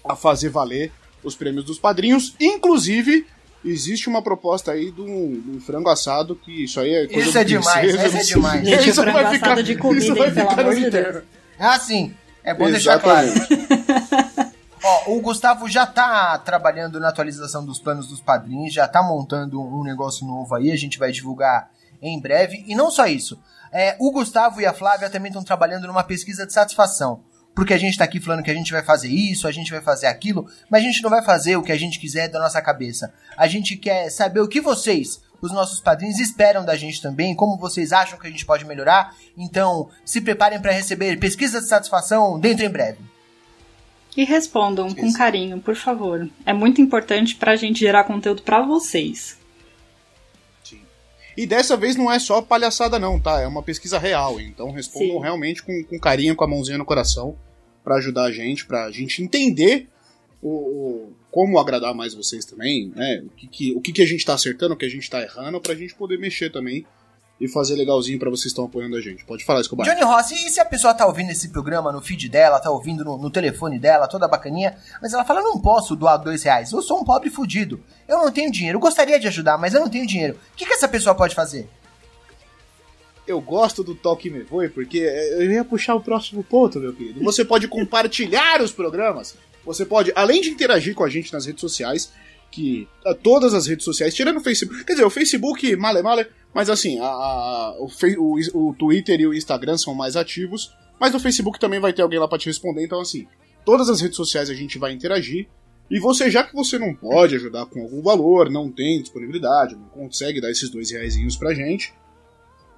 a 0.08 0.14
fazer 0.16 0.48
valer 0.48 0.92
os 1.22 1.34
prêmios 1.34 1.64
dos 1.64 1.78
padrinhos. 1.78 2.34
Inclusive, 2.40 3.26
existe 3.64 4.08
uma 4.08 4.22
proposta 4.22 4.72
aí 4.72 4.90
de 4.90 5.00
um, 5.00 5.40
de 5.40 5.50
um 5.56 5.60
frango 5.60 5.88
assado 5.90 6.34
que 6.34 6.64
isso 6.64 6.80
aí 6.80 6.94
é 6.94 7.06
coisa 7.06 7.28
Isso 7.28 7.38
é 7.38 7.44
demais, 7.44 7.92
princesa, 7.92 8.18
esse 8.18 8.32
é 8.32 8.34
demais. 8.34 8.66
Gente, 8.68 8.88
Isso 8.88 9.02
frango 9.02 9.18
vai 9.22 9.30
ficar- 9.34 9.62
de 9.62 9.76
comida, 9.76 10.04
isso 10.04 10.14
vai 10.14 10.28
hein, 10.28 10.34
pelo 10.34 10.48
ficar 10.50 10.62
amor 10.62 10.74
nos 10.74 10.82
de 10.84 10.90
Deus. 10.90 11.04
internos. 11.06 11.28
É 11.58 11.66
assim, 11.66 12.14
é 12.42 12.54
bom 12.54 12.70
deixar 12.70 12.98
claro. 12.98 13.26
Exatamente. 13.26 14.50
Ó, 14.82 15.12
o 15.14 15.20
Gustavo 15.20 15.68
já 15.68 15.84
tá 15.86 16.38
trabalhando 16.38 16.98
na 16.98 17.10
atualização 17.10 17.62
dos 17.66 17.78
planos 17.78 18.08
dos 18.08 18.22
padrinhos, 18.22 18.72
já 18.72 18.88
tá 18.88 19.02
montando 19.02 19.60
um 19.60 19.82
negócio 19.84 20.26
novo 20.26 20.54
aí, 20.54 20.72
a 20.72 20.76
gente 20.76 20.98
vai 20.98 21.12
divulgar 21.12 21.68
em 22.00 22.18
breve. 22.18 22.64
E 22.66 22.74
não 22.74 22.90
só 22.90 23.04
isso, 23.06 23.38
é, 23.70 23.94
o 24.00 24.10
Gustavo 24.10 24.58
e 24.58 24.64
a 24.64 24.72
Flávia 24.72 25.10
também 25.10 25.28
estão 25.28 25.44
trabalhando 25.44 25.86
numa 25.86 26.02
pesquisa 26.02 26.46
de 26.46 26.54
satisfação. 26.54 27.20
Porque 27.54 27.74
a 27.74 27.78
gente 27.78 27.98
tá 27.98 28.04
aqui 28.04 28.20
falando 28.20 28.42
que 28.42 28.50
a 28.50 28.54
gente 28.54 28.72
vai 28.72 28.82
fazer 28.82 29.08
isso, 29.08 29.46
a 29.46 29.52
gente 29.52 29.70
vai 29.70 29.80
fazer 29.80 30.06
aquilo, 30.06 30.48
mas 30.70 30.82
a 30.82 30.86
gente 30.86 31.02
não 31.02 31.10
vai 31.10 31.22
fazer 31.22 31.56
o 31.56 31.62
que 31.62 31.72
a 31.72 31.78
gente 31.78 31.98
quiser 31.98 32.28
da 32.28 32.38
nossa 32.38 32.62
cabeça. 32.62 33.12
A 33.36 33.46
gente 33.46 33.76
quer 33.76 34.08
saber 34.08 34.40
o 34.40 34.48
que 34.48 34.60
vocês, 34.60 35.20
os 35.42 35.52
nossos 35.52 35.80
padrinhos, 35.80 36.18
esperam 36.18 36.64
da 36.64 36.76
gente 36.76 37.02
também, 37.02 37.34
como 37.34 37.58
vocês 37.58 37.92
acham 37.92 38.18
que 38.18 38.26
a 38.26 38.30
gente 38.30 38.46
pode 38.46 38.64
melhorar. 38.64 39.14
Então, 39.36 39.88
se 40.04 40.20
preparem 40.20 40.60
para 40.60 40.72
receber 40.72 41.18
pesquisa 41.18 41.60
de 41.60 41.66
satisfação 41.66 42.38
dentro 42.38 42.64
em 42.64 42.70
breve. 42.70 42.98
E 44.16 44.24
respondam 44.24 44.92
com 44.92 45.12
carinho, 45.12 45.60
por 45.60 45.76
favor. 45.76 46.28
É 46.44 46.52
muito 46.52 46.80
importante 46.80 47.36
pra 47.36 47.56
gente 47.56 47.80
gerar 47.80 48.04
conteúdo 48.04 48.42
pra 48.42 48.60
vocês. 48.60 49.39
E 51.36 51.46
dessa 51.46 51.76
vez 51.76 51.96
não 51.96 52.10
é 52.10 52.18
só 52.18 52.42
palhaçada, 52.42 52.98
não, 52.98 53.18
tá? 53.18 53.40
É 53.40 53.46
uma 53.46 53.62
pesquisa 53.62 53.98
real. 53.98 54.40
Então 54.40 54.70
respondam 54.70 55.16
Sim. 55.16 55.22
realmente 55.22 55.62
com, 55.62 55.84
com 55.84 55.98
carinho, 55.98 56.34
com 56.36 56.44
a 56.44 56.48
mãozinha 56.48 56.78
no 56.78 56.84
coração, 56.84 57.36
pra 57.84 57.96
ajudar 57.96 58.24
a 58.24 58.32
gente, 58.32 58.66
pra 58.66 58.90
gente 58.90 59.22
entender 59.22 59.88
o, 60.42 60.48
o- 60.48 61.12
como 61.30 61.58
agradar 61.58 61.94
mais 61.94 62.12
vocês 62.14 62.44
também, 62.44 62.92
né? 62.94 63.22
O 63.26 63.30
que, 63.36 63.46
que- 63.46 63.72
o 63.74 63.80
que, 63.80 63.92
que 63.92 64.02
a 64.02 64.06
gente 64.06 64.24
tá 64.24 64.34
acertando, 64.34 64.74
o 64.74 64.76
que 64.76 64.84
a 64.84 64.90
gente 64.90 65.08
tá 65.08 65.22
errando, 65.22 65.60
pra 65.60 65.74
gente 65.74 65.94
poder 65.94 66.18
mexer 66.18 66.50
também 66.50 66.84
e 67.40 67.48
fazer 67.48 67.74
legalzinho 67.74 68.18
pra 68.18 68.28
vocês 68.28 68.42
que 68.42 68.48
estão 68.48 68.66
apoiando 68.66 68.96
a 68.96 69.00
gente. 69.00 69.24
Pode 69.24 69.44
falar, 69.44 69.62
Escobar. 69.62 69.86
Johnny 69.86 70.02
Rossi, 70.02 70.34
e 70.34 70.50
se 70.50 70.60
a 70.60 70.64
pessoa 70.64 70.92
tá 70.92 71.06
ouvindo 71.06 71.30
esse 71.30 71.48
programa 71.48 71.90
no 71.90 72.02
feed 72.02 72.28
dela, 72.28 72.60
tá 72.60 72.70
ouvindo 72.70 73.02
no, 73.02 73.16
no 73.16 73.30
telefone 73.30 73.78
dela, 73.78 74.06
toda 74.06 74.28
bacaninha, 74.28 74.76
mas 75.00 75.14
ela 75.14 75.24
fala, 75.24 75.40
não 75.40 75.58
posso 75.58 75.96
doar 75.96 76.18
dois 76.18 76.42
reais, 76.42 76.70
eu 76.70 76.82
sou 76.82 77.00
um 77.00 77.04
pobre 77.04 77.30
fudido, 77.30 77.82
eu 78.06 78.18
não 78.18 78.30
tenho 78.30 78.52
dinheiro, 78.52 78.76
eu 78.76 78.80
gostaria 78.80 79.18
de 79.18 79.26
ajudar, 79.26 79.56
mas 79.56 79.72
eu 79.72 79.80
não 79.80 79.88
tenho 79.88 80.06
dinheiro. 80.06 80.38
O 80.52 80.56
que, 80.56 80.66
que 80.66 80.74
essa 80.74 80.86
pessoa 80.86 81.14
pode 81.14 81.34
fazer? 81.34 81.66
Eu 83.26 83.40
gosto 83.40 83.82
do 83.82 83.94
Toque 83.94 84.28
Me 84.28 84.42
Voe 84.42 84.68
porque 84.68 84.98
eu 84.98 85.50
ia 85.50 85.64
puxar 85.64 85.94
o 85.94 86.00
próximo 86.00 86.44
ponto, 86.44 86.78
meu 86.78 86.92
querido. 86.92 87.22
Você 87.22 87.44
pode 87.44 87.68
compartilhar 87.68 88.60
os 88.60 88.72
programas. 88.72 89.36
Você 89.64 89.86
pode, 89.86 90.12
além 90.16 90.40
de 90.40 90.50
interagir 90.50 90.94
com 90.94 91.04
a 91.04 91.08
gente 91.08 91.32
nas 91.32 91.46
redes 91.46 91.60
sociais, 91.60 92.12
que 92.50 92.88
ah, 93.06 93.14
todas 93.14 93.54
as 93.54 93.66
redes 93.66 93.84
sociais, 93.84 94.14
tirando 94.14 94.38
o 94.38 94.42
Facebook, 94.42 94.84
quer 94.84 94.92
dizer, 94.94 95.04
o 95.04 95.10
Facebook, 95.10 95.76
male 95.76 96.02
male, 96.02 96.26
mas 96.54 96.68
assim, 96.68 96.98
a, 96.98 97.04
a- 97.06 97.76
o, 97.78 97.88
o, 98.18 98.68
o 98.70 98.74
Twitter 98.74 99.20
e 99.20 99.26
o 99.26 99.34
Instagram 99.34 99.76
são 99.78 99.94
mais 99.94 100.16
ativos, 100.16 100.72
mas 101.00 101.12
no 101.12 101.20
Facebook 101.20 101.58
também 101.60 101.78
vai 101.80 101.92
ter 101.92 102.02
alguém 102.02 102.18
lá 102.18 102.26
pra 102.28 102.38
te 102.38 102.46
responder, 102.46 102.84
então 102.84 103.00
assim, 103.00 103.26
todas 103.64 103.88
as 103.88 104.00
redes 104.00 104.16
sociais 104.16 104.50
a 104.50 104.54
gente 104.54 104.78
vai 104.78 104.92
interagir. 104.92 105.48
E 105.90 105.98
você, 105.98 106.30
já 106.30 106.44
que 106.44 106.54
você 106.54 106.78
não 106.78 106.94
pode 106.94 107.34
ajudar 107.34 107.66
com 107.66 107.82
algum 107.82 108.00
valor, 108.00 108.48
não 108.48 108.70
tem 108.70 109.00
disponibilidade, 109.02 109.74
não 109.74 109.88
consegue 109.88 110.40
dar 110.40 110.48
esses 110.50 110.70
dois 110.70 110.90
reaisinhos 110.92 111.36
pra 111.36 111.52
gente, 111.52 111.92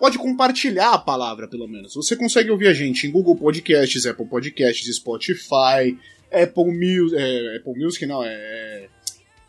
pode 0.01 0.17
compartilhar 0.19 0.93
a 0.95 0.99
palavra, 0.99 1.47
pelo 1.47 1.69
menos. 1.69 1.95
Você 1.95 2.17
consegue 2.17 2.51
ouvir 2.51 2.69
a 2.69 2.73
gente 2.73 3.07
em 3.07 3.11
Google 3.11 3.37
Podcasts, 3.37 4.07
Apple 4.07 4.25
Podcasts, 4.27 4.97
Spotify, 4.97 5.99
Apple, 6.33 6.65
Mu 6.73 7.15
é, 7.15 7.57
Apple 7.59 7.85
Music, 7.85 8.07
não, 8.07 8.25
é 8.25 8.89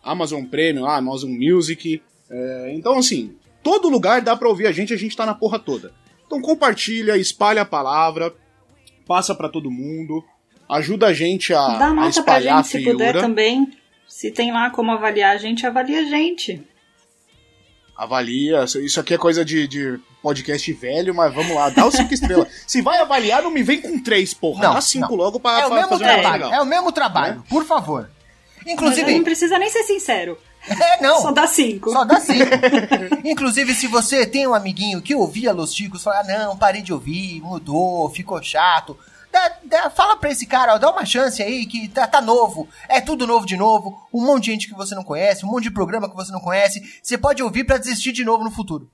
Amazon 0.04 0.44
Premium, 0.46 0.86
ah, 0.86 0.98
Amazon 0.98 1.32
Music. 1.32 2.02
é, 2.30 2.74
então, 2.76 2.98
assim, 2.98 3.36
todo 3.63 3.89
lugar 3.89 4.22
dá 4.22 4.36
pra 4.36 4.50
ouvir 4.50 4.68
a 4.68 4.72
gente, 4.72 4.94
a 4.94 4.98
gente 4.98 5.16
tá 5.16 5.26
na 5.26 5.34
porra 5.34 5.58
toda. 5.58 5.94
Então 6.26 6.42
compartilha, 6.42 7.16
espalha 7.16 7.62
a 7.62 7.66
palavra, 7.66 8.34
passa 9.08 9.34
pra 9.34 9.50
todo 9.50 9.72
mundo, 9.72 10.24
ajuda 10.70 11.08
a 11.08 11.13
gente 11.13 11.54
a, 11.54 11.67
Dá 11.77 11.86
a 11.88 11.94
nota 11.94 12.02
pra 12.02 12.08
espalhar 12.10 12.63
gente 12.63 12.77
a 12.77 12.80
se 12.80 12.84
puder 12.84 13.13
também. 13.13 13.71
Se 14.08 14.32
tem 14.32 14.52
lá 14.52 14.69
como 14.69 14.92
avaliar 14.92 15.36
a 15.36 15.38
gente, 15.38 15.65
avalia 15.65 16.02
a 16.02 16.04
gente. 16.04 16.62
Avalia, 17.96 18.63
isso 18.63 19.00
aqui 19.00 19.13
é 19.13 19.17
coisa 19.17 19.46
de, 19.46 19.67
de 19.67 20.00
podcast 20.21 20.71
velho, 20.73 21.13
mas 21.13 21.34
vamos 21.34 21.56
lá, 21.56 21.69
dá 21.69 21.86
o 21.86 21.92
5 21.92 22.12
estrelas. 22.13 22.48
Se 22.65 22.82
vai 22.82 22.98
avaliar, 22.98 23.44
não 23.44 23.52
me 23.52 23.62
vem 23.62 23.82
com 23.82 24.02
3, 24.02 24.34
porra. 24.34 24.63
Não, 24.63 24.73
dá 24.73 24.82
5 24.82 25.08
não. 25.08 25.15
logo 25.15 25.40
pra, 25.40 25.60
é 25.60 25.65
o 25.65 25.67
pra 25.67 25.75
mesmo 25.75 25.90
fazer 25.90 26.04
um 26.04 26.08
trabalho, 26.08 26.44
legal. 26.46 26.54
é 26.54 26.62
o 26.62 26.65
mesmo 26.65 26.92
trabalho, 26.92 27.44
por 27.48 27.63
favor. 27.65 28.10
Mas 28.66 28.66
não 28.66 28.74
Inclusive, 28.74 29.22
precisa 29.24 29.58
nem 29.60 29.70
ser 29.70 29.84
sincero. 29.84 30.38
é, 30.68 31.02
não. 31.02 31.22
Só 31.22 31.32
dá 31.32 31.46
cinco. 31.48 31.92
Só 31.92 32.04
dá 32.06 32.20
cinco. 32.20 32.46
Inclusive, 33.26 33.74
se 33.74 33.88
você 33.88 34.26
tem 34.26 34.48
um 34.48 34.54
amiguinho 34.54 35.02
que 35.02 35.14
ouvia 35.16 35.52
Los 35.52 35.74
Chicos, 35.74 36.04
fala, 36.04 36.20
ah, 36.22 36.24
não, 36.24 36.58
parei 36.58 36.82
de 36.82 36.94
ouvir, 36.94 37.42
mudou, 37.42 38.10
ficou 38.10 38.42
chato. 38.42 38.98
Dá- 39.32 39.58
dá- 39.66 39.90
fala 39.90 40.16
pra 40.16 40.30
esse 40.32 40.46
cara, 40.46 40.76
ó, 40.76 40.78
dá 40.78 40.92
uma 40.92 41.06
chance 41.06 41.42
aí 41.42 41.66
que 41.66 41.88
tá, 41.88 42.06
tá 42.06 42.22
novo, 42.22 42.70
é 42.88 43.02
tudo 43.02 43.26
novo 43.26 43.48
de 43.48 43.58
novo, 43.58 43.98
um 44.14 44.24
monte 44.24 44.44
de 44.46 44.52
gente 44.52 44.68
que 44.68 44.76
você 44.76 44.94
não 44.94 45.04
conhece, 45.04 45.44
um 45.44 45.50
monte 45.50 45.64
de 45.64 45.72
programa 45.72 46.08
que 46.08 46.16
você 46.16 46.32
não 46.32 46.40
conhece, 46.40 46.80
você 47.02 47.18
pode 47.18 47.42
ouvir 47.42 47.64
pra 47.64 47.78
desistir 47.80 48.12
de 48.12 48.24
novo 48.24 48.44
no 48.44 48.52
futuro. 48.52 48.88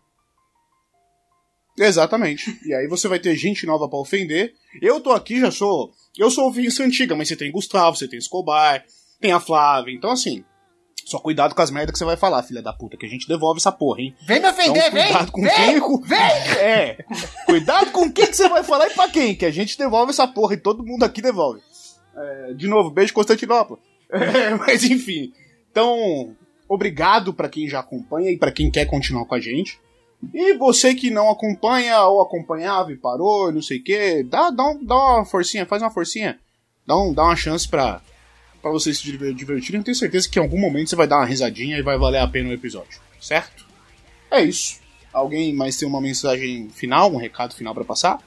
Exatamente. 1.78 2.60
E 2.66 2.74
aí 2.74 2.88
você 2.88 3.08
vai 3.08 3.20
ter 3.20 3.36
gente 3.36 3.66
nova 3.66 3.88
pra 3.88 4.00
ofender. 4.00 4.54
Eu 4.82 5.00
tô 5.00 5.12
aqui, 5.12 5.40
já 5.40 5.50
sou. 5.52 5.94
Eu 6.18 6.30
sou 6.30 6.50
ofensa 6.50 6.84
antiga, 6.84 7.16
mas 7.16 7.28
você 7.30 7.36
tem 7.38 7.52
Gustavo, 7.52 7.96
você 7.96 8.08
tem 8.08 8.20
Escobar, 8.20 8.84
tem 9.20 9.32
a 9.32 9.40
Flávia. 9.40 9.94
Então, 9.94 10.12
assim. 10.12 10.44
Só 11.06 11.18
cuidado 11.18 11.56
com 11.56 11.62
as 11.64 11.72
merdas 11.72 11.92
que 11.94 11.98
você 11.98 12.06
vai 12.06 12.16
falar, 12.18 12.44
filha 12.44 12.62
da 12.62 12.72
puta, 12.72 12.96
que 12.96 13.04
a 13.06 13.10
gente 13.10 13.28
devolve 13.28 13.58
essa 13.60 13.72
porra, 13.72 14.00
hein? 14.02 14.16
Vem 14.28 14.40
me 14.40 14.48
ofender, 14.48 14.78
Então, 14.78 14.92
cuidado 14.92 15.24
vem! 15.24 15.32
com 15.32 15.42
vem! 15.42 15.52
quem. 15.56 15.80
com- 15.80 16.02
Vem! 16.02 16.20
É. 16.20 16.98
Cuidado 17.48 17.92
com 17.92 18.12
quem 18.12 18.28
que 18.28 18.36
você 18.36 18.48
vai 18.48 18.64
falar 18.64 18.88
e 18.88 18.94
pra 18.94 19.10
quem, 19.10 19.34
que 19.36 19.46
a 19.46 19.50
gente 19.50 19.76
devolve 19.76 20.12
essa 20.12 20.28
porra 20.28 20.54
e 20.54 20.58
todo 20.58 20.86
mundo 20.86 21.04
aqui 21.04 21.20
devolve. 21.20 21.62
É, 22.16 22.54
de 22.54 22.68
novo, 22.68 22.92
beijo 22.92 23.14
Constantinopla. 23.14 23.78
É, 24.12 24.54
mas 24.56 24.84
enfim. 24.84 25.32
Então, 25.72 26.36
obrigado 26.68 27.34
pra 27.34 27.50
quem 27.50 27.68
já 27.68 27.80
acompanha 27.80 28.30
e 28.32 28.38
pra 28.38 28.52
quem 28.52 28.70
quer 28.70 28.86
continuar 28.86 29.26
com 29.26 29.34
a 29.36 29.40
gente. 29.40 29.80
E 30.34 30.54
você 30.58 30.94
que 30.94 31.10
não 31.10 31.30
acompanha 31.32 32.04
ou 32.04 32.22
acompanhava 32.22 32.92
e 32.92 32.98
parou, 32.98 33.52
não 33.52 33.62
sei 33.64 33.80
o 33.80 33.84
que, 33.84 34.22
dá, 34.24 34.50
dá, 34.52 34.64
um- 34.68 34.84
dá 34.86 34.96
uma 34.96 35.26
forcinha, 35.26 35.66
faz 35.66 35.82
uma 35.82 35.90
forcinha. 35.92 36.40
Dá, 36.86 36.96
um, 36.98 37.14
dá 37.14 37.24
uma 37.24 37.36
chance 37.36 37.68
pra, 37.68 38.02
pra 38.62 38.72
vocês 38.72 38.98
se 38.98 39.04
diver- 39.04 39.34
divertirem. 39.34 39.80
Eu 39.80 39.84
tenho 39.86 39.96
certeza 39.96 40.30
que 40.30 40.40
em 40.40 40.42
algum 40.42 40.60
momento 40.60 40.90
você 40.90 40.96
vai 40.96 41.08
dar 41.08 41.18
uma 41.18 41.26
risadinha 41.26 41.78
e 41.78 41.82
vai 41.82 41.98
valer 41.98 42.20
a 42.20 42.28
pena 42.28 42.50
o 42.50 42.54
episódio, 42.54 43.00
certo? 43.22 43.66
É 44.32 44.42
isso. 44.42 44.80
Alguém 45.12 45.54
mais 45.54 45.76
tem 45.78 45.88
uma 45.88 46.00
mensagem 46.02 46.70
final, 46.70 47.12
um 47.12 47.18
recado 47.18 47.56
final 47.56 47.74
pra 47.74 47.84
passar? 47.84 48.20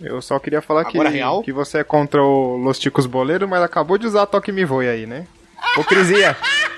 Eu 0.00 0.20
só 0.20 0.38
queria 0.38 0.60
falar 0.60 0.84
que, 0.84 0.96
Agora 0.98 1.08
real? 1.08 1.42
que 1.42 1.52
você 1.52 1.78
é 1.78 1.84
contra 1.84 2.22
o 2.22 2.56
Los 2.58 2.78
Ticos 2.78 3.06
Boleiro, 3.06 3.48
mas 3.48 3.62
acabou 3.62 3.96
de 3.96 4.06
usar 4.06 4.26
Toque 4.26 4.52
Me 4.52 4.64
Voe 4.64 4.86
aí, 4.86 5.06
né? 5.06 5.26
Hipocrisia. 5.72 6.36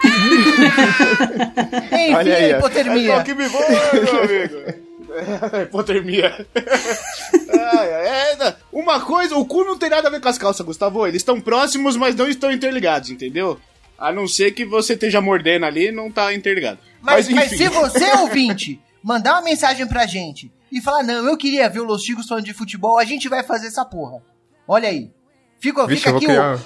Enfim, 1.92 2.14
Olha 2.14 2.36
aí, 2.36 2.52
hipotermia. 2.52 3.12
É 3.12 3.16
só 3.16 3.22
que 3.24 3.34
me 3.34 3.48
voa, 3.48 3.68
meu 3.92 4.22
amigo. 4.22 4.87
É, 5.10 5.62
hipotermia. 5.62 6.46
Ai, 6.54 7.94
ai, 7.94 8.06
é, 8.06 8.32
é, 8.32 8.56
uma 8.72 9.00
coisa, 9.00 9.36
o 9.36 9.44
cu 9.44 9.64
não 9.64 9.78
tem 9.78 9.90
nada 9.90 10.08
a 10.08 10.10
ver 10.10 10.20
com 10.20 10.28
as 10.28 10.38
calças, 10.38 10.64
Gustavo. 10.64 11.06
Eles 11.06 11.20
estão 11.20 11.40
próximos, 11.40 11.96
mas 11.96 12.14
não 12.14 12.28
estão 12.28 12.50
interligados, 12.52 13.10
entendeu? 13.10 13.58
A 13.98 14.12
não 14.12 14.28
ser 14.28 14.52
que 14.52 14.64
você 14.64 14.92
esteja 14.92 15.20
mordendo 15.20 15.66
ali, 15.66 15.90
não 15.90 16.10
tá 16.10 16.32
interligado. 16.32 16.78
Mas, 17.02 17.28
mas, 17.28 17.52
enfim. 17.52 17.64
se 17.64 17.68
você, 17.68 18.12
ouvinte, 18.20 18.80
mandar 19.02 19.34
uma 19.34 19.42
mensagem 19.42 19.86
pra 19.86 20.06
gente 20.06 20.52
e 20.70 20.80
falar, 20.80 21.02
não, 21.02 21.26
eu 21.26 21.36
queria 21.36 21.68
ver 21.68 21.80
o 21.80 21.84
Los 21.84 22.02
Chicos 22.02 22.26
falando 22.26 22.44
de 22.44 22.54
futebol, 22.54 22.98
a 22.98 23.04
gente 23.04 23.28
vai 23.28 23.42
fazer 23.42 23.68
essa 23.68 23.84
porra. 23.84 24.22
Olha 24.66 24.88
aí. 24.88 25.10
Fica, 25.58 25.86
Vixe, 25.86 26.04
fica 26.04 26.16
aqui 26.16 26.26
criar... 26.26 26.56
o, 26.56 26.58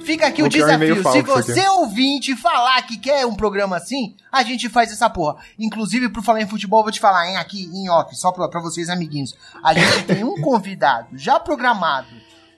fica 0.00 0.26
aqui 0.26 0.42
o 0.42 0.46
e-mail 0.46 0.94
desafio. 0.96 1.02
Se 1.12 1.18
aqui. 1.18 1.22
você, 1.30 1.68
ouvinte, 1.68 2.36
falar 2.36 2.80
que 2.82 2.96
quer 2.96 3.26
um 3.26 3.34
programa 3.34 3.76
assim, 3.76 4.14
a 4.32 4.42
gente 4.42 4.68
faz 4.68 4.92
essa 4.92 5.08
porra. 5.10 5.36
Inclusive, 5.58 6.08
por 6.08 6.22
falar 6.22 6.40
em 6.42 6.46
futebol, 6.48 6.80
eu 6.80 6.84
vou 6.84 6.92
te 6.92 7.00
falar, 7.00 7.28
hein, 7.28 7.36
aqui 7.36 7.70
em 7.74 7.88
off, 7.90 8.14
só 8.16 8.32
pra, 8.32 8.48
pra 8.48 8.60
vocês, 8.60 8.88
amiguinhos. 8.88 9.34
A 9.62 9.74
gente 9.74 10.04
tem 10.04 10.24
um 10.24 10.40
convidado 10.42 11.08
já 11.16 11.38
programado 11.40 12.08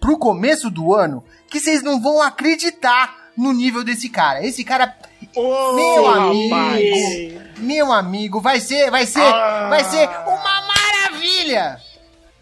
pro 0.00 0.18
começo 0.18 0.70
do 0.70 0.94
ano 0.94 1.22
que 1.48 1.60
vocês 1.60 1.82
não 1.82 2.00
vão 2.00 2.22
acreditar 2.22 3.14
no 3.36 3.52
nível 3.52 3.82
desse 3.84 4.08
cara. 4.08 4.44
Esse 4.44 4.64
cara 4.64 4.96
Ô, 5.36 5.72
meu 5.74 6.04
rapaz. 6.04 6.50
amigo, 6.50 7.40
meu 7.58 7.92
amigo, 7.92 8.40
vai 8.40 8.60
ser, 8.60 8.90
vai 8.90 9.06
ser, 9.06 9.20
Ah. 9.20 9.68
vai 9.68 9.84
ser 9.84 10.08
uma 10.26 10.62
maravilha. 10.66 11.78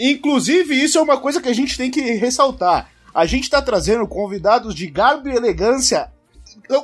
Inclusive, 0.01 0.81
isso 0.81 0.99
é 0.99 1.03
uma 1.03 1.17
coisa 1.19 1.41
que 1.41 1.49
a 1.49 1.55
gente 1.55 1.77
tem 1.77 1.91
que 1.91 2.01
ressaltar. 2.01 2.89
A 3.15 3.27
gente 3.27 3.51
tá 3.51 3.61
trazendo 3.61 4.07
convidados 4.07 4.75
de 4.75 4.87
garbo 4.87 5.29
e 5.29 5.35
elegância, 5.35 6.11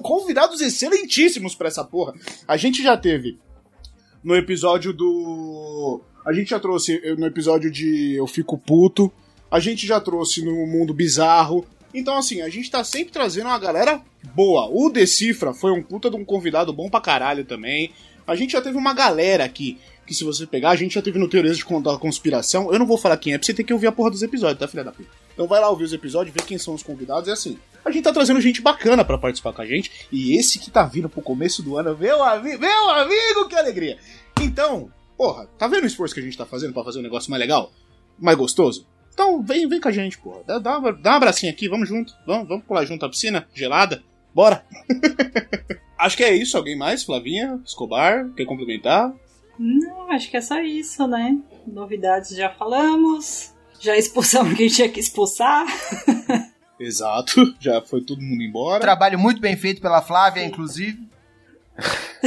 convidados 0.02 0.60
excelentíssimos 0.60 1.54
pra 1.54 1.68
essa 1.68 1.84
porra. 1.84 2.14
A 2.46 2.56
gente 2.56 2.82
já 2.82 2.96
teve 2.96 3.38
no 4.22 4.34
episódio 4.34 4.92
do. 4.92 6.00
A 6.24 6.32
gente 6.32 6.50
já 6.50 6.58
trouxe 6.58 6.98
no 7.18 7.26
episódio 7.26 7.70
de 7.70 8.14
Eu 8.14 8.26
Fico 8.26 8.56
Puto. 8.56 9.12
A 9.50 9.60
gente 9.60 9.86
já 9.86 10.00
trouxe 10.00 10.42
no 10.44 10.66
Mundo 10.66 10.94
Bizarro. 10.94 11.64
Então, 11.92 12.16
assim, 12.16 12.40
a 12.40 12.48
gente 12.48 12.70
tá 12.70 12.82
sempre 12.82 13.12
trazendo 13.12 13.46
uma 13.46 13.58
galera 13.58 14.02
boa. 14.34 14.68
O 14.68 14.90
Decifra 14.90 15.52
foi 15.52 15.70
um 15.70 15.82
puta 15.82 16.10
de 16.10 16.16
um 16.16 16.24
convidado 16.24 16.72
bom 16.72 16.90
pra 16.90 17.00
caralho 17.00 17.44
também. 17.44 17.92
A 18.26 18.34
gente 18.34 18.54
já 18.54 18.62
teve 18.62 18.76
uma 18.76 18.94
galera 18.94 19.44
aqui 19.44 19.78
que, 20.04 20.14
se 20.14 20.24
você 20.24 20.46
pegar, 20.46 20.70
a 20.70 20.76
gente 20.76 20.94
já 20.94 21.02
teve 21.02 21.18
no 21.18 21.28
Teorias 21.28 21.56
de 21.56 21.64
Con- 21.64 21.80
da 21.82 21.96
Conspiração. 21.98 22.72
Eu 22.72 22.78
não 22.78 22.86
vou 22.86 22.96
falar 22.98 23.16
quem 23.16 23.32
é, 23.34 23.38
pra 23.38 23.44
você 23.46 23.54
ter 23.54 23.64
que 23.64 23.72
ouvir 23.72 23.86
a 23.86 23.92
porra 23.92 24.10
dos 24.10 24.22
episódios, 24.22 24.58
tá, 24.58 24.68
filha 24.68 24.84
da 24.84 24.92
puta? 24.92 25.08
Então 25.32 25.46
vai 25.46 25.60
lá 25.60 25.68
ouvir 25.70 25.84
os 25.84 25.92
episódios, 25.92 26.34
ver 26.34 26.42
quem 26.44 26.58
são 26.58 26.74
os 26.74 26.82
convidados. 26.82 27.28
E 27.28 27.32
assim, 27.32 27.58
a 27.84 27.90
gente 27.90 28.04
tá 28.04 28.12
trazendo 28.12 28.40
gente 28.40 28.60
bacana 28.62 29.04
pra 29.04 29.18
participar 29.18 29.52
com 29.52 29.62
a 29.62 29.66
gente. 29.66 29.90
E 30.12 30.36
esse 30.38 30.58
que 30.58 30.70
tá 30.70 30.84
vindo 30.84 31.08
pro 31.08 31.20
começo 31.22 31.62
do 31.62 31.76
ano, 31.76 31.96
meu 31.98 32.22
amigo, 32.22 32.60
meu 32.60 32.90
amigo, 32.90 33.48
que 33.48 33.56
alegria! 33.56 33.98
Então, 34.40 34.90
porra, 35.16 35.46
tá 35.58 35.66
vendo 35.66 35.84
o 35.84 35.86
esforço 35.86 36.14
que 36.14 36.20
a 36.20 36.22
gente 36.24 36.36
tá 36.38 36.44
fazendo 36.46 36.72
pra 36.72 36.84
fazer 36.84 36.98
um 36.98 37.02
negócio 37.02 37.30
mais 37.30 37.40
legal? 37.40 37.72
Mais 38.18 38.36
gostoso? 38.36 38.86
Então 39.12 39.42
vem, 39.42 39.68
vem 39.68 39.80
com 39.80 39.88
a 39.88 39.92
gente, 39.92 40.18
porra. 40.18 40.42
Dá, 40.46 40.58
dá, 40.58 40.78
dá 40.78 41.12
um 41.12 41.16
abracinho 41.16 41.52
aqui, 41.52 41.68
vamos 41.68 41.88
junto. 41.88 42.12
Vamos, 42.26 42.48
vamos 42.48 42.64
pular 42.64 42.84
junto 42.84 43.04
à 43.06 43.08
piscina 43.08 43.46
gelada. 43.54 44.02
Bora! 44.34 44.64
Acho 45.98 46.16
que 46.16 46.24
é 46.24 46.34
isso. 46.34 46.56
Alguém 46.56 46.76
mais? 46.76 47.04
Flavinha? 47.04 47.60
Escobar? 47.64 48.28
Quer 48.36 48.44
complementar? 48.44 49.12
Não, 49.58 50.10
acho 50.10 50.30
que 50.30 50.36
é 50.36 50.40
só 50.40 50.60
isso, 50.60 51.06
né? 51.06 51.38
Novidades 51.66 52.30
já 52.30 52.50
falamos. 52.50 53.52
Já 53.80 53.96
expulsamos 53.96 54.54
quem 54.54 54.68
tinha 54.68 54.88
que 54.88 55.00
expulsar. 55.00 55.66
Exato. 56.78 57.54
Já 57.60 57.80
foi 57.82 58.00
todo 58.00 58.20
mundo 58.20 58.42
embora. 58.42 58.80
Trabalho 58.80 59.18
muito 59.18 59.40
bem 59.40 59.56
feito 59.56 59.80
pela 59.80 60.02
Flávia, 60.02 60.44
inclusive. 60.44 61.08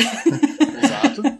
Exato. 0.84 1.38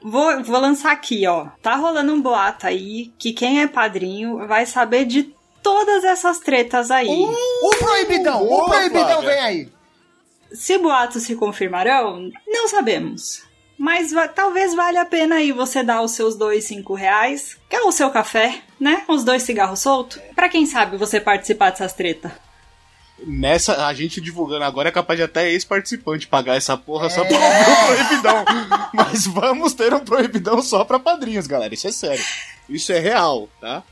Vou, 0.00 0.42
vou 0.42 0.60
lançar 0.60 0.92
aqui, 0.92 1.26
ó. 1.26 1.48
Tá 1.62 1.74
rolando 1.76 2.12
um 2.12 2.20
boato 2.20 2.66
aí 2.66 3.12
que 3.18 3.32
quem 3.32 3.60
é 3.60 3.66
padrinho 3.66 4.46
vai 4.46 4.64
saber 4.64 5.04
de 5.04 5.34
todas 5.62 6.04
essas 6.04 6.38
tretas 6.38 6.90
aí. 6.90 7.08
O 7.08 7.70
proibidão, 7.78 8.42
o 8.42 8.64
proibidão 8.66 9.22
Flávia. 9.22 9.28
vem 9.28 9.40
aí. 9.40 9.68
Se 10.52 10.78
boatos 10.78 11.24
se 11.24 11.36
confirmarão, 11.36 12.30
não 12.46 12.68
sabemos. 12.68 13.42
Mas 13.78 14.10
talvez 14.34 14.74
valha 14.74 15.02
a 15.02 15.06
pena 15.06 15.36
aí 15.36 15.52
você 15.52 15.84
dar 15.84 16.02
os 16.02 16.10
seus 16.10 16.34
dois, 16.34 16.64
cinco 16.64 16.94
reais, 16.94 17.56
que 17.68 17.76
é 17.76 17.82
o 17.82 17.92
seu 17.92 18.10
café, 18.10 18.60
né? 18.80 19.04
Os 19.08 19.22
dois 19.22 19.44
cigarros 19.44 19.78
soltos. 19.78 20.18
Pra 20.34 20.48
quem 20.48 20.66
sabe 20.66 20.96
você 20.96 21.20
participar 21.20 21.70
dessas 21.70 21.92
tretas. 21.92 22.32
Nessa, 23.24 23.86
a 23.86 23.94
gente 23.94 24.20
divulgando 24.20 24.64
agora 24.64 24.88
é 24.88 24.92
capaz 24.92 25.16
de 25.16 25.24
até 25.24 25.50
ex-participante 25.50 26.28
pagar 26.28 26.56
essa 26.56 26.76
porra 26.76 27.08
só 27.08 27.24
pra 27.24 27.36
o 27.38 27.86
proibidão. 27.86 28.44
Mas 28.92 29.26
vamos 29.26 29.74
ter 29.74 29.94
um 29.94 30.00
proibidão 30.00 30.60
só 30.62 30.84
pra 30.84 30.98
padrinhos, 30.98 31.46
galera. 31.46 31.74
Isso 31.74 31.86
é 31.86 31.92
sério. 31.92 32.24
Isso 32.68 32.92
é 32.92 32.98
real, 32.98 33.48
tá? 33.60 33.82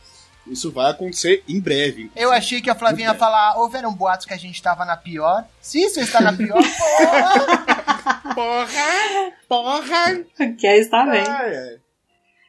Isso 0.49 0.71
vai 0.71 0.91
acontecer 0.91 1.43
em 1.49 1.61
breve. 1.61 2.11
Eu 2.15 2.31
achei 2.31 2.61
que 2.61 2.71
a 2.71 2.75
Flavinha 2.75 3.09
ia 3.09 3.15
falar, 3.15 3.57
houveram 3.59 3.93
boatos 3.93 4.27
que 4.27 4.33
a 4.35 4.37
gente 4.39 4.63
tava 4.63 4.85
na 4.85 4.97
pior. 4.97 5.45
Se 5.61 5.79
isso 5.81 5.99
está 6.01 6.21
na 6.21 6.33
pior, 6.33 6.63
porra. 6.63 8.35
Porra! 8.35 9.33
Porra! 9.49 10.25
Que 10.59 10.67
está 10.69 11.05
bem. 11.07 11.25
Ai, 11.27 11.57
ai. 11.57 11.77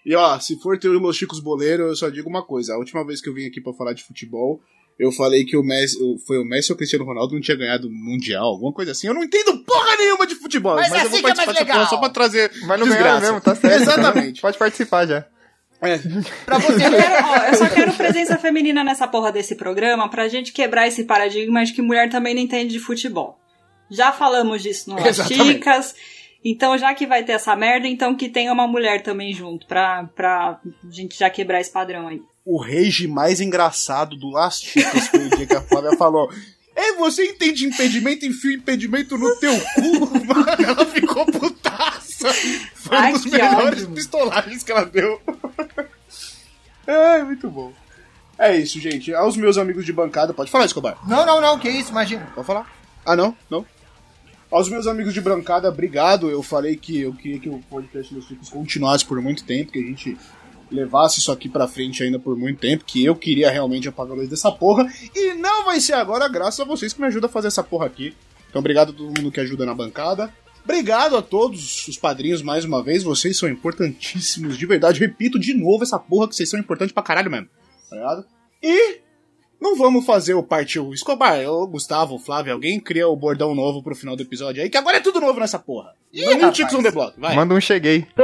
E 0.06 0.16
ó, 0.16 0.40
se 0.40 0.58
for 0.60 0.78
ter 0.80 0.88
os 0.90 1.02
meus 1.02 1.18
chicos 1.18 1.40
boleiros, 1.40 1.88
eu 1.88 1.96
só 1.96 2.10
digo 2.10 2.30
uma 2.30 2.44
coisa. 2.46 2.74
A 2.74 2.78
última 2.78 3.06
vez 3.06 3.22
que 3.22 3.28
eu 3.30 3.34
vim 3.34 3.48
aqui 3.48 3.60
pra 3.60 3.74
falar 3.74 3.94
de 3.94 4.04
futebol, 4.04 4.62
eu 4.98 5.12
falei 5.12 5.44
que 5.44 5.58
o 5.58 5.64
Messi, 5.64 5.98
foi 6.26 6.38
o 6.40 6.46
Messi 6.46 6.72
ou 6.72 6.76
o 6.76 6.78
Cristiano 6.78 7.04
Ronaldo 7.06 7.34
não 7.34 7.42
tinha 7.42 7.58
ganhado 7.58 7.88
o 7.88 7.92
Mundial, 7.92 8.46
alguma 8.46 8.72
coisa 8.72 8.92
assim. 8.94 9.08
Eu 9.08 9.14
não 9.14 9.24
entendo 9.24 9.58
porra 9.66 9.98
nenhuma 9.98 10.26
de 10.26 10.36
futebol, 10.36 10.76
Mas 10.76 10.90
mas, 10.90 11.02
eu 11.02 11.08
assim 11.08 11.10
vou 11.10 11.20
que 11.20 11.26
é 11.26 11.36
mais 11.36 11.46
participar 11.46 11.74
legal. 11.74 11.90
só 11.90 11.98
pra 11.98 12.10
trazer 12.10 12.52
Mas 12.66 12.80
não 12.80 12.88
desgraça. 12.88 13.04
ganharam 13.04 13.22
mesmo, 13.22 13.42
tá 13.42 13.56
certo. 13.56 13.82
Exatamente. 13.82 14.42
Pode 14.42 14.58
participar 14.58 15.06
já. 15.08 15.26
É. 15.82 15.98
pra 16.46 16.58
você 16.58 16.74
Eu, 16.86 16.92
quero- 16.92 17.26
ó, 17.28 17.38
eu 17.48 17.56
só 17.56 17.70
quero 17.74 17.94
presença 17.94 18.38
feminina 18.38 18.84
nessa 18.84 19.08
porra 19.08 19.32
desse 19.32 19.56
programa 19.56 20.10
pra 20.10 20.28
gente 20.28 20.52
quebrar 20.52 20.88
esse 20.88 21.04
paradigma 21.04 21.64
de 21.64 21.74
que 21.74 21.82
mulher 21.82 22.10
também 22.10 22.34
não 22.34 22.42
entende 22.42 22.74
de 22.74 22.80
futebol. 22.80 23.40
Já 23.90 24.12
falamos 24.12 24.62
disso 24.64 24.90
no 24.90 24.96
Las. 25.02 25.18
Chicas. 25.28 25.96
Então, 26.44 26.78
já 26.78 26.94
que 26.94 27.06
vai 27.06 27.24
ter 27.24 27.34
essa 27.34 27.56
merda, 27.56 27.88
então 27.88 28.16
que 28.16 28.30
tenha 28.30 28.54
uma 28.54 28.68
mulher 28.68 29.02
também 29.04 29.34
junto, 29.34 29.66
pra, 29.68 30.06
pra 30.16 30.60
gente 30.90 31.18
já 31.18 31.30
quebrar 31.30 31.60
esse 31.60 31.72
padrão 31.72 32.08
aí. 32.08 32.22
O 32.46 32.58
rage 32.62 33.08
mais 33.08 33.42
engraçado 33.42 34.16
do 34.16 34.30
Last 34.30 34.66
Chicas 34.70 35.08
foi 35.10 35.26
o 35.26 35.30
dia 35.36 35.46
que 35.46 35.56
a 35.56 35.62
Flávia 35.62 35.98
falou. 35.98 36.32
É, 36.76 36.94
você 36.94 37.26
entende 37.26 37.66
impedimento, 37.66 38.26
enfia 38.26 38.52
o 38.52 38.54
impedimento 38.54 39.18
no 39.18 39.36
teu 39.38 39.52
cu. 39.60 40.26
Mano, 40.26 40.46
ela 40.64 40.86
ficou 40.86 41.26
putaça. 41.26 42.30
Foi 42.88 42.98
Ai, 42.98 43.10
um 43.10 43.14
dos 43.14 43.24
que 43.24 43.32
melhores 43.32 43.84
ódio. 43.84 43.96
pistolagens 43.96 44.64
que 44.64 44.72
ela 44.72 44.86
deu. 44.86 45.22
Ai, 46.88 47.24
muito 47.24 47.50
bom. 47.50 47.74
É 48.38 48.56
isso, 48.56 48.80
gente. 48.80 49.14
Aos 49.14 49.36
meus 49.36 49.58
amigos 49.58 49.86
de 49.86 49.92
bancada, 49.92 50.34
pode 50.34 50.52
falar, 50.52 50.66
Escobar. 50.66 50.98
Não, 51.08 51.26
não, 51.26 51.42
não, 51.42 51.58
que 51.60 51.70
isso, 51.70 51.92
imagina. 51.92 52.28
Pode 52.36 52.46
falar. 52.46 52.72
Ah, 53.06 53.16
não? 53.16 53.36
Não. 53.50 53.66
Aos 54.50 54.70
meus 54.70 54.88
amigos 54.88 55.14
de 55.14 55.20
bancada, 55.20 55.68
obrigado. 55.68 56.30
Eu 56.30 56.42
falei 56.42 56.78
que 56.78 57.02
eu 57.02 57.14
queria 57.14 57.40
que 57.40 57.50
o 57.50 57.60
podcast 57.70 58.14
dos 58.14 58.28
Chicos 58.28 58.50
continuasse 58.50 59.04
por 59.06 59.20
muito 59.22 59.44
tempo, 59.44 59.72
que 59.72 59.80
a 59.80 59.82
gente 59.82 60.18
levasse 60.72 61.20
isso 61.20 61.32
aqui 61.32 61.50
pra 61.50 61.68
frente 61.68 62.04
ainda 62.04 62.20
por 62.20 62.38
muito 62.38 62.60
tempo, 62.60 62.86
que 62.86 63.04
eu 63.04 63.16
queria 63.16 63.50
realmente 63.50 63.88
apagar 63.88 64.14
a 64.14 64.16
luz 64.18 64.30
dessa 64.30 64.52
porra, 64.52 64.86
e 65.16 65.34
não 65.34 65.66
vai 65.66 65.80
ser 65.80 65.94
agora, 65.94 66.28
graças 66.28 66.60
a 66.60 66.66
vocês 66.66 66.94
que 66.94 67.00
me 67.02 67.08
ajudam 67.08 67.30
a 67.30 67.32
fazer 67.32 67.48
essa 67.48 67.64
porra 67.64 67.86
aqui. 67.86 68.16
Então, 68.50 68.60
obrigado 68.60 68.90
a 68.90 68.94
todo 68.94 69.06
mundo 69.06 69.32
que 69.32 69.40
ajuda 69.40 69.66
na 69.66 69.74
bancada. 69.74 70.34
Obrigado 70.68 71.16
a 71.16 71.22
todos 71.22 71.88
os 71.88 71.98
padrinhos 71.98 72.42
mais 72.42 72.66
uma 72.66 72.84
vez, 72.84 73.02
vocês 73.02 73.38
são 73.38 73.48
importantíssimos, 73.48 74.58
de 74.58 74.66
verdade. 74.66 75.00
Repito 75.00 75.40
de 75.40 75.54
novo 75.54 75.82
essa 75.84 75.98
porra 75.98 76.28
que 76.28 76.36
vocês 76.36 76.50
são 76.50 76.60
importantes 76.60 76.92
pra 76.94 77.02
caralho 77.02 77.32
mesmo. 77.32 77.48
Tá 77.90 77.96
ligado? 77.96 78.26
E 78.62 79.00
não 79.62 79.78
vamos 79.78 80.06
fazer 80.06 80.34
o 80.34 80.44
partiu 80.44 80.94
Escobar, 80.94 81.40
eu, 81.40 81.66
Gustavo, 81.68 82.16
o 82.16 82.20
Flávio, 82.20 82.52
alguém 82.52 82.82
cria 82.82 83.08
o 83.08 83.16
bordão 83.16 83.56
novo 83.56 83.82
pro 83.82 83.96
final 83.96 84.18
do 84.18 84.22
episódio 84.24 84.62
aí, 84.62 84.70
que 84.70 84.78
agora 84.78 84.98
é 84.98 85.00
tudo 85.00 85.22
novo 85.22 85.40
nessa 85.40 85.58
porra. 85.58 85.94
Ih, 86.12 86.26
Manda 86.26 86.48
um. 86.48 86.52
Tips 86.52 86.74
on 86.74 86.84
the 86.84 86.92
Block, 86.92 87.18
vai. 87.18 87.34
Manda 87.34 87.54
um 87.54 87.62
cheguei. 87.62 88.06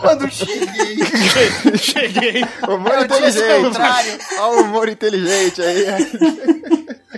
Quando 0.00 0.30
cheguei. 0.30 0.96
Cheguei. 1.78 2.42
Humor 2.68 2.92
É 2.92 3.04
inteligente. 3.04 3.62
contrário. 3.64 4.18
Olha 4.38 4.60
o 4.60 4.64
humor 4.64 4.88
inteligente 4.88 5.62
aí. 5.62 5.84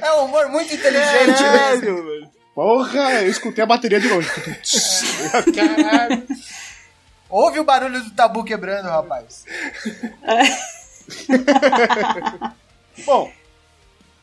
É 0.01 0.12
um 0.14 0.24
humor 0.26 0.49
muito 0.51 0.72
inteligente 0.72 1.26
mesmo. 1.26 1.37
Caralho, 1.37 2.05
velho. 2.05 2.34
Porra, 2.55 3.23
eu 3.23 3.29
escutei 3.29 3.65
a 3.65 3.67
bateria 3.67 3.99
de 3.99 4.09
longe. 4.09 4.31
Caralho. 5.55 6.27
Ouve 7.29 7.59
o 7.59 7.65
barulho 7.65 8.03
do 8.03 8.11
tabu 8.13 8.45
quebrando, 8.45 8.89
rapaz. 8.89 9.45
Bom, 13.05 13.33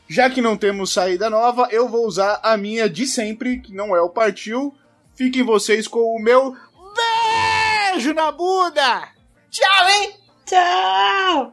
já 0.08 0.30
que 0.30 0.40
não 0.40 0.56
temos 0.56 0.92
saída 0.92 1.28
nova, 1.28 1.68
eu 1.70 1.88
vou 1.88 2.06
usar 2.06 2.40
a 2.42 2.56
minha 2.56 2.88
de 2.88 3.06
sempre, 3.06 3.60
que 3.60 3.74
não 3.74 3.94
é 3.94 4.00
o 4.00 4.08
partiu. 4.08 4.74
Fiquem 5.14 5.42
vocês 5.42 5.86
com 5.86 6.16
o 6.16 6.18
meu 6.18 6.56
beijo 7.92 8.14
na 8.14 8.32
bunda! 8.32 9.08
Tchau, 9.50 9.90
hein? 9.90 10.16
Tchau! 10.46 11.52